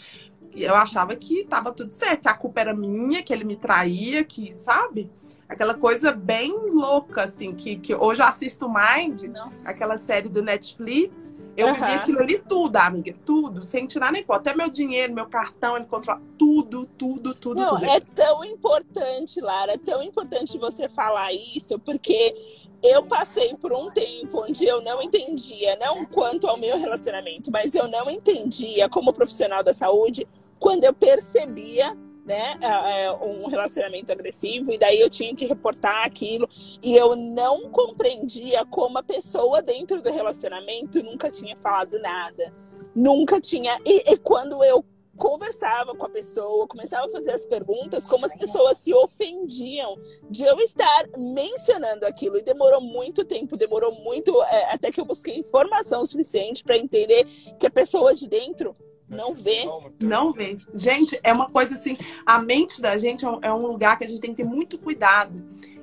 Eu 0.54 0.74
achava 0.76 1.16
que 1.16 1.44
tava 1.44 1.72
tudo 1.72 1.90
certo, 1.90 2.22
que 2.22 2.28
a 2.28 2.34
culpa 2.34 2.60
era 2.60 2.72
minha, 2.72 3.22
que 3.22 3.32
ele 3.32 3.42
me 3.42 3.56
traía, 3.56 4.22
que, 4.22 4.56
sabe? 4.56 5.10
Aquela 5.48 5.74
coisa 5.74 6.10
bem 6.10 6.52
louca, 6.70 7.24
assim, 7.24 7.54
que, 7.54 7.76
que 7.76 7.94
hoje 7.94 8.22
eu 8.22 8.26
assisto 8.26 8.66
Mind, 8.68 9.24
Nossa. 9.24 9.70
aquela 9.70 9.98
série 9.98 10.28
do 10.28 10.42
Netflix. 10.42 11.34
Eu 11.56 11.68
uhum. 11.68 11.74
vi 11.74 11.82
aquilo 11.82 12.20
ali 12.20 12.38
tudo, 12.38 12.76
amiga, 12.76 13.14
tudo, 13.24 13.62
sem 13.62 13.86
tirar 13.86 14.10
nem 14.10 14.24
pó. 14.24 14.34
Até 14.34 14.54
meu 14.54 14.68
dinheiro, 14.68 15.14
meu 15.14 15.26
cartão, 15.26 15.76
ele 15.76 15.84
controla 15.84 16.20
tudo, 16.38 16.86
tudo, 16.86 17.34
tudo, 17.34 17.60
Não, 17.60 17.76
tudo. 17.76 17.84
É 17.84 18.00
tão 18.00 18.42
importante, 18.44 19.40
Lara, 19.40 19.74
é 19.74 19.78
tão 19.78 20.02
importante 20.02 20.58
você 20.58 20.88
falar 20.88 21.32
isso, 21.32 21.78
porque 21.78 22.34
eu 22.82 23.04
passei 23.04 23.54
por 23.54 23.72
um 23.72 23.90
tempo 23.90 24.44
onde 24.44 24.64
eu 24.64 24.82
não 24.82 25.00
entendia, 25.02 25.76
não 25.76 26.04
quanto 26.04 26.46
ao 26.46 26.56
meu 26.56 26.76
relacionamento, 26.78 27.50
mas 27.50 27.74
eu 27.74 27.86
não 27.86 28.10
entendia 28.10 28.88
como 28.88 29.12
profissional 29.12 29.62
da 29.62 29.72
saúde 29.72 30.26
quando 30.58 30.84
eu 30.84 30.92
percebia 30.92 31.96
né, 32.24 32.58
é, 32.60 33.12
um 33.12 33.46
relacionamento 33.46 34.10
agressivo, 34.10 34.72
e 34.72 34.78
daí 34.78 35.00
eu 35.00 35.10
tinha 35.10 35.34
que 35.34 35.44
reportar 35.44 36.04
aquilo, 36.04 36.48
e 36.82 36.96
eu 36.96 37.14
não 37.14 37.70
compreendia 37.70 38.64
como 38.66 38.98
a 38.98 39.02
pessoa 39.02 39.62
dentro 39.62 40.00
do 40.00 40.10
relacionamento 40.10 41.02
nunca 41.02 41.30
tinha 41.30 41.56
falado 41.56 41.98
nada, 42.00 42.52
nunca 42.94 43.40
tinha. 43.40 43.78
E, 43.84 44.12
e 44.12 44.16
quando 44.16 44.62
eu 44.64 44.84
conversava 45.16 45.94
com 45.94 46.06
a 46.06 46.08
pessoa, 46.08 46.66
começava 46.66 47.06
a 47.06 47.10
fazer 47.10 47.32
as 47.32 47.46
perguntas, 47.46 48.06
como 48.06 48.26
as 48.26 48.36
pessoas 48.36 48.78
se 48.78 48.92
ofendiam 48.92 49.96
de 50.28 50.44
eu 50.44 50.58
estar 50.60 51.06
mencionando 51.16 52.06
aquilo. 52.06 52.36
E 52.36 52.42
demorou 52.42 52.80
muito 52.80 53.24
tempo, 53.24 53.56
demorou 53.56 53.92
muito 54.02 54.42
é, 54.44 54.72
até 54.72 54.90
que 54.90 55.00
eu 55.00 55.04
busquei 55.04 55.36
informação 55.36 56.04
suficiente 56.04 56.62
para 56.62 56.76
entender 56.76 57.24
que 57.58 57.66
a 57.66 57.70
pessoa 57.70 58.14
de 58.14 58.28
dentro 58.28 58.76
não 59.14 59.34
vê. 59.34 59.64
Não 60.02 60.32
vê. 60.32 60.56
Gente, 60.74 61.18
é 61.22 61.32
uma 61.32 61.48
coisa 61.48 61.74
assim, 61.74 61.96
a 62.26 62.38
mente 62.38 62.80
da 62.80 62.96
gente 62.98 63.24
é, 63.24 63.28
é 63.42 63.52
um 63.52 63.66
lugar 63.66 63.96
que 63.98 64.04
a 64.04 64.08
gente 64.08 64.20
tem 64.20 64.34
que 64.34 64.42
ter 64.42 64.48
muito 64.48 64.78
cuidado. 64.78 65.32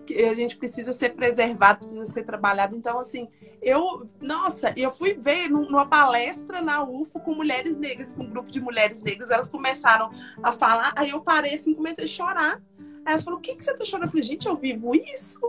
Que 0.06 0.26
a 0.26 0.34
gente 0.34 0.58
precisa 0.58 0.94
ser 0.94 1.10
preservado, 1.16 1.80
precisa 1.80 2.06
ser 2.06 2.24
trabalhado. 2.24 2.76
Então, 2.76 3.00
assim, 3.00 3.28
eu, 3.62 4.10
nossa, 4.20 4.74
eu 4.76 4.90
fui 4.92 5.14
ver 5.14 5.50
numa 5.50 5.86
palestra 5.86 6.62
na 6.62 6.84
UFO 6.84 7.20
com 7.20 7.36
mulheres 7.36 7.78
negras, 7.78 8.14
com 8.14 8.24
um 8.24 8.30
grupo 8.30 8.52
de 8.52 8.60
mulheres 8.60 9.02
negras, 9.02 9.30
elas 9.30 9.48
começaram 9.48 10.12
a 10.42 10.52
falar, 10.52 10.94
aí 10.96 11.12
eu 11.12 11.22
parei 11.22 11.54
assim, 11.54 11.76
comecei 11.76 12.06
a 12.06 12.08
chorar. 12.08 12.62
Aí 13.06 13.14
ela 13.14 13.22
falou, 13.22 13.40
o 13.40 13.42
que, 13.42 13.56
que 13.56 13.64
você 13.64 13.74
tá 13.74 13.84
chorando? 13.84 14.06
Eu 14.06 14.12
falei, 14.12 14.24
gente, 14.24 14.48
eu 14.48 14.56
vivo 14.56 14.96
isso. 14.96 15.40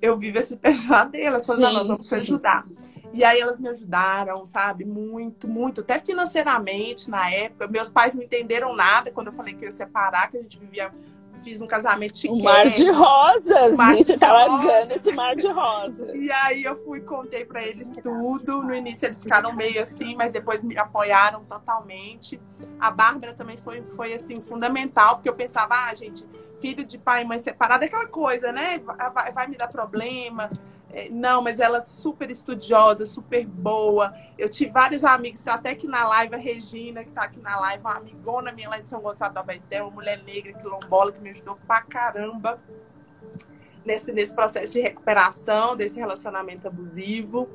Eu 0.00 0.16
vivo 0.16 0.38
esse 0.38 0.56
pesadelo. 0.58 1.26
Ela 1.26 1.40
falou, 1.40 1.62
não, 1.62 1.72
nós 1.72 1.88
vamos 1.88 2.08
te 2.08 2.14
ajudar. 2.14 2.64
E 3.12 3.24
aí 3.24 3.40
elas 3.40 3.58
me 3.58 3.68
ajudaram, 3.68 4.46
sabe? 4.46 4.84
Muito, 4.84 5.48
muito. 5.48 5.80
Até 5.80 5.98
financeiramente 5.98 7.10
na 7.10 7.30
época. 7.30 7.66
Meus 7.66 7.90
pais 7.90 8.14
não 8.14 8.22
entenderam 8.22 8.74
nada 8.74 9.10
quando 9.10 9.28
eu 9.28 9.32
falei 9.32 9.54
que 9.54 9.64
eu 9.64 9.68
ia 9.68 9.74
separar, 9.74 10.30
que 10.30 10.36
a 10.36 10.42
gente 10.42 10.58
vivia. 10.58 10.92
Fiz 11.42 11.62
um 11.62 11.66
casamento 11.66 12.18
chique. 12.18 12.34
Um 12.34 12.42
mar 12.42 12.66
de 12.66 12.90
rosas. 12.90 13.74
mar 13.74 13.98
e 13.98 14.04
você 14.04 14.18
tá 14.18 14.30
largando 14.30 14.92
esse 14.92 15.10
mar 15.12 15.34
de 15.34 15.48
rosas. 15.48 16.14
E 16.14 16.30
aí 16.30 16.62
eu 16.62 16.76
fui 16.84 17.00
contei 17.00 17.46
para 17.46 17.62
eles 17.62 17.90
tudo. 18.02 18.62
No 18.62 18.74
início 18.74 19.06
eles 19.06 19.22
ficaram 19.22 19.54
meio 19.54 19.80
assim, 19.80 20.14
mas 20.14 20.30
depois 20.30 20.62
me 20.62 20.76
apoiaram 20.76 21.42
totalmente. 21.44 22.38
A 22.78 22.90
Bárbara 22.90 23.32
também 23.32 23.56
foi, 23.56 23.82
foi 23.96 24.12
assim, 24.12 24.36
fundamental, 24.36 25.16
porque 25.16 25.30
eu 25.30 25.34
pensava, 25.34 25.86
ah, 25.86 25.94
gente, 25.94 26.26
filho 26.60 26.84
de 26.84 26.98
pai 26.98 27.22
e 27.22 27.24
mãe 27.24 27.38
separado 27.38 27.84
é 27.84 27.86
aquela 27.86 28.06
coisa, 28.06 28.52
né? 28.52 28.78
Vai, 29.14 29.32
vai 29.32 29.46
me 29.46 29.56
dar 29.56 29.68
problema 29.68 30.50
não, 31.10 31.42
mas 31.42 31.60
ela 31.60 31.78
é 31.78 31.82
super 31.82 32.30
estudiosa, 32.30 33.06
super 33.06 33.46
boa. 33.46 34.12
Eu 34.36 34.48
tive 34.48 34.72
vários 34.72 35.04
amigos, 35.04 35.40
tá 35.40 35.54
até 35.54 35.70
aqui 35.70 35.86
na 35.86 36.06
live, 36.08 36.34
a 36.34 36.38
Regina, 36.38 37.04
que 37.04 37.10
tá 37.10 37.22
aqui 37.22 37.38
na 37.40 37.58
live, 37.60 37.82
uma 37.82 37.96
amigona 37.96 38.50
minha 38.50 38.68
lá 38.68 38.78
de 38.78 38.88
São 38.88 39.00
Gonçalo 39.00 39.32
da 39.32 39.42
Baité, 39.42 39.82
uma 39.82 39.90
mulher 39.90 40.22
negra, 40.24 40.52
quilombola, 40.52 41.12
que 41.12 41.20
me 41.20 41.30
ajudou 41.30 41.56
pra 41.66 41.82
caramba 41.82 42.60
nesse, 43.84 44.12
nesse 44.12 44.34
processo 44.34 44.72
de 44.72 44.80
recuperação 44.80 45.76
desse 45.76 45.98
relacionamento 45.98 46.66
abusivo. 46.66 47.48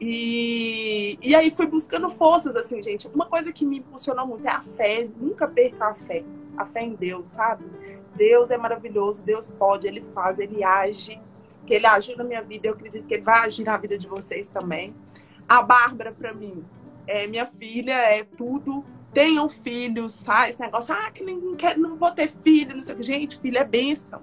E, 0.00 1.18
e 1.22 1.34
aí 1.34 1.50
fui 1.50 1.66
buscando 1.66 2.08
forças, 2.08 2.56
assim, 2.56 2.80
gente. 2.80 3.06
Uma 3.08 3.26
coisa 3.26 3.52
que 3.52 3.66
me 3.66 3.78
impulsionou 3.78 4.26
muito 4.26 4.46
é 4.46 4.50
a 4.50 4.62
fé. 4.62 5.08
Nunca 5.16 5.46
perca 5.46 5.88
a 5.88 5.94
fé. 5.94 6.24
A 6.56 6.64
fé 6.64 6.82
em 6.82 6.94
Deus, 6.94 7.28
sabe? 7.30 7.64
Deus 8.14 8.50
é 8.50 8.56
maravilhoso, 8.56 9.24
Deus 9.24 9.50
pode, 9.50 9.86
Ele 9.86 10.00
faz, 10.00 10.38
Ele 10.38 10.64
age 10.64 11.20
que 11.66 11.74
ele 11.74 11.86
agiu 11.86 12.16
na 12.16 12.24
minha 12.24 12.42
vida, 12.42 12.68
eu 12.68 12.72
acredito 12.72 13.06
que 13.06 13.14
ele 13.14 13.22
vai 13.22 13.40
agir 13.40 13.64
na 13.64 13.76
vida 13.76 13.98
de 13.98 14.06
vocês 14.06 14.48
também. 14.48 14.94
A 15.48 15.62
Bárbara, 15.62 16.12
para 16.12 16.32
mim, 16.32 16.64
é 17.06 17.26
minha 17.26 17.46
filha, 17.46 17.92
é 17.92 18.24
tudo. 18.24 18.84
Tenham 19.12 19.48
filhos, 19.48 20.22
tá? 20.22 20.48
Esse 20.48 20.60
negócio, 20.60 20.94
ah, 20.94 21.10
que 21.10 21.24
ninguém 21.24 21.56
quer, 21.56 21.76
não 21.76 21.96
vou 21.96 22.12
ter 22.12 22.28
filho, 22.28 22.74
não 22.74 22.82
sei 22.82 22.94
o 22.94 22.98
que. 22.98 23.02
Gente, 23.02 23.38
filho 23.40 23.58
é 23.58 23.64
bênção. 23.64 24.22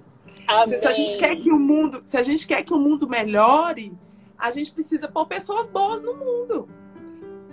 Se, 0.66 0.78
se, 0.78 0.86
a 0.86 0.92
gente 0.92 1.18
quer 1.18 1.36
que 1.36 1.50
o 1.50 1.58
mundo, 1.58 2.00
se 2.04 2.16
a 2.16 2.22
gente 2.22 2.46
quer 2.46 2.62
que 2.62 2.72
o 2.72 2.78
mundo 2.78 3.06
melhore, 3.06 3.92
a 4.38 4.50
gente 4.50 4.72
precisa 4.72 5.06
pôr 5.06 5.26
pessoas 5.26 5.68
boas 5.68 6.02
no 6.02 6.14
mundo. 6.14 6.68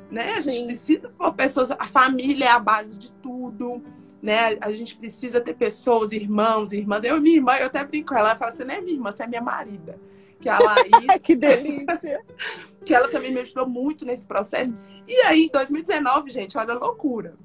Né? 0.10 0.34
A 0.34 0.40
gente 0.40 0.60
Sim. 0.60 0.68
precisa 0.68 1.10
pôr 1.10 1.34
pessoas. 1.34 1.72
A 1.72 1.86
família 1.86 2.46
é 2.46 2.50
a 2.52 2.60
base 2.60 2.98
de 2.98 3.12
tudo 3.12 3.84
né? 4.22 4.58
A 4.62 4.72
gente 4.72 4.96
precisa 4.96 5.40
ter 5.40 5.54
pessoas, 5.54 6.12
irmãos, 6.12 6.72
irmãs. 6.72 7.04
Eu, 7.04 7.22
minha 7.22 7.36
irmã, 7.36 7.56
eu 7.58 7.68
até 7.68 7.84
brinco 7.84 8.10
com 8.10 8.16
ela, 8.16 8.30
ela 8.30 8.40
fala, 8.40 8.52
você 8.52 8.64
não 8.64 8.74
é 8.74 8.82
minha 8.82 8.96
irmã, 8.96 9.12
você 9.12 9.24
é 9.24 9.28
minha 9.28 9.42
marida. 9.42 10.00
Que 10.40 10.50
a 10.50 10.58
Laís. 10.60 11.22
que 11.24 11.36
delícia! 11.36 12.24
que 12.84 12.94
ela 12.94 13.08
também 13.10 13.32
me 13.32 13.42
ajudou 13.42 13.68
muito 13.68 14.06
nesse 14.06 14.26
processo. 14.26 14.78
E 15.08 15.16
aí, 15.22 15.46
em 15.46 15.50
2019, 15.50 16.32
gente, 16.32 16.58
olha 16.58 16.74
a 16.74 16.78
loucura. 16.78 17.36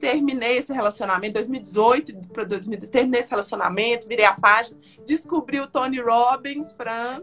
Terminei 0.00 0.58
esse 0.58 0.72
relacionamento, 0.72 1.34
2018 1.34 2.28
para 2.28 2.44
2018, 2.44 2.90
terminei 2.92 3.20
esse 3.20 3.30
relacionamento, 3.30 4.06
virei 4.06 4.26
a 4.26 4.34
página, 4.34 4.78
descobri 5.06 5.58
o 5.58 5.66
Tony 5.66 5.98
Robbins, 6.00 6.74
Fran. 6.74 7.22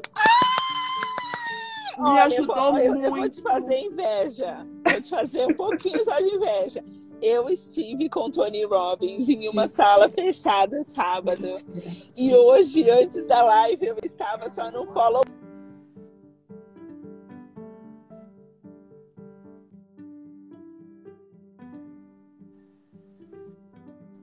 Me 1.99 2.10
Olha, 2.10 2.23
ajudou 2.23 2.80
eu, 2.80 2.91
muito. 2.91 3.06
Eu 3.06 3.15
vou 3.15 3.30
te 3.30 3.41
fazer 3.41 3.78
inveja. 3.78 4.65
Vou 4.84 4.99
te 4.99 5.10
fazer 5.12 5.45
um 5.45 5.54
pouquinho 5.54 6.04
só 6.04 6.19
de 6.19 6.36
inveja 6.36 6.84
eu 7.23 7.49
estive 7.49 8.09
com 8.09 8.29
Tony 8.29 8.65
Robbins 8.65 9.29
em 9.29 9.47
uma 9.47 9.69
sala 9.69 10.09
fechada 10.09 10.83
sábado. 10.83 11.47
E 12.17 12.36
hoje, 12.36 12.89
antes 12.89 13.25
da 13.25 13.41
live, 13.41 13.88
eu 13.88 13.97
estava 14.03 14.49
só 14.49 14.69
no 14.69 14.86
follow 14.88 15.23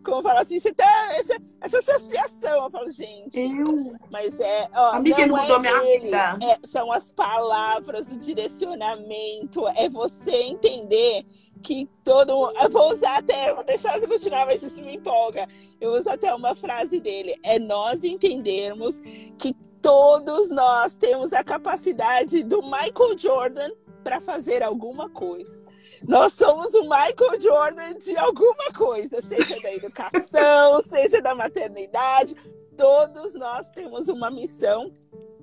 como 0.05 0.23
fala 0.23 0.41
assim, 0.41 0.59
você 0.59 0.73
tem 0.73 0.87
essa, 1.19 1.37
essa 1.61 1.79
associação. 1.79 2.65
Eu 2.65 2.71
falo, 2.71 2.89
gente, 2.89 3.39
eu... 3.39 3.97
mas 4.11 4.39
é. 4.41 4.69
Ó, 4.75 4.95
Amiga, 4.97 5.23
ele 5.23 5.31
mudou 5.31 5.57
é 5.57 5.59
minha 5.59 5.85
ele, 5.85 6.05
vida. 6.05 6.39
É, 6.43 6.67
são 6.67 6.91
as 6.93 7.13
palavras, 7.13 8.13
o 8.13 8.19
direcionamento, 8.19 9.67
é 9.69 9.89
você 9.89 10.33
entender 10.33 11.25
que 11.63 11.89
todo 12.03 12.53
Eu 12.61 12.71
vou 12.71 12.93
usar 12.93 13.19
até, 13.19 13.55
vou 13.55 13.65
deixar 13.65 13.99
você 13.99 14.07
continuar, 14.07 14.47
mas 14.47 14.63
isso 14.63 14.81
me 14.83 14.97
empolga. 14.97 15.47
Eu 15.81 15.93
uso 15.93 16.11
até 16.11 16.35
uma 16.35 16.55
frase 16.55 17.01
dele: 17.01 17.39
é 17.43 17.59
nós 17.59 18.03
entendermos 18.05 19.01
que 19.39 19.55
todos 19.83 20.51
nós 20.51 20.97
temos 20.97 21.33
a 21.33 21.43
capacidade 21.43 22.43
do 22.43 22.63
Michael 22.63 23.17
Jordan 23.17 23.71
para 24.03 24.21
fazer 24.21 24.63
alguma 24.63 25.09
coisa. 25.09 25.61
Nós 26.07 26.33
somos 26.33 26.73
o 26.75 26.83
Michael 26.83 27.41
Jordan 27.41 27.95
de 27.99 28.17
alguma 28.17 28.73
coisa, 28.75 29.21
seja 29.23 29.61
da 29.61 29.73
educação, 29.75 30.83
seja 30.87 31.21
da 31.21 31.35
maternidade. 31.35 32.35
Todos 32.77 33.35
nós 33.35 33.71
temos 33.71 34.09
uma 34.09 34.31
missão 34.31 34.93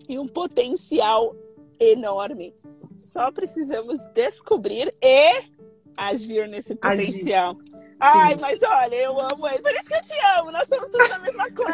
e 0.08 0.18
um 0.18 0.28
potencial 0.28 1.36
enorme. 1.80 2.56
Só 2.98 3.32
precisamos 3.32 4.04
descobrir 4.14 4.92
e 5.02 5.44
agir 5.96 6.48
nesse 6.48 6.76
potencial. 6.76 7.56
Agir. 7.56 7.87
Ai, 8.00 8.36
Sim. 8.36 8.42
mas 8.42 8.62
olha, 8.62 8.96
eu 8.96 9.20
amo 9.20 9.48
ele. 9.48 9.60
Por 9.60 9.72
isso 9.72 9.86
que 9.86 9.96
eu 9.96 10.04
te 10.04 10.14
amo. 10.38 10.52
Nós 10.52 10.68
somos 10.68 10.92
tudo 10.92 11.10
da 11.10 11.20
mesma 11.20 11.50
clã. 11.50 11.68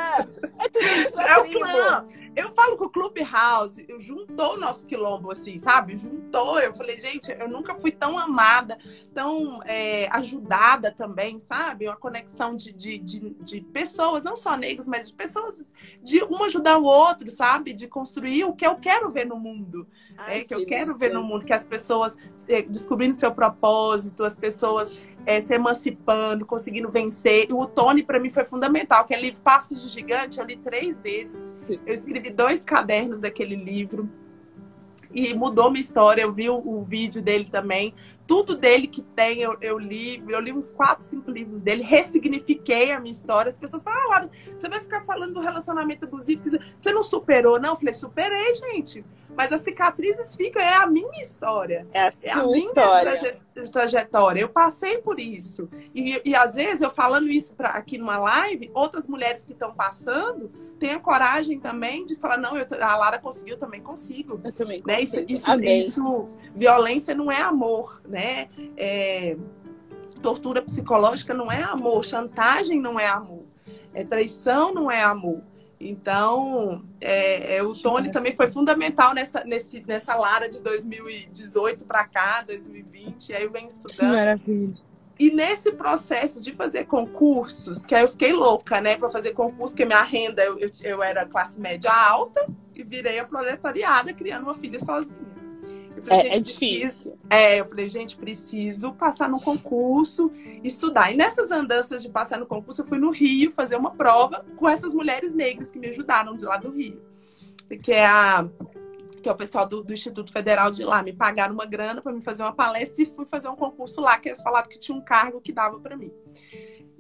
É 0.59 0.69
tudo 0.69 0.85
da 0.85 0.95
mesma 0.95 1.23
é 1.23 1.37
o 1.37 1.51
clã. 1.51 2.05
eu 2.35 2.51
falo 2.53 2.77
que 2.77 2.83
o 2.83 2.89
Clubhouse 2.89 3.85
juntou 3.99 4.53
o 4.53 4.57
nosso 4.57 4.85
quilombo, 4.87 5.31
assim, 5.31 5.59
sabe? 5.59 5.97
Juntou. 5.97 6.59
Eu 6.59 6.73
falei, 6.73 6.97
gente, 6.97 7.29
eu 7.37 7.49
nunca 7.49 7.75
fui 7.75 7.91
tão 7.91 8.17
amada, 8.17 8.77
tão 9.13 9.61
é, 9.65 10.07
ajudada 10.11 10.91
também, 10.91 11.39
sabe? 11.41 11.87
Uma 11.87 11.97
conexão 11.97 12.55
de, 12.55 12.71
de, 12.71 12.97
de, 12.97 13.29
de, 13.31 13.61
pessoas, 13.61 14.23
não 14.23 14.35
só 14.35 14.55
negras, 14.55 14.87
mas 14.87 15.07
de 15.07 15.13
pessoas, 15.13 15.65
de 16.01 16.23
um 16.23 16.43
ajudar 16.43 16.77
o 16.77 16.85
outro, 16.85 17.29
sabe? 17.29 17.73
De 17.73 17.87
construir 17.87 18.45
o 18.45 18.53
que 18.53 18.65
eu 18.65 18.75
quero 18.77 19.09
ver 19.09 19.25
no 19.25 19.37
mundo. 19.37 19.85
Ai, 20.17 20.37
é, 20.37 20.41
que, 20.41 20.47
que 20.47 20.53
eu 20.53 20.65
quero 20.65 20.95
ver 20.95 21.11
no 21.11 21.23
mundo, 21.23 21.45
que 21.45 21.53
as 21.53 21.65
pessoas 21.65 22.15
é, 22.47 22.61
descobrindo 22.61 23.15
seu 23.15 23.31
propósito, 23.31 24.23
as 24.23 24.35
pessoas 24.35 25.07
é, 25.25 25.41
se 25.41 25.53
emancipando, 25.53 26.45
conseguindo 26.45 26.89
vencer. 26.89 27.47
E 27.49 27.53
o 27.53 27.65
Tony, 27.65 28.03
para 28.03 28.19
mim, 28.19 28.29
foi 28.29 28.43
fundamental, 28.43 29.05
que 29.05 29.13
é 29.13 29.19
livro 29.19 29.41
Passos 29.41 29.81
de 29.81 29.87
Gigante, 29.89 30.39
eu 30.39 30.45
li 30.45 30.55
três 30.55 31.01
vezes. 31.01 31.53
Eu 31.85 31.95
escrevi 31.95 32.29
dois 32.29 32.63
cadernos 32.63 33.19
daquele 33.19 33.55
livro. 33.55 34.09
E 35.13 35.33
mudou 35.35 35.69
minha 35.69 35.81
história. 35.81 36.23
Eu 36.23 36.33
vi 36.33 36.49
o, 36.49 36.55
o 36.55 36.83
vídeo 36.83 37.21
dele 37.21 37.45
também. 37.45 37.93
Tudo 38.25 38.55
dele 38.55 38.87
que 38.87 39.01
tem, 39.01 39.41
eu, 39.41 39.57
eu, 39.61 39.77
li. 39.77 40.23
Eu 40.27 40.39
li 40.39 40.53
uns 40.53 40.71
quatro, 40.71 41.03
cinco 41.03 41.29
livros 41.29 41.61
dele. 41.61 41.83
Ressignifiquei 41.83 42.91
a 42.91 42.99
minha 42.99 43.11
história. 43.11 43.49
As 43.49 43.57
pessoas 43.57 43.83
falam, 43.83 44.13
ah, 44.13 44.29
você 44.55 44.69
vai 44.69 44.79
ficar 44.79 45.03
falando 45.03 45.33
do 45.33 45.39
relacionamento 45.39 46.05
abusivo. 46.05 46.43
Você 46.77 46.91
não 46.91 47.03
superou? 47.03 47.59
Não, 47.59 47.71
eu 47.71 47.75
falei, 47.75 47.93
superei, 47.93 48.55
gente. 48.55 49.03
Mas 49.35 49.51
as 49.51 49.61
cicatrizes 49.61 50.35
ficam, 50.35 50.61
é 50.61 50.75
a 50.75 50.85
minha 50.85 51.21
história. 51.21 51.87
É 51.91 52.07
a 52.07 52.11
sua 52.11 52.29
é 52.29 52.33
a 52.33 52.45
minha 52.45 52.57
história. 52.57 53.17
Traje 53.17 53.71
trajetória. 53.71 54.41
Eu 54.41 54.49
passei 54.49 54.99
por 54.99 55.19
isso. 55.19 55.69
E, 55.93 56.21
e 56.23 56.35
às 56.35 56.55
vezes, 56.55 56.81
eu 56.81 56.91
falando 56.91 57.29
isso 57.29 57.55
pra, 57.55 57.69
aqui 57.69 57.97
numa 57.97 58.17
live, 58.17 58.69
outras 58.73 59.07
mulheres 59.07 59.43
que 59.43 59.53
estão 59.53 59.73
passando 59.73 60.51
têm 60.79 60.91
a 60.91 60.99
coragem 60.99 61.59
também 61.59 62.05
de 62.05 62.15
falar: 62.15 62.37
não, 62.37 62.55
eu, 62.55 62.65
a 62.79 62.95
Lara 62.95 63.17
conseguiu, 63.17 63.55
eu 63.55 63.59
também 63.59 63.81
consigo. 63.81 64.37
Eu 64.43 64.51
também 64.51 64.81
consigo. 64.81 64.87
Né? 64.87 65.01
Isso, 65.01 65.25
isso, 65.27 65.59
isso, 65.61 66.29
violência 66.55 67.15
não 67.15 67.31
é 67.31 67.41
amor, 67.41 68.01
né? 68.13 68.47
É, 68.77 69.35
tortura 70.21 70.61
psicológica 70.61 71.33
não 71.33 71.51
é 71.51 71.61
amor, 71.61 72.05
chantagem 72.05 72.79
não 72.79 72.99
é 72.99 73.07
amor, 73.07 73.43
é 73.93 74.05
traição 74.05 74.73
não 74.73 74.89
é 74.89 75.03
amor. 75.03 75.41
Então, 75.79 76.85
é, 77.01 77.57
é, 77.57 77.63
o 77.63 77.73
Tony 77.75 78.09
também 78.09 78.33
foi 78.33 78.49
fundamental 78.49 79.13
nessa, 79.13 79.43
nesse, 79.43 79.83
nessa 79.85 80.15
Lara 80.15 80.47
de 80.47 80.61
2018 80.61 81.83
para 81.83 82.05
cá, 82.05 82.41
2020. 82.43 83.29
E 83.29 83.35
aí 83.35 83.43
eu 83.43 83.51
venho 83.51 83.67
estudando. 83.67 83.97
Que 83.97 84.05
maravilha. 84.05 84.75
E 85.19 85.29
nesse 85.29 85.73
processo 85.73 86.41
de 86.41 86.53
fazer 86.53 86.85
concursos, 86.85 87.85
que 87.85 87.93
aí 87.93 88.01
eu 88.01 88.07
fiquei 88.07 88.33
louca, 88.33 88.81
né, 88.81 88.95
para 88.95 89.09
fazer 89.09 89.31
concurso, 89.31 89.75
que 89.75 89.85
minha 89.85 90.01
renda, 90.01 90.43
eu, 90.43 90.57
eu, 90.57 90.71
eu 90.83 91.03
era 91.03 91.25
classe 91.25 91.59
média 91.59 91.91
alta 91.91 92.47
e 92.75 92.83
virei 92.83 93.19
a 93.19 93.25
proletariada 93.25 94.13
criando 94.13 94.43
uma 94.43 94.55
filha 94.55 94.79
sozinha. 94.79 95.22
Falei, 96.03 96.27
é, 96.27 96.35
é 96.35 96.39
difícil. 96.39 97.17
é, 97.29 97.59
eu 97.59 97.65
falei, 97.65 97.87
gente, 97.87 98.17
preciso 98.17 98.93
passar 98.93 99.29
no 99.29 99.39
concurso, 99.39 100.31
estudar. 100.63 101.11
E 101.11 101.17
nessas 101.17 101.51
andanças 101.51 102.01
de 102.01 102.09
passar 102.09 102.39
no 102.39 102.45
concurso, 102.45 102.81
eu 102.81 102.85
fui 102.85 102.99
no 102.99 103.11
Rio 103.11 103.51
fazer 103.51 103.75
uma 103.75 103.91
prova 103.91 104.45
com 104.57 104.67
essas 104.67 104.93
mulheres 104.93 105.33
negras 105.33 105.71
que 105.71 105.79
me 105.79 105.87
ajudaram 105.87 106.35
de 106.35 106.43
lá 106.43 106.57
do 106.57 106.71
Rio. 106.71 107.01
Que 107.81 107.93
é 107.93 108.05
a 108.05 108.47
que 109.23 109.29
é 109.29 109.31
o 109.31 109.35
pessoal 109.35 109.65
do, 109.65 109.81
do, 109.81 109.93
Instituto 109.93 110.33
Federal 110.33 110.69
de 110.69 110.83
lá, 110.83 111.01
me 111.01 111.13
pagaram 111.13 111.53
uma 111.53 111.65
grana 111.65 112.01
para 112.01 112.11
me 112.11 112.21
fazer 112.21 112.43
uma 112.43 112.53
palestra 112.53 113.01
e 113.01 113.05
fui 113.05 113.25
fazer 113.25 113.47
um 113.47 113.55
concurso 113.55 114.01
lá, 114.01 114.19
que 114.19 114.27
eles 114.27 114.43
falaram 114.43 114.67
que 114.67 114.77
tinha 114.77 114.95
um 114.95 115.01
cargo 115.01 115.39
que 115.39 115.53
dava 115.53 115.79
para 115.79 115.95
mim. 115.95 116.11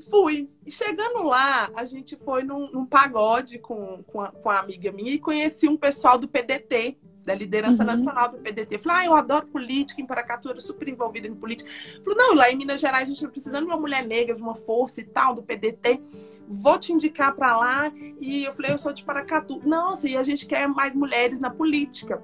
Fui. 0.09 0.49
E 0.65 0.71
chegando 0.71 1.21
lá, 1.23 1.69
a 1.75 1.85
gente 1.85 2.15
foi 2.15 2.43
num, 2.43 2.71
num 2.71 2.85
pagode 2.85 3.59
com, 3.59 4.01
com 4.03 4.21
a, 4.21 4.31
com, 4.31 4.49
a, 4.49 4.59
amiga 4.59 4.91
minha 4.91 5.11
e 5.11 5.19
conheci 5.19 5.67
um 5.67 5.77
pessoal 5.77 6.17
do 6.17 6.27
PDT, 6.27 6.97
da 7.25 7.33
liderança 7.33 7.83
uhum. 7.83 7.87
nacional 7.87 8.29
do 8.29 8.37
PDT. 8.37 8.77
Falei, 8.79 9.03
ah, 9.03 9.05
eu 9.05 9.15
adoro 9.15 9.47
política, 9.47 10.01
em 10.01 10.05
Paracatu 10.05 10.49
era 10.49 10.59
super 10.59 10.87
envolvida 10.87 11.27
em 11.27 11.35
política. 11.35 11.69
Falei, 12.03 12.17
não, 12.17 12.35
lá 12.35 12.51
em 12.51 12.55
Minas 12.55 12.81
Gerais 12.81 13.03
a 13.03 13.05
gente 13.05 13.17
está 13.17 13.29
precisando 13.29 13.65
de 13.65 13.71
uma 13.71 13.79
mulher 13.79 14.05
negra, 14.05 14.35
de 14.35 14.41
uma 14.41 14.55
força 14.55 15.01
e 15.01 15.05
tal, 15.05 15.33
do 15.33 15.43
PDT. 15.43 16.01
Vou 16.47 16.77
te 16.77 16.91
indicar 16.91 17.35
para 17.35 17.57
lá. 17.57 17.91
E 18.19 18.43
eu 18.43 18.53
falei, 18.53 18.71
eu 18.71 18.77
sou 18.77 18.93
de 18.93 19.03
Paracatu. 19.03 19.61
Nossa, 19.65 20.07
e 20.07 20.17
a 20.17 20.23
gente 20.23 20.45
quer 20.45 20.67
mais 20.67 20.95
mulheres 20.95 21.39
na 21.39 21.49
política. 21.49 22.21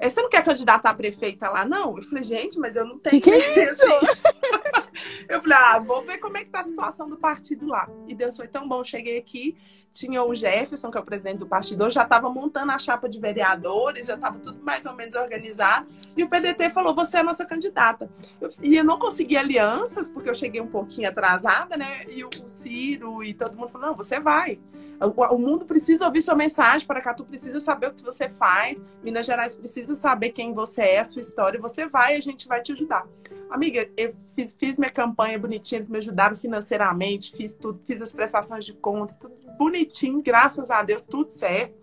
É, 0.00 0.08
você 0.08 0.22
não 0.22 0.30
quer 0.30 0.42
candidatar 0.42 0.90
a 0.90 0.94
prefeita 0.94 1.50
lá, 1.50 1.64
não? 1.64 1.96
Eu 1.98 2.02
falei, 2.02 2.24
gente, 2.24 2.58
mas 2.58 2.74
eu 2.74 2.86
não 2.86 2.98
tenho. 2.98 3.20
Que, 3.20 3.30
que 3.30 3.36
é 3.36 3.70
isso? 3.70 3.84
eu 5.28 5.42
falei, 5.42 5.58
ah, 5.58 5.78
vou 5.78 6.00
ver 6.00 6.16
como 6.18 6.38
é 6.38 6.44
que 6.44 6.50
tá 6.50 6.60
a 6.60 6.64
situação 6.64 7.08
do 7.08 7.18
partido 7.18 7.66
lá. 7.66 7.86
E 8.08 8.14
Deus 8.14 8.34
foi 8.34 8.48
tão 8.48 8.66
bom. 8.66 8.82
Cheguei 8.82 9.18
aqui, 9.18 9.56
tinha 9.92 10.22
o 10.22 10.34
Jefferson, 10.34 10.90
que 10.90 10.96
é 10.96 11.00
o 11.00 11.04
presidente 11.04 11.38
do 11.38 11.46
partido, 11.46 11.90
já 11.90 12.04
estava 12.04 12.30
montando 12.30 12.72
a 12.72 12.78
chapa 12.78 13.08
de 13.10 13.20
vereadores, 13.20 14.06
já 14.06 14.14
estava 14.14 14.38
tudo 14.38 14.62
mais 14.62 14.86
ou 14.86 14.94
menos 14.94 15.14
organizado. 15.14 15.86
E 16.16 16.24
o 16.24 16.30
PDT 16.30 16.70
falou: 16.70 16.94
você 16.94 17.18
é 17.18 17.20
a 17.20 17.24
nossa 17.24 17.44
candidata. 17.44 18.10
Eu, 18.40 18.48
e 18.62 18.76
eu 18.76 18.84
não 18.84 18.98
consegui 18.98 19.36
alianças, 19.36 20.08
porque 20.08 20.30
eu 20.30 20.34
cheguei 20.34 20.62
um 20.62 20.66
pouquinho 20.66 21.10
atrasada, 21.10 21.76
né? 21.76 22.06
E 22.08 22.24
o, 22.24 22.30
o 22.42 22.48
Ciro 22.48 23.22
e 23.22 23.34
todo 23.34 23.56
mundo 23.56 23.68
falou: 23.68 23.88
não, 23.88 23.94
você 23.94 24.18
vai. 24.18 24.58
O, 25.00 25.38
mundo 25.38 25.64
precisa 25.64 26.04
ouvir 26.04 26.20
sua 26.20 26.34
mensagem, 26.34 26.86
para 26.86 27.00
cá 27.00 27.14
tu 27.14 27.24
precisa 27.24 27.58
saber 27.58 27.88
o 27.88 27.94
que 27.94 28.02
você 28.02 28.28
faz, 28.28 28.78
Minas 29.02 29.24
Gerais 29.24 29.54
precisa 29.54 29.94
saber 29.94 30.28
quem 30.30 30.52
você 30.52 30.82
é, 30.82 31.04
sua 31.04 31.20
história, 31.20 31.58
você 31.58 31.86
vai, 31.86 32.16
a 32.16 32.20
gente 32.20 32.46
vai 32.46 32.60
te 32.60 32.72
ajudar. 32.72 33.06
Amiga, 33.50 33.88
eu 33.96 34.14
fiz, 34.34 34.52
fiz 34.52 34.78
minha 34.78 34.90
campanha 34.90 35.38
bonitinha, 35.38 35.78
eles 35.78 35.88
me 35.88 35.96
ajudaram 35.96 36.36
financeiramente, 36.36 37.34
fiz 37.34 37.54
tudo, 37.54 37.80
fiz 37.86 38.02
as 38.02 38.12
prestações 38.12 38.66
de 38.66 38.74
conta, 38.74 39.14
tudo 39.14 39.34
bonitinho, 39.56 40.20
graças 40.20 40.70
a 40.70 40.82
Deus, 40.82 41.02
tudo 41.02 41.30
certo. 41.30 41.74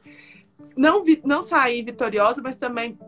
Não, 0.75 1.03
vi, 1.03 1.19
não 1.25 1.41
saí 1.41 1.81
vitoriosa, 1.81 2.39
mas 2.43 2.55
também 2.55 2.99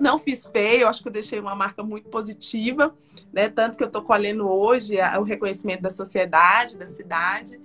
não 0.00 0.18
fiz 0.18 0.46
feio, 0.46 0.88
acho 0.88 1.00
que 1.00 1.08
eu 1.08 1.12
deixei 1.12 1.38
uma 1.38 1.54
marca 1.54 1.82
muito 1.82 2.08
positiva, 2.08 2.92
né? 3.32 3.48
Tanto 3.48 3.78
que 3.78 3.84
eu 3.84 3.86
estou 3.86 4.02
colhendo 4.02 4.48
hoje 4.48 4.96
o 5.18 5.22
reconhecimento 5.22 5.82
da 5.82 5.90
sociedade, 5.90 6.76
da 6.76 6.86
cidade. 6.86 7.60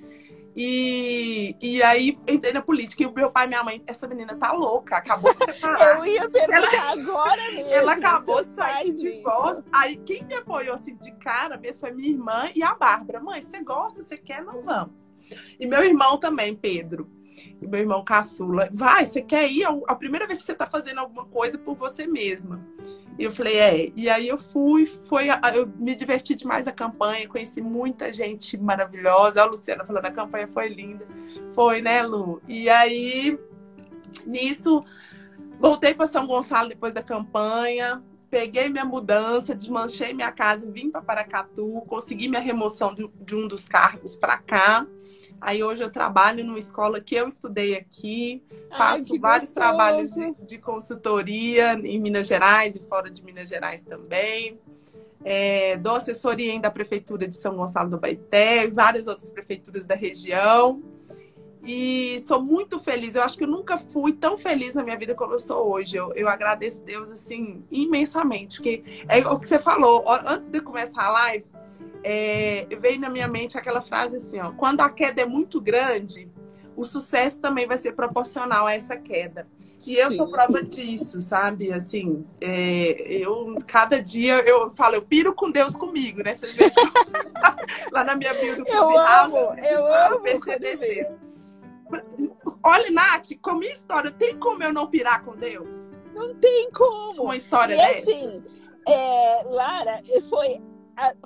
E, 0.62 1.56
e 1.62 1.82
aí 1.82 2.20
entrei 2.28 2.52
na 2.52 2.62
política 2.62 3.02
e 3.02 3.06
o 3.06 3.14
meu 3.14 3.32
pai 3.32 3.46
e 3.46 3.48
minha 3.48 3.64
mãe, 3.64 3.82
essa 3.88 4.06
menina 4.06 4.36
tá 4.36 4.52
louca, 4.52 4.98
acabou 4.98 5.34
de 5.34 5.54
separar. 5.54 6.00
Eu 6.00 6.06
ia 6.06 6.30
perguntar 6.30 6.76
ela, 6.76 7.02
agora 7.02 7.42
mesmo. 7.56 7.72
Ela 7.72 7.94
acabou 7.94 8.42
de 8.42 8.50
sair 8.50 8.92
de 8.92 9.24
voz. 9.24 9.64
Aí 9.72 9.96
quem 10.06 10.22
me 10.26 10.34
apoiou 10.36 10.74
assim 10.74 10.98
de 10.98 11.14
cara 11.14 11.56
mesmo 11.56 11.80
foi 11.80 11.92
minha 11.92 12.10
irmã 12.10 12.52
e 12.54 12.62
a 12.62 12.76
Bárbara. 12.76 13.22
Mãe, 13.22 13.42
você 13.42 13.64
gosta, 13.64 14.04
você 14.04 14.18
quer, 14.18 14.44
não 14.44 14.62
vamos. 14.62 14.94
E 15.58 15.66
meu 15.66 15.82
irmão 15.82 16.18
também, 16.18 16.54
Pedro. 16.54 17.10
E 17.62 17.68
meu 17.68 17.80
irmão 17.80 18.04
caçula. 18.04 18.70
Vai, 18.72 19.06
você 19.06 19.22
quer 19.22 19.50
ir? 19.50 19.66
A 19.88 19.96
primeira 19.96 20.28
vez 20.28 20.40
que 20.40 20.46
você 20.46 20.54
tá 20.54 20.66
fazendo 20.66 21.00
alguma 21.00 21.26
coisa 21.26 21.58
por 21.58 21.76
você 21.76 22.06
mesma. 22.08 22.66
E 23.18 23.24
eu 23.24 23.32
falei, 23.32 23.58
é. 23.58 23.92
E 23.96 24.10
aí 24.10 24.28
eu 24.28 24.38
fui, 24.38 24.86
foi, 24.86 25.28
eu 25.54 25.68
me 25.78 25.94
diverti 25.94 26.36
demais 26.36 26.66
na 26.66 26.72
campanha, 26.72 27.28
conheci 27.28 27.62
muita 27.62 28.14
gente 28.14 28.58
maravilhosa. 28.58 29.42
A 29.42 29.46
Luciana 29.46 29.84
falando, 29.84 30.06
a 30.06 30.12
campanha 30.12 30.48
foi 30.48 30.70
linda. 30.70 31.06
Foi, 31.54 31.82
né, 31.82 32.02
Lu? 32.02 32.42
E 32.48 32.70
aí, 32.70 33.38
nisso, 34.26 34.82
voltei 35.60 35.94
para 35.94 36.08
São 36.08 36.26
Gonçalo 36.26 36.70
depois 36.70 36.94
da 36.94 37.04
campanha, 37.04 38.02
peguei 38.30 38.70
minha 38.70 38.86
mudança, 38.86 39.56
desmanchei 39.56 40.14
minha 40.14 40.32
casa, 40.32 40.70
vim 40.72 40.90
para 40.90 41.02
Paracatu, 41.02 41.82
consegui 41.88 42.30
minha 42.30 42.42
remoção 42.42 42.94
de, 42.94 43.10
de 43.20 43.36
um 43.36 43.48
dos 43.48 43.68
cargos 43.68 44.16
para 44.16 44.38
cá. 44.38 44.88
Aí 45.42 45.64
hoje 45.64 45.84
eu 45.84 45.90
trabalho 45.90 46.44
numa 46.44 46.60
escola 46.60 47.00
que 47.00 47.16
eu 47.16 47.28
estudei 47.28 47.76
aqui, 47.76 48.44
faço 48.78 49.14
Ai, 49.14 49.20
vários 49.20 49.50
gostoso. 49.50 49.54
trabalhos 49.54 50.12
de, 50.12 50.46
de, 50.46 50.58
consultoria 50.58 51.74
em 51.74 52.00
Minas 52.00 52.28
Gerais 52.28 52.76
e 52.76 52.80
fora 52.80 53.10
de 53.10 53.24
Minas 53.24 53.48
Gerais 53.48 53.84
também. 53.84 54.60
É, 55.24 55.78
dou 55.78 55.96
assessoria 55.96 56.52
ainda 56.52 56.70
à 56.70 56.72
Prefeitura 56.72 57.28
de 57.28 57.36
São 57.36 57.56
Gonçalo 57.56 57.90
do 57.90 57.98
Baité 57.98 58.66
e 58.66 58.70
várias 58.70 59.08
outras 59.08 59.30
prefeituras 59.30 59.86
da 59.86 59.96
região. 59.96 60.82
E 61.64 62.22
sou 62.22 62.42
muito 62.42 62.80
feliz. 62.80 63.16
Eu 63.16 63.24
acho 63.24 63.38
que 63.38 63.44
eu 63.44 63.48
nunca 63.48 63.78
fui 63.78 64.14
tão 64.14 64.38
feliz 64.38 64.76
na 64.76 64.84
minha 64.84 64.98
vida 64.98 65.14
como 65.14 65.34
eu 65.34 65.40
sou 65.40 65.70
hoje. 65.70 65.98
Eu, 65.98 66.14
eu 66.14 66.30
agradeço 66.30 66.82
Deus, 66.84 67.12
assim, 67.12 67.64
imensamente. 67.70 68.58
Porque 68.58 68.84
é 69.08 69.20
o 69.28 69.38
que 69.38 69.48
você 69.48 69.60
falou. 69.60 70.06
Antes 70.26 70.50
de 70.50 70.62
começar 70.62 71.04
a 71.04 71.12
live, 71.12 71.46
é, 72.04 72.68
veio 72.80 73.00
na 73.00 73.10
minha 73.10 73.28
mente 73.28 73.58
aquela 73.58 73.82
frase 73.82 74.18
assim, 74.18 74.40
ó, 74.40 74.52
quando 74.52 74.82
a 74.82 74.90
queda 74.90 75.22
é 75.22 75.26
muito 75.26 75.60
grande, 75.60 76.30
o 76.76 76.86
sucesso 76.86 77.42
também 77.42 77.68
vai 77.68 77.78
ser 77.78 77.92
proporcional 77.92 78.66
a 78.66 78.74
essa 78.74 78.96
queda. 78.96 79.46
E 79.80 79.82
Sim. 79.82 79.94
eu 79.96 80.12
sou 80.12 80.32
prova 80.32 80.64
disso, 80.64 81.20
sabe? 81.22 81.74
Assim, 81.74 82.26
é, 82.40 82.92
eu 83.10 83.58
cada 83.68 84.02
dia 84.02 84.36
eu 84.48 84.72
falo, 84.72 84.96
eu 84.96 85.02
piro 85.02 85.34
com 85.34 85.52
Deus 85.52 85.76
comigo, 85.76 86.24
né? 86.24 86.36
Vocês 86.36 86.56
veem 86.56 86.72
lá 87.92 88.04
na 88.04 88.16
minha 88.16 88.34
bio 88.34 88.58
do 88.58 88.68
Eu 88.68 88.98
amo, 88.98 89.38
eu 89.58 89.86
amo. 89.86 90.20
PCDC. 90.22 91.14
Olha, 92.64 92.92
Nath, 92.92 93.32
com 93.42 93.52
a 93.52 93.56
minha 93.56 93.72
história, 93.72 94.12
tem 94.12 94.38
como 94.38 94.64
eu 94.64 94.72
não 94.72 94.88
pirar 94.88 95.24
com 95.24 95.36
Deus? 95.36 95.88
Não 96.14 96.34
tem 96.36 96.70
como. 96.72 97.24
Uma 97.24 97.36
história 97.36 97.74
e 97.74 97.78
dessa? 97.78 98.12
Assim, 98.12 98.44
é, 98.88 99.44
Lara, 99.46 100.02
foi 100.30 100.62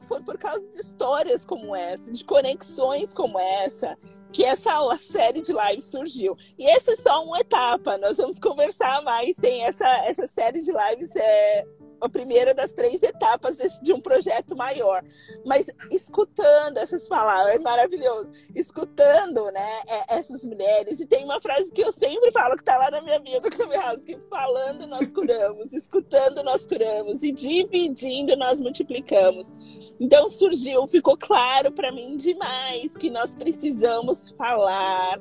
foi 0.07 0.21
por 0.21 0.37
causa 0.37 0.69
de 0.69 0.79
histórias 0.79 1.45
como 1.45 1.75
essa, 1.75 2.11
de 2.11 2.23
conexões 2.23 3.13
como 3.13 3.39
essa, 3.39 3.97
que 4.31 4.43
essa 4.43 4.71
série 4.97 5.41
de 5.41 5.53
lives 5.53 5.85
surgiu. 5.85 6.35
E 6.57 6.67
essa 6.67 6.93
é 6.93 6.95
só 6.95 7.23
uma 7.23 7.39
etapa, 7.39 7.97
nós 7.97 8.17
vamos 8.17 8.39
conversar 8.39 9.01
mais. 9.03 9.35
Tem 9.35 9.63
essa, 9.63 9.87
essa 10.05 10.27
série 10.27 10.59
de 10.59 10.71
lives 10.71 11.15
é 11.15 11.65
a 12.03 12.09
primeira 12.09 12.53
das 12.53 12.71
três 12.71 13.01
etapas 13.01 13.57
desse, 13.57 13.81
de 13.81 13.93
um 13.93 13.99
projeto 13.99 14.55
maior. 14.55 15.03
Mas 15.45 15.69
escutando 15.91 16.77
essas 16.77 17.07
palavras, 17.07 17.55
é 17.55 17.59
maravilhoso. 17.59 18.29
Escutando, 18.55 19.45
né, 19.51 19.81
é, 19.87 20.17
essas 20.17 20.43
mulheres. 20.43 20.99
E 20.99 21.05
tem 21.05 21.23
uma 21.23 21.39
frase 21.39 21.71
que 21.71 21.81
eu 21.81 21.91
sempre 21.91 22.31
falo, 22.31 22.55
que 22.55 22.61
está 22.61 22.77
lá 22.77 22.91
na 22.91 23.01
minha 23.01 23.19
vida 23.19 23.41
do 23.49 24.03
que 24.05 24.19
falando 24.29 24.87
nós 24.87 25.11
curamos, 25.11 25.73
escutando 25.73 26.43
nós 26.43 26.65
curamos, 26.65 27.23
e 27.23 27.31
dividindo 27.31 28.35
nós 28.35 28.59
multiplicamos. 28.59 29.53
Então 29.99 30.27
surgiu, 30.27 30.85
ficou 30.87 31.17
claro 31.17 31.71
para 31.71 31.91
mim 31.91 32.17
demais 32.17 32.97
que 32.97 33.09
nós 33.09 33.35
precisamos 33.35 34.29
falar, 34.31 35.19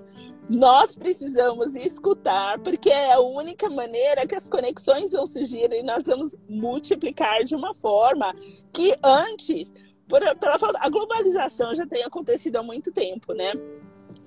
nós 0.48 0.96
precisamos 0.96 1.74
escutar, 1.76 2.59
porque 2.59 2.90
é 2.90 3.12
a 3.12 3.20
única 3.20 3.70
maneira 3.70 4.26
que 4.26 4.35
as 4.35 4.48
conexões 4.48 5.12
vão 5.12 5.26
surgir 5.26 5.72
e 5.72 5.83
nós 5.83 6.07
vamos 6.07 6.35
multiplicar 6.48 7.44
de 7.44 7.55
uma 7.55 7.72
forma 7.74 8.35
que 8.72 8.94
antes, 9.02 9.72
por, 10.09 10.20
pela, 10.37 10.59
a 10.81 10.88
globalização 10.88 11.74
já 11.74 11.87
tem 11.87 12.02
acontecido 12.02 12.57
há 12.57 12.62
muito 12.62 12.92
tempo, 12.92 13.33
né? 13.33 13.52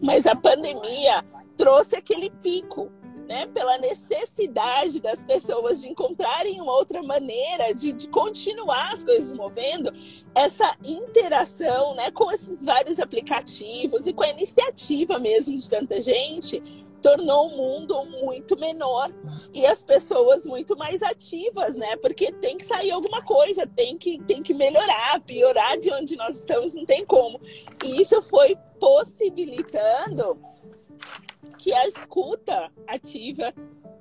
Mas 0.01 0.25
a 0.25 0.35
pandemia 0.35 1.23
trouxe 1.57 1.95
aquele 1.95 2.29
pico 2.29 2.91
né, 3.27 3.47
pela 3.47 3.77
necessidade 3.77 5.01
das 5.01 5.23
pessoas 5.23 5.81
de 5.81 5.89
encontrarem 5.89 6.61
uma 6.61 6.75
outra 6.75 7.01
maneira 7.01 7.73
de, 7.73 7.91
de 7.91 8.07
continuar 8.09 8.93
as 8.93 9.03
coisas 9.03 9.33
movendo, 9.33 9.91
essa 10.33 10.75
interação 10.83 11.95
né, 11.95 12.11
com 12.11 12.31
esses 12.31 12.65
vários 12.65 12.99
aplicativos 12.99 14.07
e 14.07 14.13
com 14.13 14.23
a 14.23 14.29
iniciativa 14.29 15.19
mesmo 15.19 15.57
de 15.57 15.69
tanta 15.69 16.01
gente, 16.01 16.61
tornou 17.01 17.49
o 17.49 17.55
mundo 17.55 18.03
muito 18.23 18.59
menor 18.59 19.11
e 19.53 19.63
as 19.67 19.83
pessoas 19.83 20.43
muito 20.43 20.75
mais 20.75 21.03
ativas, 21.03 21.75
né? 21.75 21.95
Porque 21.97 22.31
tem 22.31 22.57
que 22.57 22.65
sair 22.65 22.89
alguma 22.89 23.21
coisa, 23.21 23.67
tem 23.67 23.95
que, 23.95 24.17
tem 24.23 24.41
que 24.41 24.55
melhorar, 24.55 25.21
piorar 25.21 25.77
de 25.77 25.93
onde 25.93 26.15
nós 26.15 26.37
estamos, 26.37 26.73
não 26.73 26.83
tem 26.83 27.05
como. 27.05 27.39
E 27.83 28.01
isso 28.01 28.19
foi 28.23 28.57
possibilitando 28.79 30.35
que 31.57 31.73
a 31.73 31.87
escuta 31.87 32.71
ativa 32.87 33.53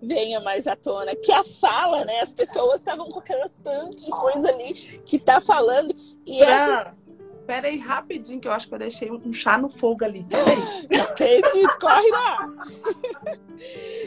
venha 0.02 0.40
mais 0.40 0.66
à 0.66 0.76
tona, 0.76 1.14
que 1.16 1.33
a 1.33 1.42
fala, 1.44 2.04
né? 2.04 2.20
As 2.20 2.35
pessoas 2.35 2.78
estavam 2.78 3.09
com 3.09 3.18
aquelas 3.18 3.59
tantas 3.59 4.04
coisas 4.04 4.44
ali 4.44 4.74
que 5.04 5.16
está 5.16 5.40
falando. 5.40 5.92
E 6.26 6.38
pra... 6.38 6.46
essas... 6.46 7.03
Pera 7.46 7.68
aí, 7.68 7.78
rapidinho, 7.78 8.40
que 8.40 8.48
eu 8.48 8.52
acho 8.52 8.66
que 8.66 8.74
eu 8.74 8.78
deixei 8.78 9.11
um 9.11 9.33
chá 9.33 9.59
no 9.59 9.68
fogo 9.68 10.04
ali. 10.04 10.26
Acredito, 11.11 11.78
corre 11.78 12.11
lá! 12.11 12.48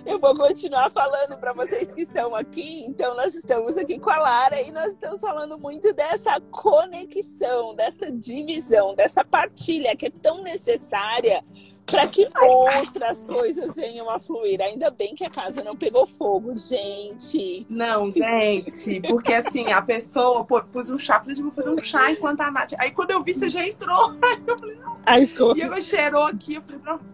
Eu 0.05 0.19
vou 0.19 0.35
continuar 0.35 0.91
falando 0.91 1.37
para 1.39 1.53
vocês 1.53 1.93
que 1.93 2.01
estão 2.01 2.35
aqui. 2.35 2.83
Então, 2.85 3.15
nós 3.15 3.33
estamos 3.33 3.77
aqui 3.77 3.99
com 3.99 4.09
a 4.09 4.17
Lara 4.17 4.61
e 4.61 4.71
nós 4.71 4.93
estamos 4.93 5.21
falando 5.21 5.57
muito 5.57 5.93
dessa 5.93 6.39
conexão, 6.51 7.75
dessa 7.75 8.11
divisão, 8.11 8.95
dessa 8.95 9.23
partilha 9.23 9.95
que 9.95 10.07
é 10.07 10.09
tão 10.09 10.43
necessária 10.43 11.43
para 11.87 12.05
que 12.05 12.27
outras 12.41 13.23
coisas 13.23 13.75
venham 13.75 14.09
a 14.09 14.19
fluir. 14.19 14.61
Ainda 14.61 14.91
bem 14.91 15.15
que 15.15 15.23
a 15.23 15.29
casa 15.29 15.63
não 15.63 15.75
pegou 15.75 16.05
fogo, 16.05 16.55
gente. 16.57 17.65
Não, 17.69 18.11
gente, 18.11 19.01
porque 19.07 19.33
assim, 19.33 19.71
a 19.71 19.81
pessoa 19.81 20.43
pô, 20.43 20.61
pus 20.61 20.89
um 20.89 20.99
chá, 20.99 21.19
falei, 21.21 21.35
vou 21.41 21.51
fazer 21.51 21.69
um 21.69 21.81
chá 21.81 22.11
enquanto 22.11 22.41
a 22.41 22.51
Nath. 22.51 22.73
Aí 22.77 22.91
quando 22.91 23.11
eu 23.11 23.23
vi, 23.27 23.33
você 23.33 23.49
já 23.49 23.67
entrou. 23.67 24.15
Aí 24.23 24.43
eu 24.47 24.57
falei, 24.57 24.75
nossa. 24.77 25.03
Aí, 25.05 25.27
e 25.57 25.61
eu 25.61 25.81
cheirou 25.81 26.23
aqui, 26.23 26.55
eu 26.55 26.61
falei, 26.61 26.79
pronto. 26.79 27.05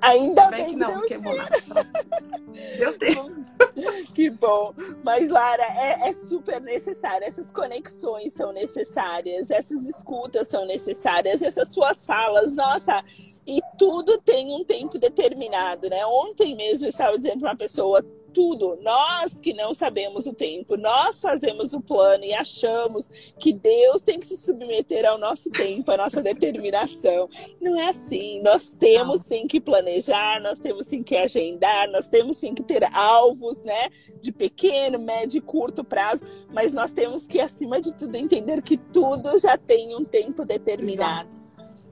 Ainda 0.00 0.46
bem, 0.46 0.64
bem 0.64 0.70
que, 0.70 0.76
não, 0.76 1.00
que 1.02 1.08
queimou 1.08 1.36
nada. 1.36 1.56
Meu 2.78 2.98
Deus. 2.98 3.42
Que 4.12 4.28
bom. 4.30 4.74
Mas, 5.04 5.30
Lara, 5.30 5.62
é, 5.62 6.08
é, 6.08 6.12
super 6.12 6.60
necessário. 6.60 7.24
Essas 7.24 7.52
conexões 7.52 8.32
são 8.32 8.52
necessárias, 8.52 9.48
essas 9.48 9.86
escutas 9.86 10.48
são 10.48 10.66
necessárias, 10.66 11.40
essas 11.40 11.68
suas 11.68 12.04
falas, 12.04 12.56
nossa. 12.56 13.00
E 13.46 13.60
tudo 13.78 14.18
tem 14.18 14.52
um 14.52 14.64
tempo 14.64 14.98
determinado, 14.98 15.88
né? 15.88 16.04
Ontem 16.04 16.56
mesmo 16.56 16.86
eu 16.86 16.90
estava 16.90 17.16
dizendo 17.16 17.38
para 17.38 17.50
uma 17.50 17.56
pessoa, 17.56 18.04
tudo. 18.32 18.78
Nós 18.82 19.38
que 19.40 19.52
não 19.52 19.74
sabemos 19.74 20.26
o 20.26 20.32
tempo, 20.32 20.76
nós 20.76 21.20
fazemos 21.20 21.72
o 21.72 21.80
plano 21.80 22.24
e 22.24 22.32
achamos 22.32 23.08
que 23.38 23.52
Deus 23.52 24.02
tem 24.02 24.18
que 24.18 24.26
se 24.26 24.36
submeter 24.36 25.08
ao 25.08 25.18
nosso 25.18 25.50
tempo, 25.50 25.90
à 25.90 25.96
nossa 25.96 26.22
determinação. 26.22 27.28
Não 27.60 27.78
é 27.78 27.88
assim. 27.88 28.40
Nós 28.42 28.72
temos 28.72 29.22
sim 29.22 29.46
que 29.46 29.60
planejar, 29.60 30.40
nós 30.40 30.58
temos 30.58 30.86
sim 30.86 31.02
que 31.02 31.16
agendar, 31.16 31.90
nós 31.90 32.08
temos 32.08 32.36
sim 32.36 32.54
que 32.54 32.62
ter 32.62 32.84
alvos, 32.94 33.62
né, 33.62 33.90
de 34.20 34.32
pequeno, 34.32 34.98
médio 34.98 35.38
e 35.38 35.40
curto 35.40 35.84
prazo, 35.84 36.24
mas 36.52 36.72
nós 36.72 36.92
temos 36.92 37.26
que 37.26 37.40
acima 37.40 37.80
de 37.80 37.92
tudo 37.94 38.16
entender 38.16 38.62
que 38.62 38.76
tudo 38.76 39.38
já 39.38 39.56
tem 39.56 39.94
um 39.94 40.04
tempo 40.04 40.44
determinado. 40.44 41.30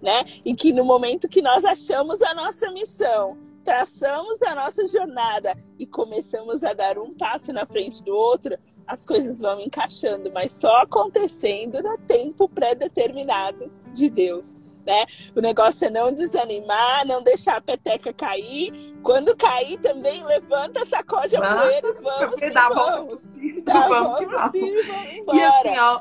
Né? 0.02 0.24
E 0.44 0.54
que 0.54 0.72
no 0.72 0.82
momento 0.82 1.28
que 1.28 1.42
nós 1.42 1.62
achamos 1.62 2.22
a 2.22 2.34
nossa 2.34 2.70
missão, 2.70 3.36
traçamos 3.64 4.42
a 4.42 4.54
nossa 4.54 4.86
jornada 4.86 5.56
e 5.78 5.86
começamos 5.86 6.64
a 6.64 6.72
dar 6.72 6.98
um 6.98 7.14
passo 7.14 7.52
na 7.52 7.66
frente 7.66 8.02
do 8.02 8.14
outro, 8.14 8.58
as 8.86 9.04
coisas 9.04 9.40
vão 9.40 9.60
encaixando, 9.60 10.32
mas 10.32 10.52
só 10.52 10.82
acontecendo 10.82 11.82
no 11.82 11.96
tempo 11.98 12.48
pré-determinado 12.48 13.70
de 13.92 14.10
Deus. 14.10 14.56
Né? 14.84 15.04
O 15.36 15.40
negócio 15.40 15.86
é 15.86 15.90
não 15.90 16.12
desanimar, 16.12 17.06
não 17.06 17.22
deixar 17.22 17.56
a 17.56 17.60
peteca 17.60 18.12
cair. 18.12 18.72
Quando 19.02 19.36
cair, 19.36 19.78
também 19.78 20.24
levanta, 20.24 20.84
sacode 20.84 21.36
a 21.36 21.40
poeira 21.40 21.88
e 21.88 22.02
vamos. 22.02 22.40
Dá 22.52 22.66
a 22.66 22.74
volta 22.74 23.02
possível. 23.04 23.62
Dá 23.62 23.86
vamos, 23.86 24.18
vamos, 24.20 24.36
vamos. 24.36 25.34
E 25.34 25.42
assim, 25.42 25.78
ó, 25.78 26.00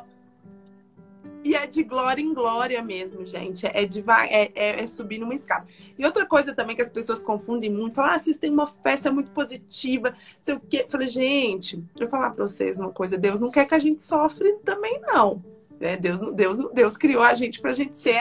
e 1.44 1.56
é 1.56 1.66
de 1.66 1.84
glória 1.84 2.22
em 2.22 2.34
glória 2.34 2.82
mesmo, 2.82 3.26
gente. 3.26 3.66
É, 3.66 3.86
de, 3.86 4.04
é, 4.30 4.52
é, 4.54 4.84
é, 4.84 4.88
subir 4.88 5.20
numa 5.20 5.34
escada. 5.34 5.66
E 5.98 6.06
outra 6.06 6.26
coisa 6.26 6.54
também 6.54 6.76
que 6.76 6.82
as 6.82 6.90
pessoas 6.90 7.24
confundem 7.24 7.70
muito, 7.70 7.96
falam, 7.96 8.12
ah, 8.12 8.20
vocês 8.20 8.38
têm 8.38 8.52
uma 8.52 8.68
festa 8.68 9.12
muito 9.12 9.32
positiva, 9.32 10.14
sei 10.42 10.56
o 10.56 10.60
quê. 10.60 10.84
Eu 10.86 10.90
falei, 10.90 11.08
gente, 11.08 11.78
deixa 11.78 12.04
eu 12.04 12.08
falar 12.08 12.32
pra 12.32 12.46
vocês 12.46 12.80
uma 12.80 12.92
coisa, 12.92 13.18
Deus 13.18 13.40
não 13.40 13.52
quer 13.52 13.66
que 13.68 13.76
a 13.76 13.80
gente 13.80 14.04
sofre 14.04 14.54
também, 14.66 15.00
não. 15.02 15.44
É, 15.80 15.96
Deus, 15.96 16.20
Deus, 16.34 16.58
Deus 16.74 16.98
criou 16.98 17.24
a 17.24 17.34
gente 17.34 17.62
pra 17.62 17.72
gente 17.72 17.96
ser 17.96 18.18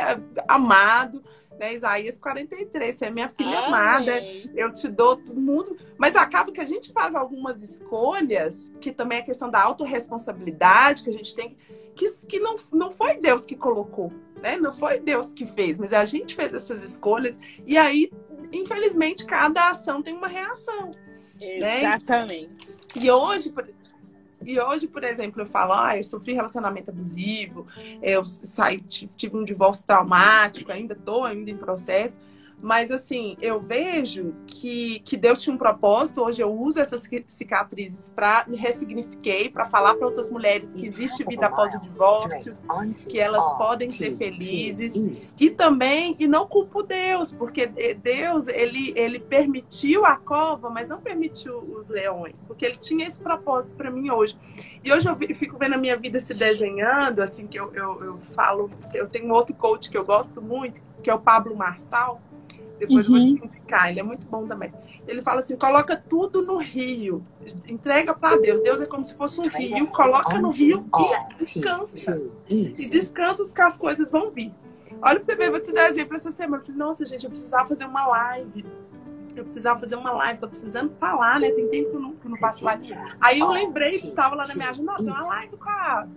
amado, 0.47 1.23
né? 1.59 1.75
Isaías 1.75 2.19
43, 2.19 2.95
você 2.95 3.07
é 3.07 3.11
minha 3.11 3.29
filha 3.29 3.59
Amém. 3.59 3.67
amada, 3.67 4.13
eu 4.55 4.73
te 4.73 4.89
dou 4.89 5.17
todo 5.17 5.41
mundo. 5.41 5.77
Mas 5.99 6.15
acaba 6.17 6.53
que 6.53 6.61
a 6.61 6.67
gente 6.67 6.93
faz 6.93 7.15
algumas 7.15 7.63
escolhas, 7.63 8.71
que 8.81 8.93
também 8.93 9.19
é 9.19 9.23
questão 9.23 9.51
da 9.51 9.63
autorresponsabilidade, 9.63 11.03
que 11.03 11.11
a 11.11 11.13
gente 11.13 11.35
tem 11.35 11.57
que, 11.99 12.09
que 12.27 12.39
não, 12.39 12.55
não 12.73 12.93
foi 12.93 13.17
Deus 13.17 13.45
que 13.45 13.57
colocou, 13.57 14.13
né? 14.41 14.57
Não 14.57 14.73
foi 14.73 15.01
Deus 15.01 15.33
que 15.33 15.45
fez, 15.47 15.77
mas 15.79 15.93
a 15.93 16.05
gente 16.05 16.33
fez 16.33 16.55
essas 16.55 16.81
escolhas 16.81 17.37
e 17.67 17.77
aí, 17.77 18.13
infelizmente, 18.53 19.27
cada 19.27 19.71
ação 19.71 20.01
tem 20.01 20.15
uma 20.15 20.29
reação. 20.29 20.93
Né? 21.41 21.81
Exatamente. 21.81 22.71
Né? 22.71 22.77
E 23.03 23.11
hoje, 23.11 23.53
e 24.45 24.61
hoje, 24.61 24.87
por 24.87 25.03
exemplo, 25.03 25.43
eu 25.43 25.47
falo, 25.47 25.73
ah, 25.73 25.97
eu 25.97 26.05
sofri 26.05 26.33
relacionamento 26.33 26.91
abusivo, 26.91 27.67
eu 28.03 28.25
saí, 28.25 28.81
tive 28.81 29.37
um 29.37 29.45
divórcio 29.45 29.87
traumático, 29.87 30.71
ainda 30.71 30.95
estou 30.95 31.25
ainda 31.25 31.51
em 31.51 31.57
processo. 31.57 32.19
Mas 32.61 32.91
assim, 32.91 33.37
eu 33.41 33.61
vejo 33.61 34.35
que, 34.47 34.99
que 35.01 35.17
Deus 35.17 35.41
tinha 35.41 35.55
um 35.55 35.59
propósito. 35.59 36.23
Hoje 36.23 36.43
eu 36.43 36.53
uso 36.53 36.81
essas 36.81 37.09
cicatrizes 37.29 38.11
para 38.11 38.45
me 38.49 38.57
ressignifiquei, 38.57 39.49
para 39.49 39.65
falar 39.65 39.95
para 39.95 40.07
outras 40.07 40.29
mulheres 40.29 40.75
que 40.75 40.87
existe 40.87 41.25
vida 41.25 41.47
após 41.47 41.75
o 41.75 41.81
divórcio, 41.81 42.55
que 43.09 43.21
elas 43.21 43.45
podem 43.57 43.91
ser 43.91 44.17
felizes. 44.17 45.37
E 45.41 45.51
também, 45.51 46.17
e 46.19 46.27
não 46.27 46.47
culpo 46.47 46.83
Deus, 46.83 47.31
porque 47.31 47.67
Deus, 47.67 48.49
ele, 48.49 48.93
ele 48.97 49.21
permitiu 49.21 50.05
a 50.05 50.17
cova, 50.17 50.69
mas 50.69 50.89
não 50.89 51.01
permitiu 51.01 51.59
os 51.59 51.89
leões, 51.89 52.45
porque 52.45 52.67
ele 52.67 52.77
tinha 52.77 53.07
esse 53.07 53.21
propósito 53.21 53.77
para 53.77 53.91
mim 53.91 54.11
hoje. 54.11 54.37
E 54.83 54.93
hoje 54.93 55.09
eu 55.09 55.17
fico 55.35 55.57
vendo 55.59 55.75
a 55.75 55.79
minha 55.79 55.97
vida 55.97 56.19
se 56.19 56.35
desenhando, 56.35 57.21
assim, 57.21 57.47
que 57.47 57.59
eu, 57.59 57.73
eu, 57.73 58.03
eu 58.03 58.19
falo, 58.19 58.71
eu 58.93 59.07
tenho 59.07 59.27
um 59.27 59.33
outro 59.33 59.55
coach 59.55 59.89
que 59.91 59.97
eu 59.97 60.05
gosto 60.05 60.43
muito, 60.43 60.83
que 61.03 61.09
é 61.09 61.15
o 61.15 61.21
Pablo 61.21 61.57
Marçal 61.57 62.21
depois 62.79 63.09
uhum. 63.09 63.17
eu 63.17 63.23
vou 63.23 63.35
explicar, 63.35 63.91
ele 63.91 64.01
é 64.01 64.03
muito 64.03 64.27
bom 64.27 64.47
também. 64.47 64.73
Ele 65.07 65.21
fala 65.23 65.41
assim: 65.41 65.57
coloca 65.57 65.97
tudo 65.97 66.43
no 66.43 66.59
rio, 66.59 67.23
entrega 67.69 68.15
para 68.15 68.39
Deus. 68.39 68.61
Deus 68.61 68.81
é 68.81 68.87
como 68.87 69.05
se 69.05 69.15
fosse 69.15 69.41
um 69.41 69.49
rio, 69.49 69.87
coloca 69.89 70.39
no 70.39 70.51
rio 70.51 70.87
e 70.97 71.37
descansa. 71.37 72.31
E 72.49 72.71
descansa 72.73 73.45
que 73.53 73.61
as 73.61 73.77
coisas 73.77 74.11
vão 74.11 74.31
vir. 74.31 74.53
Olha 75.03 75.17
pra 75.17 75.23
você 75.23 75.37
ver, 75.37 75.51
vou 75.51 75.61
te 75.61 75.73
dar 75.73 75.91
exemplo 75.91 76.17
essa 76.17 76.31
semana. 76.31 76.63
Eu 76.63 76.67
falei, 76.67 76.79
nossa, 76.79 77.07
gente, 77.07 77.25
eu 77.25 77.31
precisava 77.31 77.69
fazer 77.69 77.85
uma 77.85 78.07
live. 78.07 78.65
Eu 79.37 79.45
precisava 79.45 79.79
fazer 79.79 79.95
uma 79.95 80.11
live, 80.11 80.41
tô 80.41 80.49
precisando 80.49 80.91
falar, 80.95 81.39
né? 81.39 81.51
Tem 81.51 81.69
tempo 81.69 81.91
que 81.91 81.97
eu 81.97 82.01
não, 82.01 82.13
que 82.13 82.27
eu 82.27 82.31
não 82.31 82.39
faço 82.39 82.65
live. 82.65 82.93
Aí 83.21 83.39
eu 83.39 83.49
lembrei 83.49 83.93
que 83.93 84.11
tava 84.11 84.35
lá 84.35 84.45
na 84.47 84.55
minha 84.55 84.71
agenda, 84.71 84.97
tem 84.97 85.07
uma 85.07 85.21
live 85.21 85.57
com 85.57 85.71
a 85.71 86.09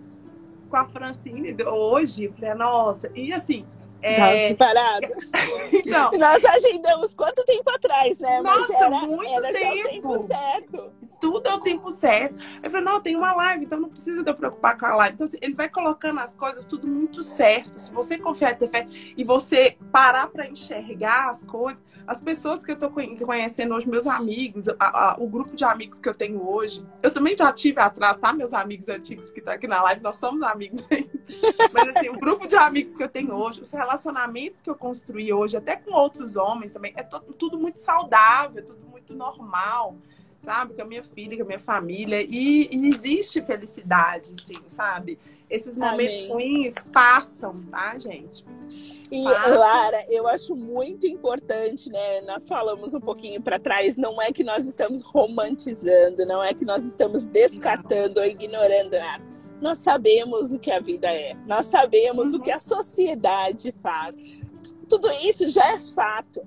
com 0.72 0.78
a 0.78 0.86
Francine 0.86 1.54
hoje, 1.66 2.30
falei, 2.30 2.56
nossa, 2.56 3.12
e 3.14 3.34
assim, 3.34 3.66
é... 4.02 4.54
Parado. 4.56 5.08
então, 5.72 6.12
Nós 6.18 6.44
agendamos 6.44 7.14
quanto 7.14 7.44
tempo 7.46 7.70
atrás, 7.70 8.18
né? 8.20 8.42
Nossa, 8.42 8.86
era, 8.86 9.02
muito 9.02 9.32
era 9.32 9.52
tempo. 9.52 9.90
tempo 9.90 10.28
certo. 10.28 10.92
Tudo 11.20 11.48
é 11.48 11.54
o 11.54 11.60
tempo 11.60 11.92
certo. 11.92 12.44
Eu 12.64 12.70
falei, 12.70 12.86
não, 12.86 13.02
tem 13.02 13.16
uma 13.16 13.34
live, 13.34 13.66
então 13.66 13.80
não 13.80 13.90
precisa 13.90 14.24
de 14.24 14.30
eu 14.30 14.36
preocupar 14.36 14.78
com 14.78 14.86
a 14.86 14.96
live. 14.96 15.14
Então, 15.16 15.28
assim, 15.28 15.38
ele 15.42 15.54
vai 15.54 15.70
colocando 15.70 16.20
as 16.20 16.34
coisas 16.34 16.66
tudo 16.66 16.88
muito 16.88 17.22
certo. 17.22 17.78
Se 17.78 17.94
você 17.94 18.18
confiar 18.18 18.52
e 18.52 18.56
ter 18.56 18.68
fé 18.68 18.88
e 19.16 19.24
você 19.24 19.78
parar 19.92 20.28
para 20.28 20.48
enxergar 20.48 21.30
as 21.30 21.44
coisas, 21.44 21.82
as 22.08 22.20
pessoas 22.20 22.66
que 22.66 22.72
eu 22.72 22.76
tô 22.76 22.90
conhecendo 22.90 23.76
hoje, 23.76 23.88
meus 23.88 24.08
amigos, 24.08 24.68
a, 24.68 24.76
a, 24.80 25.16
o 25.20 25.28
grupo 25.28 25.56
de 25.56 25.64
amigos 25.64 26.00
que 26.00 26.10
eu 26.10 26.14
tenho 26.14 26.46
hoje, 26.46 26.84
eu 27.02 27.12
também 27.12 27.38
já 27.38 27.54
tive 27.54 27.80
atrás, 27.80 28.18
tá? 28.18 28.34
Meus 28.34 28.54
amigos 28.54 28.90
antigos 28.90 29.30
que 29.32 29.40
estão 29.40 29.54
aqui 29.54 29.68
na 29.68 29.82
live, 29.84 30.02
nós 30.02 30.18
somos 30.18 30.42
amigos 30.42 30.84
ainda. 30.90 31.12
Mas 31.72 31.96
assim, 31.96 32.10
o 32.10 32.20
grupo 32.20 32.48
de 32.48 32.56
amigos 32.56 32.98
que 32.98 33.04
eu 33.04 33.10
tenho 33.10 33.34
hoje, 33.34 33.62
os 33.62 33.72
relacionamentos 33.72 33.91
que 34.64 34.70
eu 34.70 34.76
construí 34.76 35.32
hoje, 35.34 35.58
até 35.58 35.76
com 35.76 35.92
outros 35.94 36.36
homens 36.36 36.74
também, 36.74 36.94
é 36.96 37.04
tudo, 37.04 37.58
muito 37.58 37.80
saudável, 37.80 38.64
tudo 38.66 38.86
muito 38.90 39.14
normal, 39.14 39.96
sabe? 40.40 40.74
Com 40.74 40.82
a 40.82 40.86
minha 40.86 41.04
filha, 41.04 41.38
com 41.38 41.44
a 41.44 41.46
minha 41.46 41.60
família. 41.60 42.22
E, 42.22 42.70
e 42.72 42.88
existe 42.88 43.42
felicidade, 43.42 44.34
sim, 44.44 44.62
sabe? 44.68 45.18
Esses 45.50 45.78
momentos 45.78 46.16
Amém. 46.16 46.32
ruins 46.32 46.76
passam, 46.94 47.62
tá, 47.70 48.00
gente? 48.00 48.46
E, 49.12 49.22
Lara, 49.22 50.06
eu 50.08 50.26
acho 50.26 50.56
muito 50.56 51.06
importante, 51.06 51.92
né? 51.92 52.22
Nós 52.22 52.48
falamos 52.48 52.94
um 52.94 53.02
pouquinho 53.02 53.42
para 53.42 53.60
trás, 53.60 53.98
não 53.98 54.22
é 54.22 54.32
que 54.32 54.46
nós 54.46 54.66
estamos 54.66 55.02
romantizando, 55.02 56.26
não 56.26 56.42
é 56.42 56.54
que 56.54 56.64
nós 56.64 56.86
estamos 56.86 57.26
descartando 57.26 58.16
não. 58.16 58.24
ou 58.24 58.30
ignorando 58.30 58.98
nada. 58.98 59.51
Nós 59.62 59.78
sabemos 59.78 60.52
o 60.52 60.60
que 60.60 60.72
a 60.72 60.80
vida 60.80 61.08
é, 61.08 61.36
nós 61.46 61.68
sabemos 61.68 62.34
uhum. 62.34 62.40
o 62.40 62.44
que 62.44 62.52
a 62.52 62.60
sociedade 62.60 63.74
faz. 63.82 64.42
Tudo 64.90 65.10
isso 65.24 65.48
já 65.50 65.74
é 65.74 65.80
fato. 65.80 66.42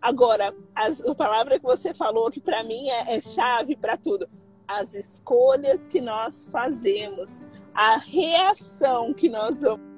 Agora, 0.00 0.54
as, 0.74 1.04
a 1.04 1.14
palavra 1.14 1.58
que 1.58 1.66
você 1.66 1.92
falou, 1.92 2.30
que 2.30 2.40
para 2.40 2.62
mim 2.62 2.88
é, 2.88 3.16
é 3.16 3.20
chave 3.20 3.76
para 3.76 3.96
tudo, 3.96 4.28
as 4.66 4.94
escolhas 4.94 5.86
que 5.86 6.00
nós 6.00 6.48
fazemos 6.50 7.42
a 7.74 7.96
reação 7.96 9.12
que 9.14 9.28
nós 9.28 9.62
vamos 9.62 9.90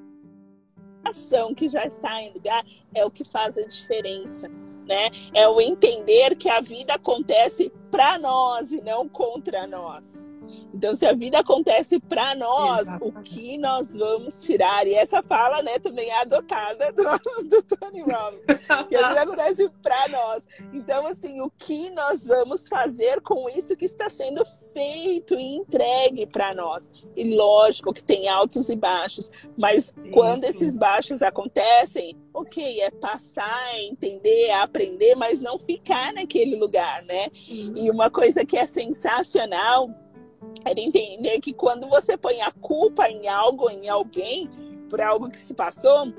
a 1.05 1.11
ação 1.11 1.53
que 1.53 1.67
já 1.67 1.85
está 1.85 2.23
em 2.23 2.33
lugar 2.33 2.65
é 2.95 3.05
o 3.05 3.11
que 3.11 3.25
faz 3.25 3.59
a 3.59 3.67
diferença, 3.67 4.49
né? 4.89 5.11
É 5.35 5.49
o 5.49 5.61
entender 5.61 6.37
que 6.37 6.49
a 6.49 6.61
vida 6.61 6.95
acontece 6.95 7.73
para 7.91 8.21
nós 8.21 8.71
e 8.71 8.81
não 8.83 9.09
contra 9.09 9.67
nós. 9.67 10.33
Então, 10.75 10.97
se 10.97 11.07
a 11.07 11.13
vida 11.13 11.39
acontece 11.39 12.01
para 12.01 12.35
nós, 12.35 12.89
Exatamente. 12.89 13.19
o 13.19 13.23
que 13.23 13.59
nós 13.59 13.97
vamos 13.97 14.43
tirar? 14.43 14.87
E 14.87 14.95
essa 14.95 15.23
fala, 15.23 15.63
né, 15.63 15.79
também 15.79 16.09
é 16.09 16.21
adotada 16.21 16.93
do, 16.93 17.03
do 17.49 17.63
Tony 17.63 18.03
Robbins, 18.03 18.43
que 18.89 18.97
a 18.97 19.09
vida 19.09 19.23
acontece 19.23 19.69
para 19.83 20.09
nós. 20.09 20.43
Então, 20.73 21.07
assim, 21.07 21.41
o 21.41 21.51
que 21.51 21.91
nós 21.91 22.27
vamos 22.27 22.69
fazer 22.69 23.21
com 23.21 23.49
isso 23.51 23.77
que 23.77 23.85
está 23.85 24.09
sendo 24.09 24.45
feito 24.73 25.35
e 25.35 25.57
entregue 25.57 26.27
para 26.27 26.55
nós? 26.55 26.91
E 27.15 27.35
lógico 27.35 27.93
que 27.93 28.03
tem 28.03 28.29
altos 28.29 28.69
e 28.69 28.77
baixos, 28.77 29.31
mas 29.57 29.87
sim, 29.87 30.11
quando 30.11 30.45
esses 30.45 30.77
baixos 30.77 31.23
acontecem, 31.23 32.17
ok, 32.33 32.81
é 32.81 32.91
passar, 32.91 33.75
é 33.75 33.85
entender, 33.85 34.47
é 34.47 34.55
aprender, 34.55 35.15
mas 35.15 35.41
não 35.41 35.59
ficar 35.59 36.13
naquele 36.13 36.57
lugar, 36.57 37.03
né? 37.05 37.29
Sim. 37.35 37.75
E 37.77 37.91
uma 37.91 38.11
coisa 38.11 38.45
que 38.45 38.57
é 38.57 38.67
sensacional 38.67 39.91
era 40.65 40.81
entender 40.81 41.41
que 41.41 41.53
quando 41.53 41.89
você 41.89 42.17
põe 42.17 42.41
a 42.41 42.53
culpa 42.53 43.09
em 43.09 43.29
algo, 43.29 43.69
em 43.71 43.89
alguém, 43.89 44.49
por 44.89 45.01
algo 45.01 45.31
que 45.31 45.39
se 45.39 45.55
passou, 45.55 46.13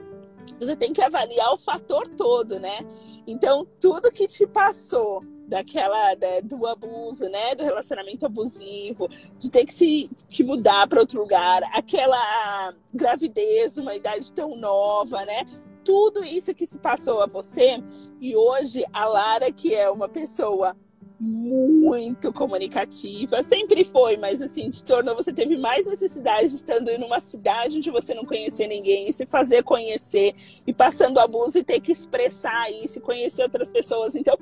você 0.60 0.76
tem 0.76 0.94
que 0.94 1.02
avaliar 1.02 1.54
o 1.54 1.58
fator 1.58 2.08
todo, 2.10 2.60
né? 2.60 2.80
Então, 3.26 3.66
tudo 3.80 4.12
que 4.12 4.28
te 4.28 4.46
passou 4.46 5.22
daquela 5.48 6.16
do 6.44 6.66
abuso, 6.66 7.30
né, 7.30 7.54
do 7.54 7.64
relacionamento 7.64 8.26
abusivo, 8.26 9.08
de 9.38 9.52
ter 9.52 9.66
que 9.66 9.74
se 9.74 10.10
que 10.28 10.44
mudar 10.44 10.88
para 10.88 11.00
outro 11.00 11.20
lugar, 11.20 11.62
aquela 11.74 12.74
gravidez 12.94 13.76
numa 13.76 13.96
idade 13.96 14.32
tão 14.34 14.56
nova, 14.56 15.24
né? 15.26 15.46
Tudo 15.84 16.24
isso 16.24 16.56
que 16.56 16.66
se 16.66 16.80
passou 16.80 17.22
a 17.22 17.26
você 17.26 17.84
e 18.20 18.36
hoje 18.36 18.86
a 18.94 19.06
Lara 19.06 19.52
que 19.52 19.76
é 19.76 19.90
uma 19.90 20.08
pessoa 20.08 20.76
muito 21.24 22.34
comunicativa. 22.34 23.42
Sempre 23.44 23.86
foi, 23.86 24.18
mas 24.18 24.42
assim, 24.42 24.70
se 24.70 24.84
tornou, 24.84 25.16
você 25.16 25.32
teve 25.32 25.56
mais 25.56 25.86
necessidade 25.86 26.50
de 26.50 26.56
estando 26.56 26.90
em 26.90 27.02
uma 27.02 27.22
cidade 27.22 27.78
onde 27.78 27.90
você 27.90 28.14
não 28.14 28.26
conhecia 28.26 28.68
ninguém, 28.68 29.10
se 29.14 29.26
fazer 29.26 29.64
conhecer, 29.64 30.36
e 30.68 30.74
passando 30.74 31.20
abuso 31.20 31.58
e 31.58 31.64
ter 31.64 31.80
que 31.80 31.94
expressar 31.94 32.70
isso, 32.72 33.00
conhecer 33.00 33.44
outras 33.44 33.72
pessoas. 33.72 34.16
Então, 34.16 34.38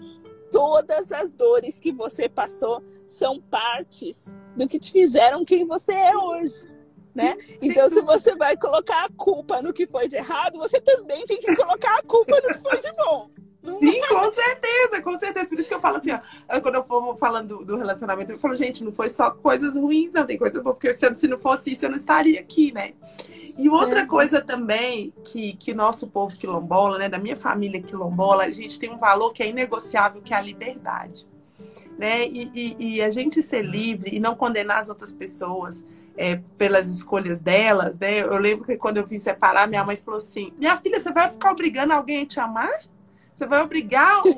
todas 0.51 1.11
as 1.11 1.31
dores 1.31 1.79
que 1.79 1.91
você 1.91 2.27
passou 2.27 2.83
são 3.07 3.39
partes 3.39 4.35
do 4.57 4.67
que 4.67 4.79
te 4.79 4.91
fizeram 4.91 5.45
quem 5.45 5.67
você 5.67 5.93
é 5.93 6.17
hoje. 6.17 6.71
Né? 7.13 7.37
Então, 7.61 7.89
se 7.89 8.01
você 8.01 8.35
vai 8.35 8.57
colocar 8.57 9.05
a 9.05 9.09
culpa 9.09 9.61
no 9.61 9.73
que 9.73 9.85
foi 9.85 10.07
de 10.07 10.15
errado, 10.15 10.57
você 10.57 10.79
também 10.81 11.25
tem 11.25 11.39
que 11.39 11.55
colocar 11.55 11.99
a 11.99 12.03
culpa 12.03 12.37
no 12.37 12.53
que 12.53 12.61
foi 12.61 12.79
de 12.79 12.91
bom. 12.93 13.29
Sim, 13.63 14.01
com 14.09 14.29
certeza, 14.29 15.01
com 15.03 15.15
certeza. 15.15 15.47
Por 15.47 15.59
isso 15.59 15.67
que 15.67 15.75
eu 15.75 15.79
falo 15.79 15.97
assim, 15.97 16.11
ó, 16.11 16.59
quando 16.61 16.75
eu 16.75 16.83
for 16.83 17.15
falando 17.17 17.63
do, 17.63 17.77
relacionamento, 17.77 18.31
eu 18.31 18.39
falo, 18.39 18.55
gente, 18.55 18.83
não 18.83 18.91
foi 18.91 19.07
só 19.07 19.29
coisas 19.29 19.75
ruins, 19.75 20.11
não, 20.13 20.25
tem 20.25 20.37
coisa 20.37 20.61
boa, 20.61 20.73
porque 20.73 20.91
se, 20.93 21.15
se 21.15 21.27
não 21.27 21.37
fosse 21.37 21.71
isso, 21.71 21.85
eu 21.85 21.89
não 21.89 21.97
estaria 21.97 22.39
aqui, 22.39 22.71
né? 22.71 22.93
E 23.57 23.69
outra 23.69 24.07
coisa 24.07 24.41
também 24.41 25.13
que, 25.23 25.53
que 25.53 25.73
nosso 25.73 26.09
povo 26.09 26.35
quilombola, 26.35 26.97
né, 26.97 27.09
da 27.09 27.19
minha 27.19 27.35
família 27.35 27.81
quilombola, 27.81 28.45
a 28.45 28.51
gente 28.51 28.79
tem 28.79 28.89
um 28.89 28.97
valor 28.97 29.31
que 29.31 29.43
é 29.43 29.49
inegociável, 29.49 30.21
que 30.21 30.33
é 30.33 30.37
a 30.37 30.41
liberdade. 30.41 31.27
Né? 31.97 32.25
E, 32.25 32.51
e, 32.55 32.95
e 32.95 33.01
a 33.01 33.11
gente 33.11 33.43
ser 33.43 33.61
livre 33.61 34.15
e 34.15 34.19
não 34.19 34.33
condenar 34.35 34.79
as 34.79 34.89
outras 34.89 35.13
pessoas 35.13 35.83
é, 36.17 36.41
pelas 36.57 36.87
escolhas 36.87 37.39
delas, 37.39 37.97
né? 37.99 38.21
Eu 38.21 38.37
lembro 38.37 38.65
que 38.65 38.77
quando 38.77 38.97
eu 38.97 39.05
vim 39.05 39.17
separar, 39.17 39.67
minha 39.67 39.83
mãe 39.83 39.95
falou 39.95 40.17
assim: 40.17 40.51
Minha 40.57 40.75
filha, 40.77 40.99
você 40.99 41.11
vai 41.11 41.29
ficar 41.29 41.51
obrigando 41.51 41.93
alguém 41.93 42.23
a 42.23 42.25
te 42.25 42.39
amar? 42.39 42.81
Você 43.33 43.47
vai 43.47 43.61
obrigar 43.61 44.21
o 44.23 44.31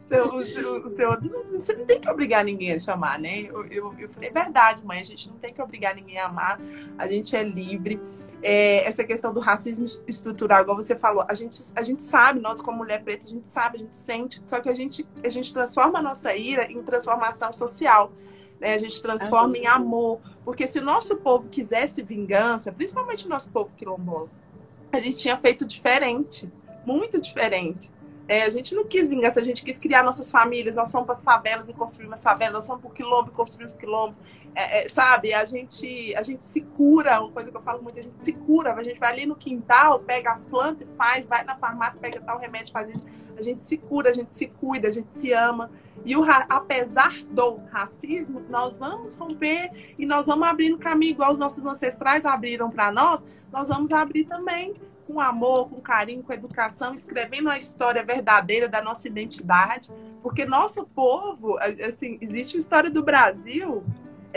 seu, 0.00 0.34
o 0.34 0.44
seu, 0.44 0.84
o 0.84 0.88
seu, 0.88 1.10
Você 1.52 1.74
não 1.74 1.84
tem 1.84 2.00
que 2.00 2.08
obrigar 2.08 2.44
ninguém 2.44 2.72
a 2.72 2.78
chamar, 2.78 3.18
né? 3.18 3.40
Eu, 3.40 3.64
eu, 3.66 3.94
eu 3.98 4.08
falei, 4.08 4.30
é 4.30 4.32
verdade, 4.32 4.84
mãe, 4.84 5.00
a 5.00 5.04
gente 5.04 5.28
não 5.28 5.36
tem 5.36 5.52
que 5.52 5.60
obrigar 5.60 5.94
ninguém 5.94 6.18
a 6.18 6.26
amar, 6.26 6.60
a 6.96 7.06
gente 7.06 7.36
é 7.36 7.42
livre. 7.42 8.00
É, 8.40 8.86
essa 8.86 9.02
questão 9.02 9.34
do 9.34 9.40
racismo 9.40 9.84
estrutural, 10.06 10.62
igual 10.62 10.76
você 10.76 10.94
falou, 10.94 11.24
a 11.28 11.34
gente, 11.34 11.60
a 11.74 11.82
gente 11.82 12.02
sabe, 12.02 12.38
nós 12.38 12.60
como 12.60 12.78
mulher 12.78 13.02
preta, 13.02 13.24
a 13.24 13.28
gente 13.28 13.50
sabe, 13.50 13.78
a 13.78 13.80
gente 13.80 13.96
sente, 13.96 14.40
só 14.44 14.60
que 14.60 14.68
a 14.68 14.74
gente, 14.74 15.04
a 15.24 15.28
gente 15.28 15.52
transforma 15.52 15.98
a 15.98 16.02
nossa 16.02 16.34
ira 16.36 16.70
em 16.70 16.80
transformação 16.82 17.52
social. 17.52 18.12
Né? 18.60 18.74
A 18.74 18.78
gente 18.78 19.02
transforma 19.02 19.56
em 19.56 19.66
amor. 19.66 20.20
Porque 20.44 20.66
se 20.66 20.78
o 20.78 20.82
nosso 20.82 21.16
povo 21.16 21.48
quisesse 21.48 22.00
vingança, 22.02 22.70
principalmente 22.70 23.26
o 23.26 23.28
nosso 23.28 23.50
povo 23.50 23.74
quilombola, 23.76 24.28
a 24.92 25.00
gente 25.00 25.18
tinha 25.18 25.36
feito 25.36 25.64
diferente 25.64 26.48
muito 26.88 27.20
diferente. 27.20 27.92
É, 28.26 28.42
a 28.42 28.50
gente 28.50 28.74
não 28.74 28.84
quis 28.84 29.08
vingança, 29.08 29.40
a 29.40 29.44
gente 29.44 29.62
quis 29.62 29.78
criar 29.78 30.02
nossas 30.02 30.30
famílias. 30.30 30.76
Nós 30.76 30.90
fomos 30.90 31.06
para 31.06 31.16
as 31.16 31.22
favelas 31.22 31.68
e 31.68 31.74
construir 31.74 32.06
umas 32.06 32.22
favelas, 32.22 32.54
nós 32.54 32.66
fomos 32.66 32.82
para 32.82 32.90
o 32.90 32.94
quilombo 32.94 33.30
e 33.30 33.34
construir 33.34 33.66
os 33.66 33.76
quilombos. 33.76 34.20
É, 34.54 34.84
é, 34.84 34.88
sabe, 34.88 35.32
a 35.32 35.44
gente, 35.44 36.14
a 36.14 36.22
gente 36.22 36.42
se 36.42 36.62
cura, 36.62 37.20
uma 37.20 37.30
coisa 37.30 37.50
que 37.50 37.56
eu 37.56 37.62
falo 37.62 37.82
muito, 37.82 37.98
a 37.98 38.02
gente 38.02 38.22
se 38.22 38.32
cura. 38.32 38.74
A 38.74 38.82
gente 38.82 38.98
vai 38.98 39.12
ali 39.12 39.26
no 39.26 39.36
quintal, 39.36 40.00
pega 40.00 40.32
as 40.32 40.44
plantas 40.44 40.88
e 40.88 40.92
faz, 40.94 41.26
vai 41.26 41.44
na 41.44 41.56
farmácia, 41.56 41.98
pega 42.00 42.20
tal 42.20 42.38
remédio, 42.38 42.72
faz 42.72 42.88
isso. 42.88 43.06
A 43.36 43.42
gente 43.42 43.62
se 43.62 43.78
cura, 43.78 44.10
a 44.10 44.12
gente 44.12 44.34
se 44.34 44.46
cuida, 44.46 44.88
a 44.88 44.90
gente 44.90 45.14
se 45.14 45.32
ama. 45.32 45.70
E 46.04 46.16
o, 46.16 46.24
apesar 46.48 47.14
do 47.30 47.60
racismo, 47.70 48.40
nós 48.48 48.76
vamos 48.76 49.14
romper 49.14 49.94
e 49.98 50.04
nós 50.04 50.26
vamos 50.26 50.46
abrir 50.46 50.70
no 50.70 50.78
caminho 50.78 51.12
igual 51.12 51.30
os 51.30 51.38
nossos 51.38 51.64
ancestrais 51.64 52.26
abriram 52.26 52.70
para 52.70 52.90
nós, 52.90 53.22
nós 53.52 53.68
vamos 53.68 53.92
abrir 53.92 54.24
também 54.24 54.74
com 55.08 55.18
amor, 55.18 55.70
com 55.70 55.80
carinho, 55.80 56.22
com 56.22 56.34
educação, 56.34 56.92
escrevendo 56.92 57.48
a 57.48 57.56
história 57.56 58.04
verdadeira 58.04 58.68
da 58.68 58.82
nossa 58.82 59.08
identidade, 59.08 59.90
porque 60.22 60.44
nosso 60.44 60.84
povo, 60.84 61.58
assim, 61.58 62.18
existe 62.20 62.54
uma 62.54 62.60
história 62.60 62.90
do 62.90 63.02
Brasil, 63.02 63.82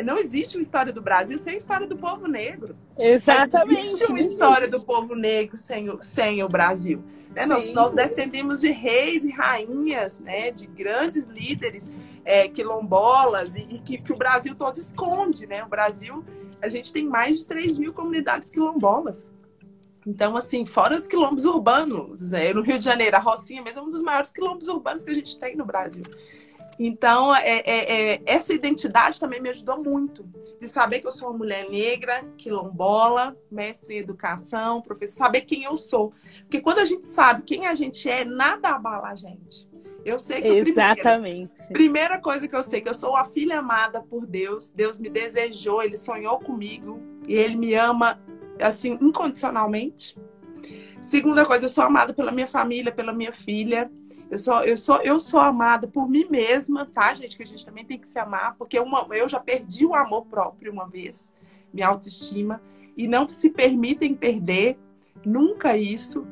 não 0.01 0.17
existe 0.17 0.55
uma 0.55 0.61
história 0.61 0.93
do 0.93 1.01
Brasil 1.01 1.37
sem 1.37 1.55
a 1.55 1.57
história 1.57 1.85
do 1.85 1.97
povo 1.97 2.25
negro. 2.25 2.77
Exatamente. 2.97 3.83
Existe 3.83 4.05
uma 4.05 4.19
história 4.19 4.71
do 4.71 4.85
povo 4.85 5.13
negro 5.13 5.57
sem 5.57 5.89
o, 5.89 6.01
sem 6.01 6.41
o 6.41 6.47
Brasil. 6.47 7.03
Né? 7.35 7.45
Nós, 7.45 7.73
nós, 7.73 7.91
descendemos 7.93 8.61
de 8.61 8.71
reis 8.71 9.25
e 9.25 9.31
rainhas, 9.31 10.21
né? 10.21 10.51
de 10.51 10.67
grandes 10.67 11.27
líderes 11.27 11.91
é, 12.23 12.47
quilombolas, 12.47 13.55
e, 13.55 13.67
e 13.69 13.79
que, 13.79 13.97
que, 13.97 14.13
o 14.13 14.17
Brasil 14.17 14.55
todo 14.55 14.77
esconde. 14.77 15.45
Né? 15.45 15.61
O 15.63 15.67
Brasil, 15.67 16.23
a 16.61 16.69
gente 16.69 16.93
tem 16.93 17.05
mais 17.05 17.39
de 17.39 17.47
3 17.47 17.77
mil 17.77 17.93
comunidades 17.93 18.49
quilombolas. 18.49 19.25
Então, 20.05 20.35
assim, 20.35 20.65
fora 20.65 20.95
os 20.95 21.05
quilombos 21.05 21.45
urbanos, 21.45 22.31
né? 22.31 22.53
no 22.53 22.61
Rio 22.61 22.79
de 22.79 22.85
Janeiro, 22.85 23.15
a 23.15 23.19
Rocinha 23.19 23.61
mesmo 23.61 23.81
é 23.81 23.83
um 23.83 23.89
dos 23.89 24.01
maiores 24.01 24.31
quilombos 24.31 24.67
urbanos 24.67 25.03
que 25.03 25.11
a 25.11 25.13
gente 25.13 25.37
tem 25.37 25.55
no 25.55 25.65
Brasil. 25.65 26.03
Então, 26.79 27.35
é, 27.35 27.59
é, 27.59 28.13
é, 28.13 28.21
essa 28.25 28.53
identidade 28.53 29.19
também 29.19 29.39
me 29.39 29.49
ajudou 29.49 29.83
muito. 29.83 30.25
De 30.59 30.67
saber 30.67 30.99
que 30.99 31.05
eu 31.05 31.11
sou 31.11 31.29
uma 31.29 31.37
mulher 31.37 31.69
negra, 31.69 32.25
quilombola, 32.35 33.37
mestre 33.51 33.95
em 33.95 33.97
educação, 33.99 34.81
professor, 34.81 35.17
saber 35.17 35.41
quem 35.41 35.63
eu 35.63 35.77
sou. 35.77 36.11
Porque 36.39 36.59
quando 36.59 36.79
a 36.79 36.85
gente 36.85 37.05
sabe 37.05 37.43
quem 37.43 37.67
a 37.67 37.75
gente 37.75 38.09
é, 38.09 38.25
nada 38.25 38.69
abala 38.69 39.09
a 39.09 39.15
gente. 39.15 39.69
Eu 40.03 40.17
sei 40.17 40.41
que 40.41 40.47
Exatamente. 40.47 41.67
Primeira, 41.67 41.73
primeira 41.73 42.19
coisa 42.19 42.47
que 42.47 42.55
eu 42.55 42.63
sei 42.63 42.81
que 42.81 42.89
eu 42.89 42.93
sou 42.95 43.15
a 43.15 43.23
filha 43.23 43.59
amada 43.59 44.01
por 44.01 44.25
Deus. 44.25 44.71
Deus 44.71 44.99
me 44.99 45.09
desejou, 45.09 45.83
ele 45.83 45.95
sonhou 45.95 46.39
comigo 46.39 46.99
e 47.27 47.35
ele 47.35 47.55
me 47.55 47.75
ama 47.75 48.19
assim 48.61 48.97
incondicionalmente. 49.01 50.17
Segunda 51.01 51.45
coisa, 51.45 51.65
eu 51.65 51.69
sou 51.69 51.83
amada 51.83 52.13
pela 52.13 52.31
minha 52.31 52.47
família, 52.47 52.91
pela 52.91 53.11
minha 53.11 53.33
filha. 53.33 53.91
Eu 54.29 54.37
sou, 54.37 54.63
eu 54.63 54.77
sou, 54.77 55.01
eu 55.01 55.19
sou 55.19 55.39
amada 55.39 55.87
por 55.87 56.07
mim 56.07 56.25
mesma, 56.29 56.85
tá, 56.85 57.13
gente? 57.13 57.35
Que 57.35 57.43
a 57.43 57.45
gente 57.45 57.65
também 57.65 57.83
tem 57.83 57.99
que 57.99 58.07
se 58.07 58.17
amar, 58.17 58.55
porque 58.57 58.79
uma, 58.79 59.05
eu 59.11 59.27
já 59.27 59.39
perdi 59.39 59.85
o 59.85 59.93
amor 59.93 60.25
próprio 60.25 60.71
uma 60.71 60.87
vez, 60.87 61.29
minha 61.73 61.87
autoestima, 61.87 62.61
e 62.95 63.07
não 63.07 63.27
se 63.27 63.49
permitem 63.49 64.15
perder 64.15 64.79
nunca 65.25 65.75
isso. 65.75 66.25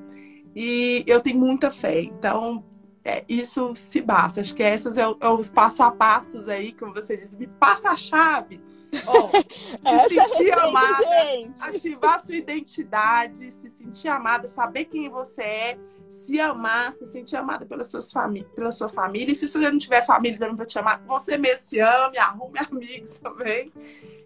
E 0.55 1.03
eu 1.07 1.19
tenho 1.19 1.39
muita 1.39 1.71
fé. 1.71 2.01
Então, 2.01 2.63
é, 3.03 3.23
isso 3.27 3.73
se 3.75 4.01
basta. 4.01 4.41
Acho 4.41 4.55
que 4.55 4.63
esses 4.63 4.95
é, 4.95 5.01
é 5.01 5.29
os 5.29 5.49
passo 5.51 5.83
a 5.83 5.91
passos 5.91 6.47
aí, 6.47 6.71
como 6.71 6.93
você 6.93 7.17
disse, 7.17 7.37
me 7.37 7.47
passa 7.47 7.89
a 7.89 7.95
chave. 7.95 8.61
Oh, 9.07 9.27
se 10.07 10.15
sentir 10.15 10.51
amada, 10.53 11.03
gente. 11.03 11.61
ativar 11.63 12.19
sua 12.19 12.35
identidade, 12.35 13.51
se 13.51 13.69
sentir 13.69 14.07
amada, 14.07 14.47
saber 14.47 14.85
quem 14.85 15.09
você 15.09 15.41
é, 15.41 15.77
se 16.09 16.39
amar, 16.39 16.93
se 16.93 17.05
sentir 17.05 17.35
amada 17.35 17.65
pelas 17.65 17.87
suas 17.87 18.11
pela 18.55 18.71
sua 18.71 18.89
família. 18.89 19.31
E 19.31 19.35
se 19.35 19.47
você 19.47 19.59
não 19.59 19.77
tiver 19.77 20.05
família 20.05 20.39
também 20.39 20.55
para 20.55 20.65
te 20.65 20.79
amar, 20.79 21.03
você 21.05 21.37
mesmo 21.37 21.67
se 21.67 21.79
ame, 21.79 22.17
arrume 22.17 22.59
amigos 22.69 23.19
também. 23.19 23.71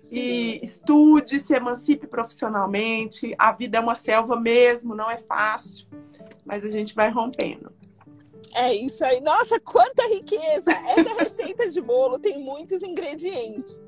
E 0.09 0.59
estude, 0.63 1.39
se 1.39 1.55
emancipe 1.55 2.07
profissionalmente. 2.07 3.33
A 3.37 3.51
vida 3.51 3.77
é 3.79 3.81
uma 3.81 3.95
selva 3.95 4.39
mesmo, 4.39 4.95
não 4.95 5.09
é 5.09 5.17
fácil, 5.17 5.87
mas 6.45 6.63
a 6.63 6.69
gente 6.69 6.93
vai 6.93 7.09
rompendo. 7.09 7.73
É 8.55 8.73
isso 8.73 9.03
aí. 9.03 9.19
Nossa, 9.19 9.59
quanta 9.59 10.07
riqueza! 10.07 10.71
Essa 10.71 11.13
receita 11.23 11.67
de 11.67 11.81
bolo 11.81 12.19
tem 12.19 12.39
muitos 12.39 12.81
ingredientes. 12.83 13.81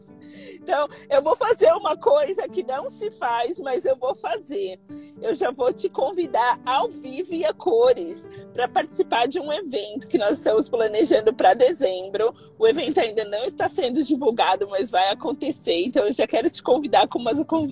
Então, 0.56 0.88
eu 1.10 1.22
vou 1.22 1.36
fazer 1.36 1.72
uma 1.74 1.96
coisa 1.96 2.48
que 2.48 2.64
não 2.64 2.90
se 2.90 3.12
faz, 3.12 3.60
mas 3.60 3.86
eu 3.86 3.96
vou 3.96 4.16
fazer. 4.16 4.80
Eu 5.22 5.34
já 5.34 5.52
vou 5.52 5.72
te 5.72 5.88
convidar 5.88 6.60
ao 6.66 6.90
vivo 6.90 7.34
e 7.34 7.46
a 7.46 7.54
cores 7.54 8.28
para 8.54 8.68
participar 8.68 9.28
de 9.28 9.40
um 9.40 9.54
evento 9.54 10.08
que 10.08 10.18
nós 10.18 10.40
estamos 10.40 10.68
planejando 10.68 11.34
para 11.34 11.54
dezembro. 11.54 12.34
O 12.58 12.68
evento 12.68 13.00
ainda 13.00 13.24
não 13.26 13.46
está 13.46 13.70
sendo 13.70 14.04
divulgado, 14.04 14.68
mas 14.70 14.90
vai 14.90 15.10
acontecer. 15.10 15.84
Então, 15.86 16.06
eu 16.06 16.14
já 16.14 16.26
quero 16.26 16.50
te 16.50 16.64
convidar 16.64 17.08
como 17.08 17.30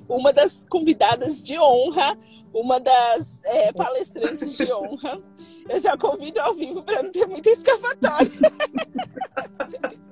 uma 0.07 0.31
das 0.31 0.65
convidadas 0.65 1.43
de 1.43 1.57
honra, 1.57 2.17
uma 2.53 2.79
das 2.79 3.43
é, 3.45 3.71
palestrantes 3.73 4.55
de 4.55 4.71
honra. 4.71 5.21
Eu 5.69 5.79
já 5.79 5.97
convido 5.97 6.39
ao 6.41 6.53
vivo 6.53 6.83
para 6.83 7.03
não 7.03 7.11
ter 7.11 7.25
muita 7.27 7.49
escapatória. 7.49 8.29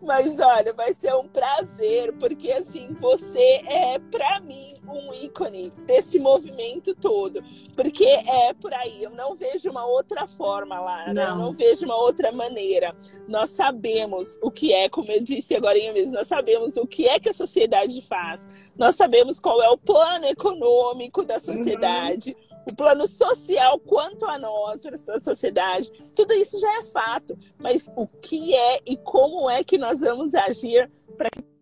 Mas 0.00 0.38
olha, 0.38 0.72
vai 0.72 0.92
ser 0.92 1.14
um 1.14 1.28
prazer, 1.28 2.12
porque 2.18 2.50
assim, 2.52 2.92
você 2.94 3.62
é 3.66 3.98
para 3.98 4.40
mim 4.40 4.74
um 4.86 5.14
ícone 5.14 5.70
desse 5.86 6.18
movimento 6.18 6.94
todo. 6.94 7.42
Porque 7.74 8.04
é 8.04 8.52
por 8.52 8.74
aí, 8.74 9.02
eu 9.02 9.10
não 9.10 9.34
vejo 9.34 9.70
uma 9.70 9.86
outra 9.86 10.26
forma, 10.26 10.78
Lara. 10.80 11.14
Não. 11.14 11.22
Eu 11.22 11.36
não 11.36 11.52
vejo 11.52 11.84
uma 11.84 11.96
outra 11.96 12.32
maneira. 12.32 12.94
Nós 13.28 13.50
sabemos 13.50 14.38
o 14.42 14.50
que 14.50 14.72
é, 14.72 14.88
como 14.88 15.10
eu 15.10 15.22
disse 15.22 15.54
agora 15.54 15.78
mesmo, 15.92 16.14
nós 16.14 16.28
sabemos 16.28 16.76
o 16.76 16.86
que 16.86 17.08
é 17.08 17.18
que 17.18 17.28
a 17.28 17.34
sociedade 17.34 18.02
faz. 18.02 18.72
Nós 18.76 18.96
sabemos 18.96 19.40
qual 19.40 19.62
é 19.62 19.68
o 19.70 19.78
plano 19.78 20.26
econômico 20.26 21.24
da 21.24 21.40
sociedade. 21.40 22.32
Uhum 22.32 22.51
o 22.70 22.74
plano 22.74 23.06
social 23.06 23.78
quanto 23.80 24.26
a 24.26 24.38
nós, 24.38 24.82
para 24.82 25.16
a 25.16 25.20
sociedade, 25.20 25.90
tudo 26.14 26.32
isso 26.32 26.58
já 26.58 26.80
é 26.80 26.84
fato. 26.84 27.36
Mas 27.58 27.88
o 27.96 28.06
que 28.06 28.54
é 28.54 28.80
e 28.86 28.96
como 28.96 29.50
é 29.50 29.64
que 29.64 29.78
nós 29.78 30.00
vamos 30.00 30.34
agir 30.34 30.90
para 31.16 31.28
que 31.30 31.52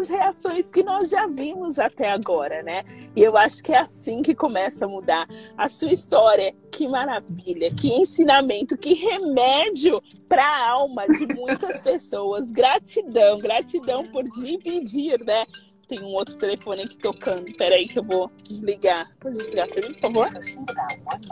as 0.00 0.08
reações 0.08 0.70
que 0.70 0.82
nós 0.82 1.10
já 1.10 1.26
vimos 1.26 1.78
até 1.78 2.10
agora, 2.10 2.62
né? 2.62 2.82
E 3.14 3.22
eu 3.22 3.36
acho 3.36 3.62
que 3.62 3.72
é 3.72 3.78
assim 3.78 4.22
que 4.22 4.34
começa 4.34 4.86
a 4.86 4.88
mudar 4.88 5.26
a 5.56 5.68
sua 5.68 5.92
história. 5.92 6.54
Que 6.80 6.88
maravilha, 6.88 7.70
que 7.74 7.88
ensinamento, 7.88 8.74
que 8.74 8.94
remédio 8.94 10.02
para 10.26 10.42
a 10.42 10.70
alma 10.70 11.06
de 11.06 11.26
muitas 11.26 11.78
pessoas. 11.84 12.50
Gratidão, 12.50 13.38
gratidão 13.38 14.06
por 14.06 14.24
dividir, 14.24 15.22
né? 15.22 15.44
Tem 15.86 16.00
um 16.00 16.14
outro 16.14 16.36
telefone 16.36 16.80
aqui 16.80 16.96
tocando. 16.96 17.54
Peraí 17.58 17.86
que 17.86 17.98
eu 17.98 18.02
vou 18.02 18.30
desligar. 18.42 19.14
Pode 19.20 19.36
desligar 19.36 19.68
para 19.68 19.86
mim, 19.86 19.92
por 19.92 20.00
favor? 20.00 20.30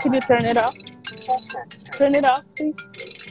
Can 0.03 0.15
you 0.15 0.21
turn 0.27 0.45
it 0.47 0.59
off? 0.59 0.77
Turn 1.97 2.15
it 2.15 2.29
off, 2.29 2.45
please. 2.55 2.77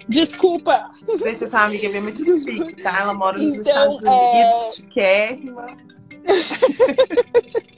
Desculpa. 0.09 0.89
Gente, 1.19 1.43
essa 1.43 1.59
amiga 1.59 1.87
é 1.87 2.01
muito 2.01 2.25
chique, 2.25 2.81
tá? 2.81 2.99
Ela 2.99 3.13
mora 3.13 3.37
nos 3.37 3.59
então, 3.59 3.93
Estados 3.93 4.01
Unidos, 4.01 4.63
é... 4.63 4.75
chiquérrima. 4.75 5.67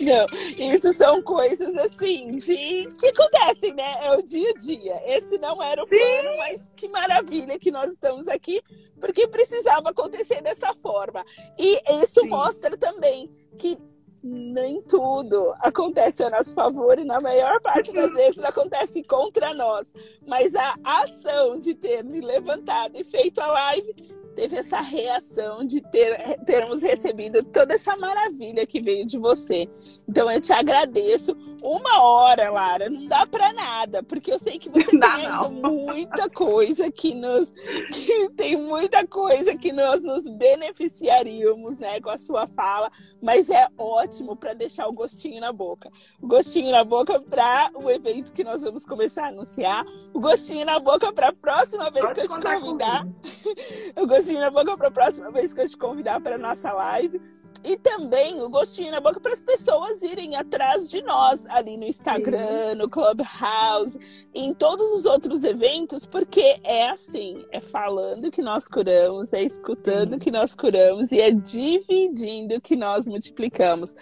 Não, 0.00 0.74
isso 0.74 0.92
são 0.92 1.22
coisas 1.22 1.76
assim 1.76 2.32
de 2.32 2.88
que 2.98 3.06
acontecem, 3.06 3.74
né? 3.74 4.06
É 4.06 4.16
o 4.16 4.22
dia 4.22 4.50
a 4.50 4.54
dia. 4.54 5.02
Esse 5.04 5.38
não 5.38 5.62
era 5.62 5.82
o 5.82 5.86
Sim. 5.86 5.96
plano, 5.98 6.38
mas 6.38 6.60
que 6.76 6.88
maravilha 6.88 7.58
que 7.58 7.70
nós 7.70 7.92
estamos 7.92 8.28
aqui, 8.28 8.62
porque 9.00 9.26
precisava 9.26 9.90
acontecer 9.90 10.42
dessa 10.42 10.72
forma. 10.74 11.24
E 11.58 11.80
isso 12.02 12.20
Sim. 12.20 12.28
mostra 12.28 12.76
também 12.76 13.30
que 13.58 13.76
nem 14.22 14.82
tudo 14.82 15.54
acontece 15.60 16.22
a 16.22 16.30
nosso 16.30 16.54
favor 16.54 16.98
e 16.98 17.04
na 17.04 17.20
maior 17.20 17.60
parte 17.60 17.92
das 17.92 18.10
vezes 18.12 18.44
acontece 18.44 19.02
contra 19.02 19.54
nós. 19.54 19.92
Mas 20.26 20.54
a 20.54 20.74
ação 20.84 21.58
de 21.58 21.74
ter 21.74 22.04
me 22.04 22.20
levantado 22.20 22.96
e 22.96 23.04
feito 23.04 23.40
a 23.40 23.48
live 23.48 24.19
teve 24.34 24.56
essa 24.56 24.80
reação 24.80 25.64
de 25.64 25.80
ter, 25.80 26.38
termos 26.44 26.82
recebido 26.82 27.42
toda 27.44 27.74
essa 27.74 27.94
maravilha 27.96 28.66
que 28.66 28.80
veio 28.80 29.06
de 29.06 29.18
você. 29.18 29.68
Então 30.08 30.30
eu 30.30 30.40
te 30.40 30.52
agradeço. 30.52 31.36
Uma 31.62 32.02
hora, 32.02 32.50
Lara, 32.50 32.88
não 32.88 33.06
dá 33.06 33.26
para 33.26 33.52
nada, 33.52 34.02
porque 34.02 34.32
eu 34.32 34.38
sei 34.38 34.58
que 34.58 34.70
você 34.70 34.90
tem 34.90 35.50
muita 35.50 36.28
coisa 36.30 36.90
que 36.90 37.14
nos 37.14 37.52
que 37.92 38.30
tem 38.30 38.56
muita 38.56 39.06
coisa 39.06 39.56
que 39.56 39.72
nós 39.72 40.02
nos 40.02 40.28
beneficiaríamos, 40.28 41.78
né, 41.78 42.00
com 42.00 42.10
a 42.10 42.18
sua 42.18 42.46
fala, 42.46 42.90
mas 43.20 43.50
é 43.50 43.66
ótimo 43.76 44.36
para 44.36 44.54
deixar 44.54 44.86
o 44.88 44.92
gostinho 44.92 45.40
na 45.40 45.52
boca. 45.52 45.90
O 46.20 46.26
gostinho 46.26 46.70
na 46.70 46.84
boca 46.84 47.20
para 47.20 47.70
o 47.74 47.90
evento 47.90 48.32
que 48.32 48.44
nós 48.44 48.62
vamos 48.62 48.86
começar 48.86 49.24
a 49.24 49.28
anunciar, 49.28 49.84
o 50.14 50.20
gostinho 50.20 50.64
na 50.64 50.78
boca 50.78 51.12
para 51.12 51.28
a 51.28 51.32
próxima 51.32 51.90
vez 51.90 52.06
Pode 52.06 52.20
que 52.20 52.26
eu 52.26 52.38
te 52.38 52.40
convidar. 52.40 53.06
gostinho 54.20 54.40
na 54.40 54.50
boca 54.50 54.76
para 54.76 54.88
a 54.88 54.90
próxima 54.90 55.30
vez 55.30 55.54
que 55.54 55.62
eu 55.62 55.68
te 55.68 55.78
convidar 55.78 56.20
para 56.20 56.36
nossa 56.36 56.70
live. 56.72 57.20
E 57.64 57.76
também 57.76 58.40
o 58.40 58.48
gostinho 58.48 58.90
na 58.90 59.00
boca 59.00 59.20
para 59.20 59.32
as 59.32 59.42
pessoas 59.42 60.02
irem 60.02 60.36
atrás 60.36 60.90
de 60.90 61.02
nós 61.02 61.46
ali 61.48 61.76
no 61.76 61.84
Instagram, 61.84 62.70
Sim. 62.70 62.74
no 62.76 62.88
Clubhouse, 62.88 64.26
em 64.34 64.54
todos 64.54 64.86
os 64.94 65.04
outros 65.04 65.42
eventos, 65.42 66.06
porque 66.06 66.58
é 66.62 66.88
assim: 66.88 67.44
é 67.50 67.60
falando 67.60 68.30
que 68.30 68.40
nós 68.40 68.66
curamos, 68.68 69.32
é 69.32 69.42
escutando 69.42 70.12
Sim. 70.12 70.18
que 70.18 70.30
nós 70.30 70.54
curamos 70.54 71.12
e 71.12 71.20
é 71.20 71.30
dividindo 71.30 72.60
que 72.60 72.76
nós 72.76 73.06
multiplicamos. 73.06 73.94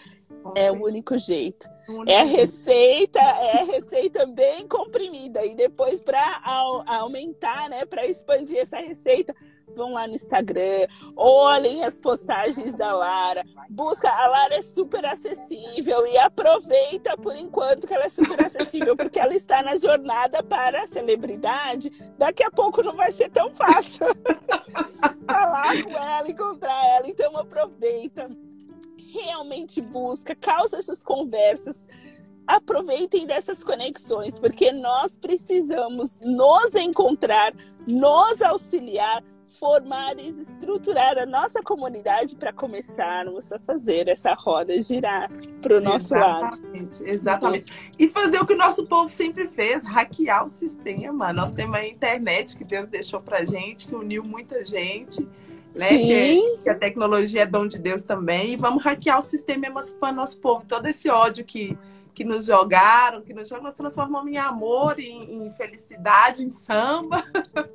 É 0.55 0.71
o 0.71 0.85
único 0.85 1.17
jeito. 1.19 1.69
É 2.07 2.21
a 2.21 2.25
receita, 2.25 3.19
é 3.19 3.61
a 3.61 3.65
receita 3.65 4.27
bem 4.27 4.69
comprimida. 4.69 5.45
E 5.45 5.55
depois, 5.55 6.01
para 6.01 6.43
aumentar, 6.87 7.69
né, 7.71 7.87
para 7.87 8.07
expandir 8.07 8.59
essa 8.59 8.77
receita, 8.77 9.35
vão 9.75 9.93
lá 9.93 10.07
no 10.07 10.15
Instagram, 10.15 10.87
olhem 11.17 11.85
as 11.85 11.99
postagens 11.99 12.75
da 12.75 12.93
Lara, 12.93 13.45
busca, 13.71 14.09
a 14.09 14.27
Lara 14.27 14.57
é 14.57 14.63
super 14.63 15.05
acessível 15.05 16.07
e 16.07 16.19
aproveita 16.19 17.17
por 17.17 17.37
enquanto 17.37 17.87
que 17.87 17.95
ela 17.95 18.05
é 18.05 18.09
super 18.09 18.45
acessível, 18.45 18.97
porque 18.97 19.19
ela 19.19 19.35
está 19.35 19.63
na 19.63 19.77
jornada 19.77 20.43
para 20.43 20.83
a 20.83 20.87
celebridade, 20.87 21.91
daqui 22.19 22.43
a 22.43 22.51
pouco 22.51 22.83
não 22.83 22.97
vai 22.97 23.13
ser 23.13 23.31
tão 23.31 23.53
fácil 23.55 24.07
falar 25.27 25.83
com 25.83 25.91
ela, 25.91 26.29
encontrar 26.29 26.87
ela, 26.97 27.07
então 27.07 27.37
aproveita, 27.37 28.29
realmente 29.13 29.81
busca, 29.81 30.35
causa 30.35 30.79
essas 30.79 31.03
conversas, 31.03 31.87
aproveitem 32.47 33.27
dessas 33.27 33.63
conexões, 33.63 34.39
porque 34.39 34.73
nós 34.73 35.17
precisamos 35.17 36.19
nos 36.23 36.75
encontrar, 36.75 37.53
nos 37.87 38.41
auxiliar, 38.41 39.23
formar 39.59 40.19
e 40.19 40.29
estruturar 40.29 41.19
a 41.19 41.27
nossa 41.27 41.63
comunidade 41.63 42.37
para 42.37 42.53
começarmos 42.53 43.53
a 43.53 43.59
fazer 43.59 44.09
essa 44.09 44.35
roda 44.35 44.79
girar 44.81 45.31
para 45.61 45.79
o 45.79 45.81
nosso 45.81 46.15
exatamente, 46.15 47.01
lado. 47.01 47.11
Exatamente. 47.11 47.73
E 47.99 48.09
fazer 48.09 48.41
o 48.41 48.47
que 48.47 48.53
o 48.53 48.57
nosso 48.57 48.85
povo 48.85 49.09
sempre 49.09 49.49
fez, 49.49 49.83
hackear 49.83 50.45
o 50.45 50.49
sistema. 50.49 51.33
Nós 51.33 51.51
temos 51.51 51.77
a 51.77 51.87
internet 51.87 52.57
que 52.57 52.65
Deus 52.65 52.89
deixou 52.89 53.21
para 53.21 53.45
gente, 53.45 53.89
que 53.89 53.95
uniu 53.95 54.23
muita 54.25 54.65
gente. 54.65 55.27
Né? 55.79 55.87
Sim. 55.87 56.57
Que, 56.57 56.65
que, 56.65 56.71
a 56.71 56.75
tecnologia 56.75 57.43
é 57.43 57.47
dom 57.47 57.67
de 57.67 57.79
Deus 57.79 58.03
também. 58.03 58.53
E 58.53 58.57
vamos 58.57 58.83
hackear 58.83 59.19
o 59.19 59.23
sistema 59.23 59.67
emancipando 59.67 60.17
nosso 60.17 60.41
povo. 60.41 60.65
Todo 60.67 60.87
esse 60.87 61.09
ódio 61.09 61.45
que, 61.45 61.79
que 62.15 62.25
nos 62.25 62.47
jogaram, 62.47 63.23
que 63.23 63.33
nos 63.33 63.49
jogam, 63.49 63.65
nós 63.65 63.75
transformamos 63.75 64.31
em 64.31 64.37
amor, 64.37 64.99
em, 64.99 65.47
em 65.47 65.51
felicidade, 65.53 66.45
em 66.45 66.51
samba. 66.51 67.23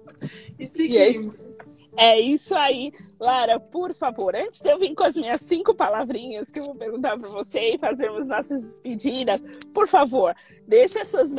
e 0.59 0.67
seguimos. 0.67 1.33
E 1.35 1.55
é 1.59 1.72
isso 2.19 2.55
aí. 2.55 2.91
Lara, 3.19 3.59
por 3.59 3.93
favor, 3.93 4.35
antes 4.35 4.61
de 4.61 4.69
eu 4.69 4.79
vir 4.79 4.93
com 4.95 5.03
as 5.03 5.15
minhas 5.15 5.41
cinco 5.41 5.75
palavrinhas 5.75 6.49
que 6.49 6.59
eu 6.59 6.65
vou 6.65 6.75
perguntar 6.75 7.17
para 7.17 7.29
você 7.29 7.75
e 7.75 7.77
fazermos 7.77 8.27
nossas 8.27 8.63
despedidas, 8.63 9.41
por 9.73 9.87
favor, 9.87 10.35
deixe 10.67 10.99
as 10.99 11.07
suas 11.07 11.33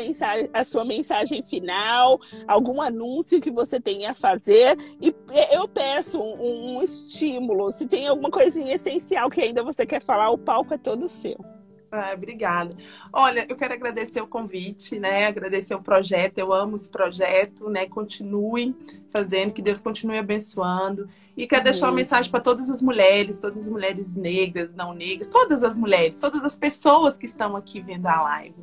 a 0.52 0.64
sua 0.64 0.84
mensagem 0.84 1.42
final, 1.42 2.20
algum 2.46 2.80
anúncio 2.80 3.40
que 3.40 3.50
você 3.50 3.80
tenha 3.80 4.10
a 4.10 4.14
fazer. 4.14 4.76
E 5.00 5.14
eu 5.50 5.66
peço 5.66 6.20
um, 6.20 6.76
um 6.76 6.82
estímulo. 6.82 7.70
Se 7.70 7.86
tem 7.86 8.06
alguma 8.06 8.30
coisinha 8.30 8.74
essencial 8.74 9.30
que 9.30 9.40
ainda 9.40 9.62
você 9.62 9.84
quer 9.84 10.00
falar, 10.00 10.30
o 10.30 10.38
palco 10.38 10.74
é 10.74 10.78
todo 10.78 11.08
seu. 11.08 11.53
Ah, 11.96 12.12
obrigada. 12.12 12.76
Olha, 13.12 13.46
eu 13.48 13.54
quero 13.54 13.72
agradecer 13.72 14.20
o 14.20 14.26
convite, 14.26 14.98
né? 14.98 15.26
Agradecer 15.26 15.76
o 15.76 15.80
projeto. 15.80 16.38
Eu 16.38 16.52
amo 16.52 16.74
esse 16.74 16.90
projeto, 16.90 17.70
né? 17.70 17.86
Continue 17.86 18.74
fazendo, 19.16 19.52
que 19.52 19.62
Deus 19.62 19.80
continue 19.80 20.18
abençoando. 20.18 21.08
E 21.36 21.46
quero 21.46 21.62
deixar 21.62 21.86
uma 21.86 21.92
mensagem 21.94 22.28
para 22.28 22.40
todas 22.40 22.68
as 22.68 22.82
mulheres, 22.82 23.38
todas 23.38 23.62
as 23.62 23.68
mulheres 23.68 24.16
negras, 24.16 24.74
não 24.74 24.92
negras, 24.92 25.28
todas 25.28 25.62
as 25.62 25.76
mulheres, 25.76 26.18
todas 26.18 26.44
as 26.44 26.56
pessoas 26.56 27.16
que 27.16 27.26
estão 27.26 27.54
aqui 27.54 27.80
vendo 27.80 28.08
a 28.08 28.20
live. 28.22 28.56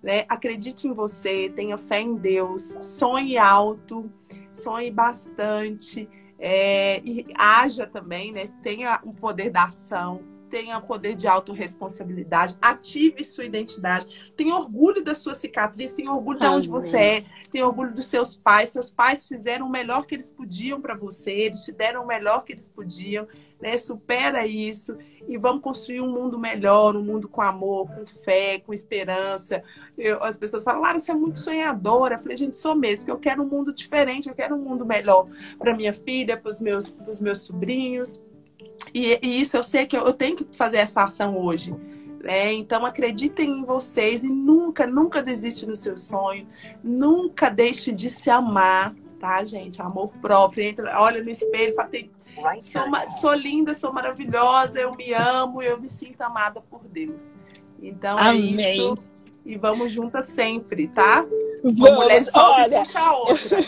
Né? 0.00 0.24
Acredite 0.28 0.86
em 0.86 0.92
você, 0.92 1.50
tenha 1.56 1.76
fé 1.76 2.00
em 2.00 2.14
Deus, 2.14 2.76
sonhe 2.80 3.36
alto, 3.36 4.08
sonhe 4.52 4.92
bastante. 4.92 6.08
É, 6.38 7.00
e 7.02 7.26
haja 7.34 7.86
também, 7.86 8.30
né? 8.30 8.50
Tenha 8.62 9.00
o 9.04 9.14
poder 9.14 9.50
da 9.50 9.64
ação, 9.64 10.22
tenha 10.50 10.76
o 10.76 10.82
poder 10.82 11.14
de 11.14 11.26
autorresponsabilidade, 11.26 12.56
ative 12.60 13.24
sua 13.24 13.44
identidade, 13.44 14.32
tenha 14.36 14.54
orgulho 14.54 15.02
da 15.02 15.14
sua 15.14 15.34
cicatriz, 15.34 15.92
tenha 15.92 16.12
orgulho 16.12 16.38
de 16.38 16.46
onde 16.46 16.68
você 16.68 16.98
é, 16.98 17.24
tenha 17.50 17.66
orgulho 17.66 17.94
dos 17.94 18.06
seus 18.06 18.36
pais. 18.36 18.68
Seus 18.68 18.90
pais 18.90 19.26
fizeram 19.26 19.66
o 19.66 19.70
melhor 19.70 20.04
que 20.04 20.14
eles 20.14 20.30
podiam 20.30 20.80
para 20.80 20.94
você, 20.94 21.30
eles 21.32 21.64
te 21.64 21.72
deram 21.72 22.04
o 22.04 22.06
melhor 22.06 22.44
que 22.44 22.52
eles 22.52 22.68
podiam, 22.68 23.26
né? 23.58 23.76
Supera 23.78 24.46
isso 24.46 24.98
e 25.28 25.36
vamos 25.36 25.62
construir 25.62 26.00
um 26.00 26.10
mundo 26.10 26.38
melhor, 26.38 26.96
um 26.96 27.02
mundo 27.02 27.28
com 27.28 27.42
amor, 27.42 27.88
com 27.90 28.06
fé, 28.06 28.60
com 28.64 28.72
esperança. 28.72 29.62
Eu, 29.96 30.22
as 30.22 30.36
pessoas 30.36 30.62
falam, 30.62 30.80
Lara, 30.80 30.98
você 30.98 31.10
é 31.10 31.14
muito 31.14 31.38
sonhadora. 31.38 32.14
Eu 32.14 32.18
falei, 32.20 32.36
gente, 32.36 32.56
sou 32.56 32.74
mesmo, 32.74 32.98
porque 32.98 33.10
eu 33.10 33.18
quero 33.18 33.42
um 33.42 33.46
mundo 33.46 33.74
diferente, 33.74 34.28
eu 34.28 34.34
quero 34.34 34.54
um 34.54 34.58
mundo 34.58 34.86
melhor 34.86 35.26
para 35.58 35.74
minha 35.74 35.92
filha, 35.92 36.36
para 36.36 36.50
os 36.50 36.60
meus, 36.60 36.94
meus 37.20 37.40
sobrinhos. 37.40 38.22
E, 38.94 39.18
e, 39.22 39.40
isso 39.40 39.56
eu 39.56 39.62
sei 39.62 39.86
que 39.86 39.96
eu, 39.96 40.04
eu 40.06 40.12
tenho 40.12 40.36
que 40.36 40.46
fazer 40.56 40.78
essa 40.78 41.02
ação 41.02 41.38
hoje. 41.38 41.74
Né? 42.22 42.52
Então 42.52 42.84
acreditem 42.84 43.60
em 43.60 43.64
vocês 43.64 44.24
e 44.24 44.28
nunca, 44.28 44.86
nunca 44.86 45.22
desiste 45.22 45.66
no 45.66 45.76
seu 45.76 45.96
sonho. 45.96 46.46
Nunca 46.82 47.48
deixe 47.48 47.92
de 47.92 48.08
se 48.08 48.30
amar, 48.30 48.94
tá, 49.18 49.42
gente? 49.44 49.82
Amor 49.82 50.12
próprio. 50.20 50.64
Entra, 50.64 50.88
olha 51.00 51.22
no 51.22 51.30
espelho, 51.30 51.74
fala, 51.74 51.88
tem 51.88 52.10
Sou, 52.60 52.82
sou, 53.14 53.34
linda, 53.34 53.74
sou 53.74 53.92
maravilhosa, 53.92 54.80
eu 54.80 54.92
me 54.92 55.12
amo, 55.12 55.62
eu 55.62 55.80
me 55.80 55.90
sinto 55.90 56.20
amada 56.20 56.60
por 56.60 56.86
Deus. 56.88 57.34
Então 57.80 58.18
é 58.18 58.28
Amém. 58.28 58.62
é 58.62 58.76
isso. 58.76 59.15
E 59.46 59.56
vamos 59.56 59.92
juntas 59.92 60.26
sempre, 60.26 60.88
tá? 60.88 61.24
Vamos, 61.62 62.30
olha. 62.34 62.80
Puxa 62.80 63.00
a 63.00 63.16
outra. 63.16 63.58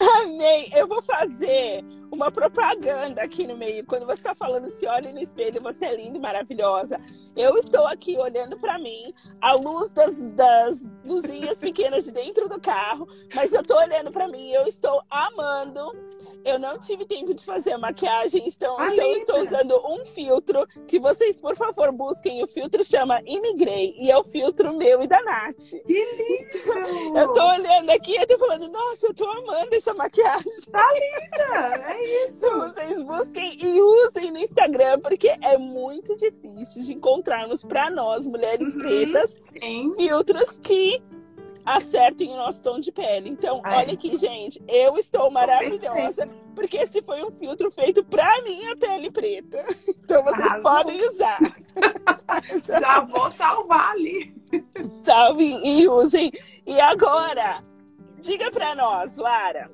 Amém. 0.22 0.70
Eu 0.74 0.88
vou 0.88 1.02
fazer 1.02 1.84
uma 2.10 2.30
propaganda 2.30 3.22
aqui 3.22 3.46
no 3.46 3.56
meio. 3.56 3.84
Quando 3.84 4.06
você 4.06 4.14
está 4.14 4.34
falando, 4.34 4.70
se 4.70 4.86
olhe 4.86 5.12
no 5.12 5.20
espelho, 5.20 5.60
você 5.60 5.86
é 5.86 5.96
linda 5.96 6.16
e 6.16 6.20
maravilhosa. 6.20 6.98
Eu 7.36 7.56
estou 7.56 7.86
aqui 7.86 8.16
olhando 8.16 8.58
para 8.58 8.78
mim, 8.78 9.02
a 9.40 9.52
luz 9.54 9.90
das, 9.92 10.26
das 10.26 11.00
luzinhas 11.06 11.60
pequenas 11.60 12.04
de 12.04 12.12
dentro 12.12 12.48
do 12.48 12.60
carro, 12.60 13.06
mas 13.34 13.52
eu 13.52 13.60
estou 13.60 13.76
olhando 13.76 14.10
para 14.10 14.26
mim, 14.28 14.50
eu 14.52 14.66
estou 14.66 15.02
amando. 15.10 15.92
Eu 16.44 16.58
não 16.58 16.78
tive 16.78 17.04
tempo 17.04 17.34
de 17.34 17.44
fazer 17.44 17.72
a 17.72 17.78
maquiagem, 17.78 18.48
então, 18.48 18.74
então 18.92 19.06
eu 19.06 19.16
estou 19.16 19.40
usando 19.42 19.74
um 19.86 20.04
filtro 20.04 20.66
que 20.86 20.98
vocês, 20.98 21.40
por 21.40 21.56
favor, 21.56 21.92
busquem. 21.92 22.42
O 22.42 22.48
filtro 22.48 22.82
chama 22.82 23.20
Imigrei 23.26 23.94
e 23.98 24.10
é 24.10 24.16
o 24.16 24.24
filtro 24.24 24.72
meu 24.72 25.02
e 25.02 25.06
da 25.06 25.17
Nath. 25.22 25.70
Que 25.86 26.04
lindo! 26.04 27.18
Eu 27.18 27.32
tô 27.32 27.42
olhando 27.42 27.90
aqui 27.90 28.16
e 28.16 28.26
tô 28.26 28.38
falando, 28.38 28.68
nossa, 28.68 29.06
eu 29.06 29.14
tô 29.14 29.24
amando 29.30 29.74
essa 29.74 29.94
maquiagem. 29.94 30.52
Tá 30.70 30.88
linda! 30.92 31.92
É 31.92 32.24
isso. 32.24 32.40
Vocês 32.40 33.02
busquem 33.02 33.58
e 33.62 33.80
usem 33.80 34.30
no 34.30 34.38
Instagram, 34.38 35.00
porque 35.00 35.28
é 35.42 35.58
muito 35.58 36.16
difícil 36.16 36.84
de 36.84 36.94
encontrarmos 36.94 37.64
para 37.64 37.90
nós, 37.90 38.26
mulheres 38.26 38.74
uhum, 38.74 38.80
pretas, 38.80 39.38
sim. 39.58 39.92
filtros 39.96 40.58
que 40.58 41.02
acertem 41.76 42.30
o 42.30 42.36
nosso 42.36 42.62
tom 42.62 42.80
de 42.80 42.90
pele. 42.90 43.28
Então, 43.30 43.60
Ai. 43.64 43.84
olha 43.84 43.92
aqui, 43.94 44.16
gente, 44.16 44.60
eu 44.68 44.96
estou 44.96 45.30
maravilhosa, 45.30 46.28
porque 46.54 46.76
esse 46.78 47.02
foi 47.02 47.24
um 47.24 47.30
filtro 47.30 47.70
feito 47.70 48.04
para 48.04 48.42
minha 48.42 48.76
pele 48.76 49.10
preta. 49.10 49.64
Então, 50.08 50.24
vocês 50.24 50.46
Arrasou. 50.46 50.62
podem 50.62 51.08
usar. 51.10 51.38
Já 52.64 53.00
vou 53.00 53.28
salvar 53.28 53.90
ali. 53.90 54.34
Salvem 54.88 55.60
e 55.62 55.86
usem. 55.86 56.32
E 56.66 56.80
agora, 56.80 57.62
diga 58.18 58.50
para 58.50 58.74
nós, 58.74 59.18
Lara, 59.18 59.68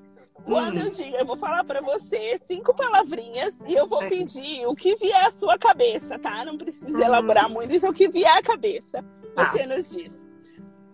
quando 0.44 0.78
eu 0.78 0.86
hum. 0.86 0.90
digo, 0.90 1.16
eu 1.16 1.24
vou 1.24 1.36
falar 1.36 1.62
para 1.62 1.80
você 1.80 2.40
cinco 2.48 2.74
palavrinhas 2.74 3.60
e 3.68 3.74
eu 3.74 3.86
vou 3.86 4.00
pedir 4.08 4.66
o 4.66 4.74
que 4.74 4.96
vier 4.96 5.24
à 5.24 5.30
sua 5.30 5.56
cabeça, 5.56 6.18
tá? 6.18 6.44
Não 6.44 6.58
precisa 6.58 6.98
hum. 6.98 7.02
elaborar 7.02 7.48
muito, 7.48 7.72
isso 7.72 7.86
é 7.86 7.90
o 7.90 7.94
que 7.94 8.08
vier 8.08 8.36
à 8.36 8.42
cabeça. 8.42 9.04
Tá. 9.36 9.52
Você 9.52 9.66
nos 9.66 9.92
diz. 9.92 10.33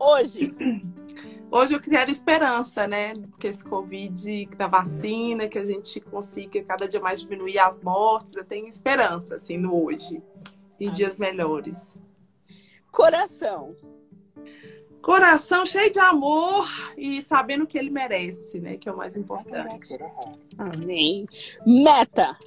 Hoje. 0.00 0.54
Hoje 1.52 1.74
eu 1.74 1.80
quero 1.80 2.10
esperança, 2.10 2.86
né? 2.86 3.12
Que 3.38 3.48
esse 3.48 3.62
Covid, 3.62 4.46
da 4.56 4.66
vacina, 4.66 5.46
que 5.46 5.58
a 5.58 5.66
gente 5.66 6.00
consiga 6.00 6.62
cada 6.62 6.88
dia 6.88 7.00
mais 7.00 7.20
diminuir 7.20 7.58
as 7.58 7.78
mortes. 7.80 8.34
Eu 8.34 8.44
tenho 8.44 8.66
esperança, 8.66 9.34
assim, 9.34 9.58
no 9.58 9.84
hoje. 9.84 10.22
E 10.78 10.84
Amém. 10.84 10.94
dias 10.94 11.16
melhores. 11.16 11.98
Coração. 12.90 13.76
Coração 15.02 15.66
cheio 15.66 15.90
de 15.90 15.98
amor 15.98 16.66
e 16.96 17.20
sabendo 17.20 17.66
que 17.66 17.76
ele 17.76 17.90
merece, 17.90 18.60
né? 18.60 18.76
Que 18.76 18.88
é 18.88 18.92
o 18.92 18.96
mais 18.96 19.16
importante. 19.16 19.98
Amém. 20.56 21.26
Meta. 21.66 22.38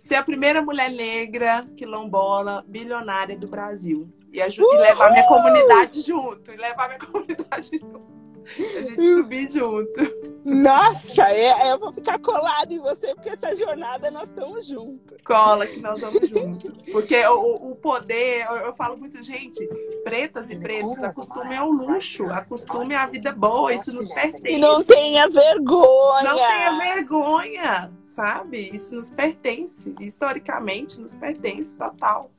Ser 0.00 0.16
a 0.16 0.22
primeira 0.22 0.62
mulher 0.62 0.90
negra 0.90 1.64
quilombola 1.76 2.64
bilionária 2.66 3.36
do 3.36 3.48
Brasil. 3.48 4.12
E, 4.32 4.40
e 4.40 4.76
levar 4.78 5.10
minha 5.10 5.26
comunidade 5.26 6.00
junto. 6.02 6.52
E 6.52 6.56
levar 6.56 6.88
minha 6.88 7.00
comunidade 7.06 7.78
junto. 7.78 8.17
A 8.56 8.82
gente 8.82 9.14
subir 9.14 9.50
junto. 9.50 10.00
Nossa, 10.44 11.30
é, 11.30 11.72
eu 11.72 11.78
vou 11.78 11.92
ficar 11.92 12.18
colado 12.18 12.72
em 12.72 12.78
você, 12.78 13.14
porque 13.14 13.28
essa 13.28 13.54
jornada 13.54 14.10
nós 14.10 14.30
estamos 14.30 14.66
juntos. 14.66 15.16
Cola 15.24 15.66
que 15.66 15.80
nós 15.80 16.00
vamos 16.00 16.28
juntos. 16.28 16.84
Porque 16.90 17.22
o, 17.26 17.70
o 17.70 17.74
poder, 17.76 18.46
eu, 18.46 18.56
eu, 18.56 18.74
falo 18.74 18.98
muito, 18.98 19.22
gente, 19.22 19.66
pretas 20.02 20.50
e 20.50 20.58
pretos, 20.58 21.02
acostume 21.02 21.54
ao 21.54 21.70
luxo, 21.70 22.24
acostume 22.30 22.94
à 22.94 23.06
vida 23.06 23.32
boa, 23.32 23.72
isso 23.74 23.94
nos 23.94 24.08
pertence. 24.08 24.48
E 24.48 24.58
não 24.58 24.82
tenha 24.82 25.28
vergonha. 25.28 26.22
Não 26.22 26.36
tenha 26.36 26.78
vergonha, 26.78 27.92
sabe? 28.06 28.70
Isso 28.72 28.94
nos 28.94 29.10
pertence, 29.10 29.94
historicamente 30.00 30.98
nos 30.98 31.14
pertence 31.14 31.74
total. 31.74 32.30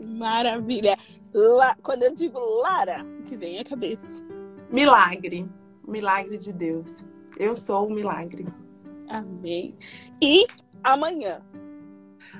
Maravilha. 0.00 0.96
La... 1.34 1.76
Quando 1.82 2.04
eu 2.04 2.14
digo 2.14 2.38
Lara, 2.38 3.04
o 3.20 3.22
que 3.24 3.36
vem 3.36 3.58
à 3.58 3.64
cabeça? 3.64 4.24
Milagre. 4.72 5.48
Milagre 5.86 6.38
de 6.38 6.52
Deus. 6.52 7.04
Eu 7.38 7.56
sou 7.56 7.88
o 7.88 7.90
milagre. 7.90 8.46
Amém. 9.08 9.76
E 10.22 10.46
amanhã? 10.84 11.42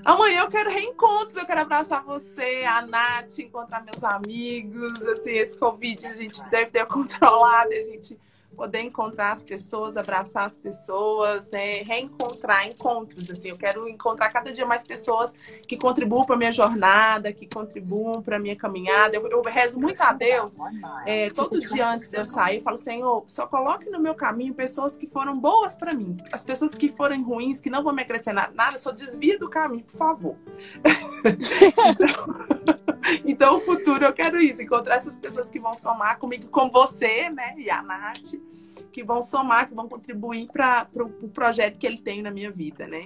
Amanhã 0.05 0.43
eu 0.43 0.49
quero 0.49 0.71
reencontros, 0.71 1.37
eu 1.37 1.45
quero 1.45 1.61
abraçar 1.61 2.05
você, 2.05 2.65
a 2.65 2.83
Nath, 2.83 3.41
encontrar 3.41 3.85
meus 3.85 4.05
amigos. 4.05 4.93
Assim, 5.03 5.33
esse 5.33 5.59
Covid 5.59 6.07
a 6.07 6.15
gente 6.15 6.43
deve 6.51 6.71
ter 6.71 6.87
controlado, 6.87 7.71
a 7.73 7.83
gente 7.83 8.19
poder 8.61 8.83
encontrar 8.83 9.33
as 9.33 9.43
pessoas, 9.43 9.97
abraçar 9.97 10.45
as 10.45 10.55
pessoas, 10.55 11.51
né? 11.51 11.83
reencontrar 11.83 12.67
encontros. 12.67 13.31
Assim, 13.31 13.49
eu 13.49 13.57
quero 13.57 13.89
encontrar 13.89 14.29
cada 14.29 14.53
dia 14.53 14.67
mais 14.67 14.83
pessoas 14.83 15.33
que 15.67 15.79
contribuam 15.79 16.27
para 16.27 16.37
minha 16.37 16.53
jornada, 16.53 17.33
que 17.33 17.47
contribuam 17.47 18.21
para 18.21 18.39
minha 18.39 18.55
caminhada. 18.55 19.17
Eu, 19.17 19.27
eu, 19.29 19.41
rezo 19.41 19.81
muito 19.81 20.03
a 20.03 20.13
Deus. 20.13 20.59
É, 21.07 21.31
todo 21.31 21.59
dia 21.59 21.89
antes 21.89 22.11
de 22.11 22.19
eu 22.19 22.27
sair, 22.27 22.57
eu 22.57 22.63
falo, 22.63 22.77
Senhor, 22.77 23.25
só 23.27 23.47
coloque 23.47 23.89
no 23.89 23.99
meu 23.99 24.15
caminho 24.15 24.53
pessoas 24.53 24.95
que 24.95 25.07
foram 25.07 25.33
boas 25.33 25.75
para 25.75 25.95
mim. 25.95 26.15
As 26.31 26.43
pessoas 26.43 26.75
que 26.75 26.87
forem 26.87 27.23
ruins, 27.23 27.63
que 27.63 27.71
não 27.71 27.83
vão 27.83 27.95
me 27.95 28.03
acrescentar 28.03 28.53
nada, 28.53 28.79
só 28.79 28.91
desvia 28.91 29.39
do 29.39 29.49
caminho, 29.49 29.85
por 29.85 29.97
favor. 29.97 30.37
então, 33.25 33.25
então, 33.25 33.57
o 33.57 33.61
futuro 33.61 34.05
eu 34.05 34.13
quero 34.13 34.39
isso, 34.39 34.61
encontrar 34.61 34.97
essas 34.97 35.17
pessoas 35.17 35.49
que 35.49 35.59
vão 35.59 35.73
somar 35.73 36.19
comigo, 36.19 36.47
com 36.49 36.71
você, 36.71 37.31
né, 37.31 37.55
e 37.57 37.71
a 37.71 37.83
Nath, 37.83 38.35
que 38.91 39.03
vão 39.03 39.23
somar, 39.23 39.69
que 39.69 39.75
vão 39.75 39.89
contribuir 39.89 40.49
para 40.53 40.87
o 40.95 41.09
pro 41.09 41.29
projeto 41.29 41.79
que 41.79 41.87
ele 41.87 41.99
tem 41.99 42.23
na 42.23 42.31
minha 42.31 42.51
vida, 42.51 42.87
né? 42.87 43.01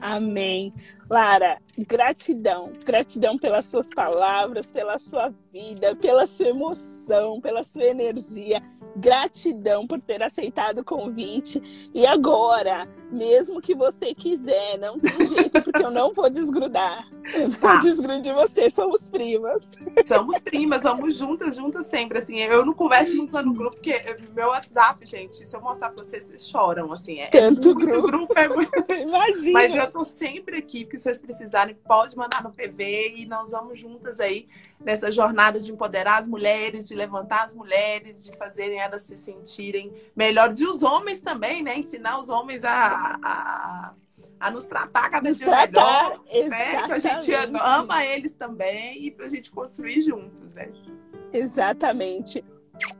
Amém. 0.00 0.70
Lara, 1.10 1.58
gratidão. 1.88 2.72
Gratidão 2.84 3.36
pelas 3.36 3.66
suas 3.66 3.88
palavras, 3.88 4.70
pela 4.70 4.96
sua 4.96 5.34
vida, 5.52 5.96
pela 5.96 6.26
sua 6.26 6.48
emoção, 6.48 7.40
pela 7.40 7.64
sua 7.64 7.84
energia. 7.84 8.62
Gratidão 8.96 9.86
por 9.86 10.00
ter 10.00 10.22
aceitado 10.22 10.80
o 10.80 10.84
convite. 10.84 11.90
E 11.92 12.06
agora, 12.06 12.88
mesmo 13.10 13.60
que 13.60 13.74
você 13.74 14.14
quiser, 14.14 14.78
não 14.78 14.98
tem 14.98 15.26
jeito, 15.26 15.62
porque 15.62 15.82
eu 15.82 15.90
não 15.90 16.12
vou 16.12 16.28
desgrudar. 16.28 17.06
Eu 17.34 17.48
não 17.48 17.56
tá. 17.58 17.76
desgrudo 17.76 18.20
de 18.20 18.32
você, 18.32 18.70
somos 18.70 19.08
primas. 19.08 19.72
Somos 20.06 20.38
primas, 20.40 20.82
vamos 20.82 21.16
juntas, 21.16 21.56
juntas 21.56 21.86
sempre. 21.86 22.18
Assim, 22.18 22.38
eu 22.40 22.64
não 22.64 22.74
converso 22.74 23.14
muito 23.16 23.32
lá 23.32 23.42
no 23.42 23.54
grupo, 23.54 23.76
porque 23.76 23.94
meu 24.34 24.48
WhatsApp, 24.48 25.06
gente, 25.06 25.46
se 25.46 25.56
eu 25.56 25.60
mostrar 25.60 25.90
pra 25.90 26.04
vocês, 26.04 26.24
vocês 26.24 26.48
choram. 26.48 26.92
Assim, 26.92 27.20
é, 27.20 27.28
Tanto 27.28 27.74
grupo. 27.74 28.08
grupo 28.08 28.38
é 28.38 28.48
muito... 28.48 28.70
Imagina. 29.00 29.52
Mas 29.52 29.74
eu 29.74 29.90
tô 29.90 30.04
sempre 30.04 30.56
aqui, 30.58 30.84
porque 30.84 30.98
vocês 30.98 31.18
precisarem, 31.18 31.74
pode 31.86 32.16
mandar 32.16 32.42
no 32.42 32.50
PV 32.50 33.14
e 33.16 33.26
nós 33.26 33.50
vamos 33.52 33.78
juntas 33.78 34.20
aí 34.20 34.48
nessa 34.80 35.10
jornada 35.10 35.58
de 35.60 35.72
empoderar 35.72 36.18
as 36.18 36.28
mulheres, 36.28 36.88
de 36.88 36.94
levantar 36.94 37.44
as 37.44 37.54
mulheres, 37.54 38.24
de 38.24 38.36
fazerem 38.36 38.78
elas 38.80 39.02
se 39.02 39.16
sentirem 39.16 39.92
melhores. 40.14 40.60
E 40.60 40.66
os 40.66 40.82
homens 40.82 41.20
também, 41.20 41.62
né? 41.62 41.76
Ensinar 41.76 42.18
os 42.18 42.28
homens 42.28 42.64
a, 42.64 43.18
a, 43.22 43.92
a 44.40 44.50
nos 44.50 44.64
tratar 44.64 45.10
cada 45.10 45.28
nos 45.28 45.38
dia 45.38 45.46
tratar, 45.46 46.18
melhor, 46.30 46.48
né? 46.48 46.86
Que 46.86 46.92
a 46.92 46.98
gente 46.98 47.32
ama 47.34 48.04
eles 48.04 48.32
também 48.34 49.06
e 49.06 49.10
para 49.10 49.26
a 49.26 49.28
gente 49.28 49.50
construir 49.50 50.02
juntos, 50.02 50.54
né? 50.54 50.70
Exatamente. 51.32 52.44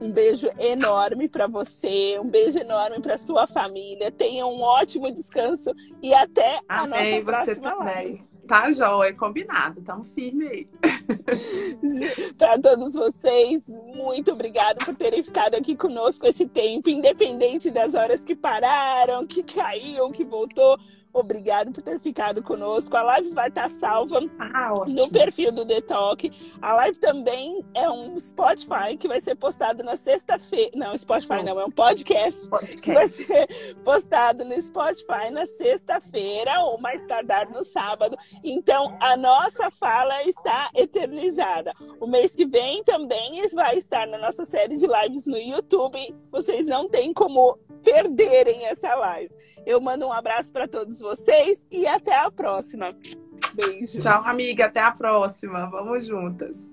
Um 0.00 0.10
beijo 0.10 0.50
enorme 0.58 1.28
para 1.28 1.46
você, 1.46 2.18
um 2.18 2.28
beijo 2.28 2.58
enorme 2.58 3.00
para 3.00 3.16
sua 3.16 3.46
família. 3.46 4.10
Tenha 4.10 4.44
um 4.44 4.60
ótimo 4.60 5.10
descanso 5.12 5.72
e 6.02 6.12
até 6.12 6.60
Amém, 6.68 7.20
a 7.20 7.22
nossa 7.22 7.44
próxima 7.44 7.70
também. 7.70 7.94
live. 7.94 8.37
Tá 8.48 8.72
jóia, 8.72 9.12
combinado, 9.12 9.78
estamos 9.78 10.10
firmes 10.12 10.50
aí. 10.50 10.68
Para 12.38 12.58
todos 12.58 12.94
vocês, 12.94 13.68
muito 13.94 14.32
obrigada 14.32 14.82
por 14.86 14.96
terem 14.96 15.22
ficado 15.22 15.54
aqui 15.54 15.76
conosco 15.76 16.26
esse 16.26 16.46
tempo, 16.46 16.88
independente 16.88 17.70
das 17.70 17.92
horas 17.92 18.24
que 18.24 18.34
pararam, 18.34 19.26
que 19.26 19.42
caiu, 19.42 20.10
que 20.10 20.24
voltou. 20.24 20.78
Obrigado 21.12 21.72
por 21.72 21.82
ter 21.82 21.98
ficado 21.98 22.42
conosco. 22.42 22.96
A 22.96 23.02
live 23.02 23.30
vai 23.30 23.48
estar 23.48 23.68
salva 23.68 24.20
ah, 24.38 24.72
no 24.86 25.10
perfil 25.10 25.50
do 25.50 25.64
Detox. 25.64 26.54
A 26.60 26.74
live 26.74 26.98
também 26.98 27.64
é 27.74 27.90
um 27.90 28.18
Spotify 28.18 28.96
que 28.98 29.08
vai 29.08 29.20
ser 29.20 29.34
postado 29.34 29.82
na 29.82 29.96
sexta-feira. 29.96 30.70
Não, 30.74 30.96
Spotify 30.96 31.42
não, 31.42 31.58
é 31.58 31.64
um 31.64 31.70
podcast, 31.70 32.48
podcast. 32.48 32.80
que 32.80 32.92
vai 32.92 33.08
ser 33.08 33.74
postado 33.84 34.44
no 34.44 34.60
Spotify 34.60 35.30
na 35.32 35.46
sexta-feira 35.46 36.60
ou 36.64 36.80
mais 36.80 37.04
tardar 37.04 37.50
no 37.50 37.64
sábado. 37.64 38.16
Então, 38.44 38.96
a 39.00 39.16
nossa 39.16 39.70
fala 39.70 40.22
está 40.24 40.70
eternizada. 40.74 41.72
O 42.00 42.06
mês 42.06 42.34
que 42.34 42.46
vem 42.46 42.82
também 42.84 43.42
vai 43.54 43.76
estar 43.76 44.06
na 44.06 44.18
nossa 44.18 44.44
série 44.44 44.74
de 44.74 44.86
lives 44.86 45.26
no 45.26 45.38
YouTube. 45.38 45.98
Vocês 46.30 46.66
não 46.66 46.88
têm 46.88 47.12
como 47.12 47.58
perderem 47.82 48.66
essa 48.66 48.94
live. 48.94 49.34
Eu 49.64 49.80
mando 49.80 50.06
um 50.06 50.12
abraço 50.12 50.52
para 50.52 50.68
todos 50.98 51.00
vocês 51.00 51.66
e 51.70 51.86
até 51.86 52.16
a 52.16 52.30
próxima. 52.30 52.92
Beijo. 53.54 53.98
Tchau, 53.98 54.22
amiga. 54.24 54.66
Até 54.66 54.80
a 54.80 54.90
próxima. 54.90 55.66
Vamos 55.66 56.06
juntas. 56.06 56.72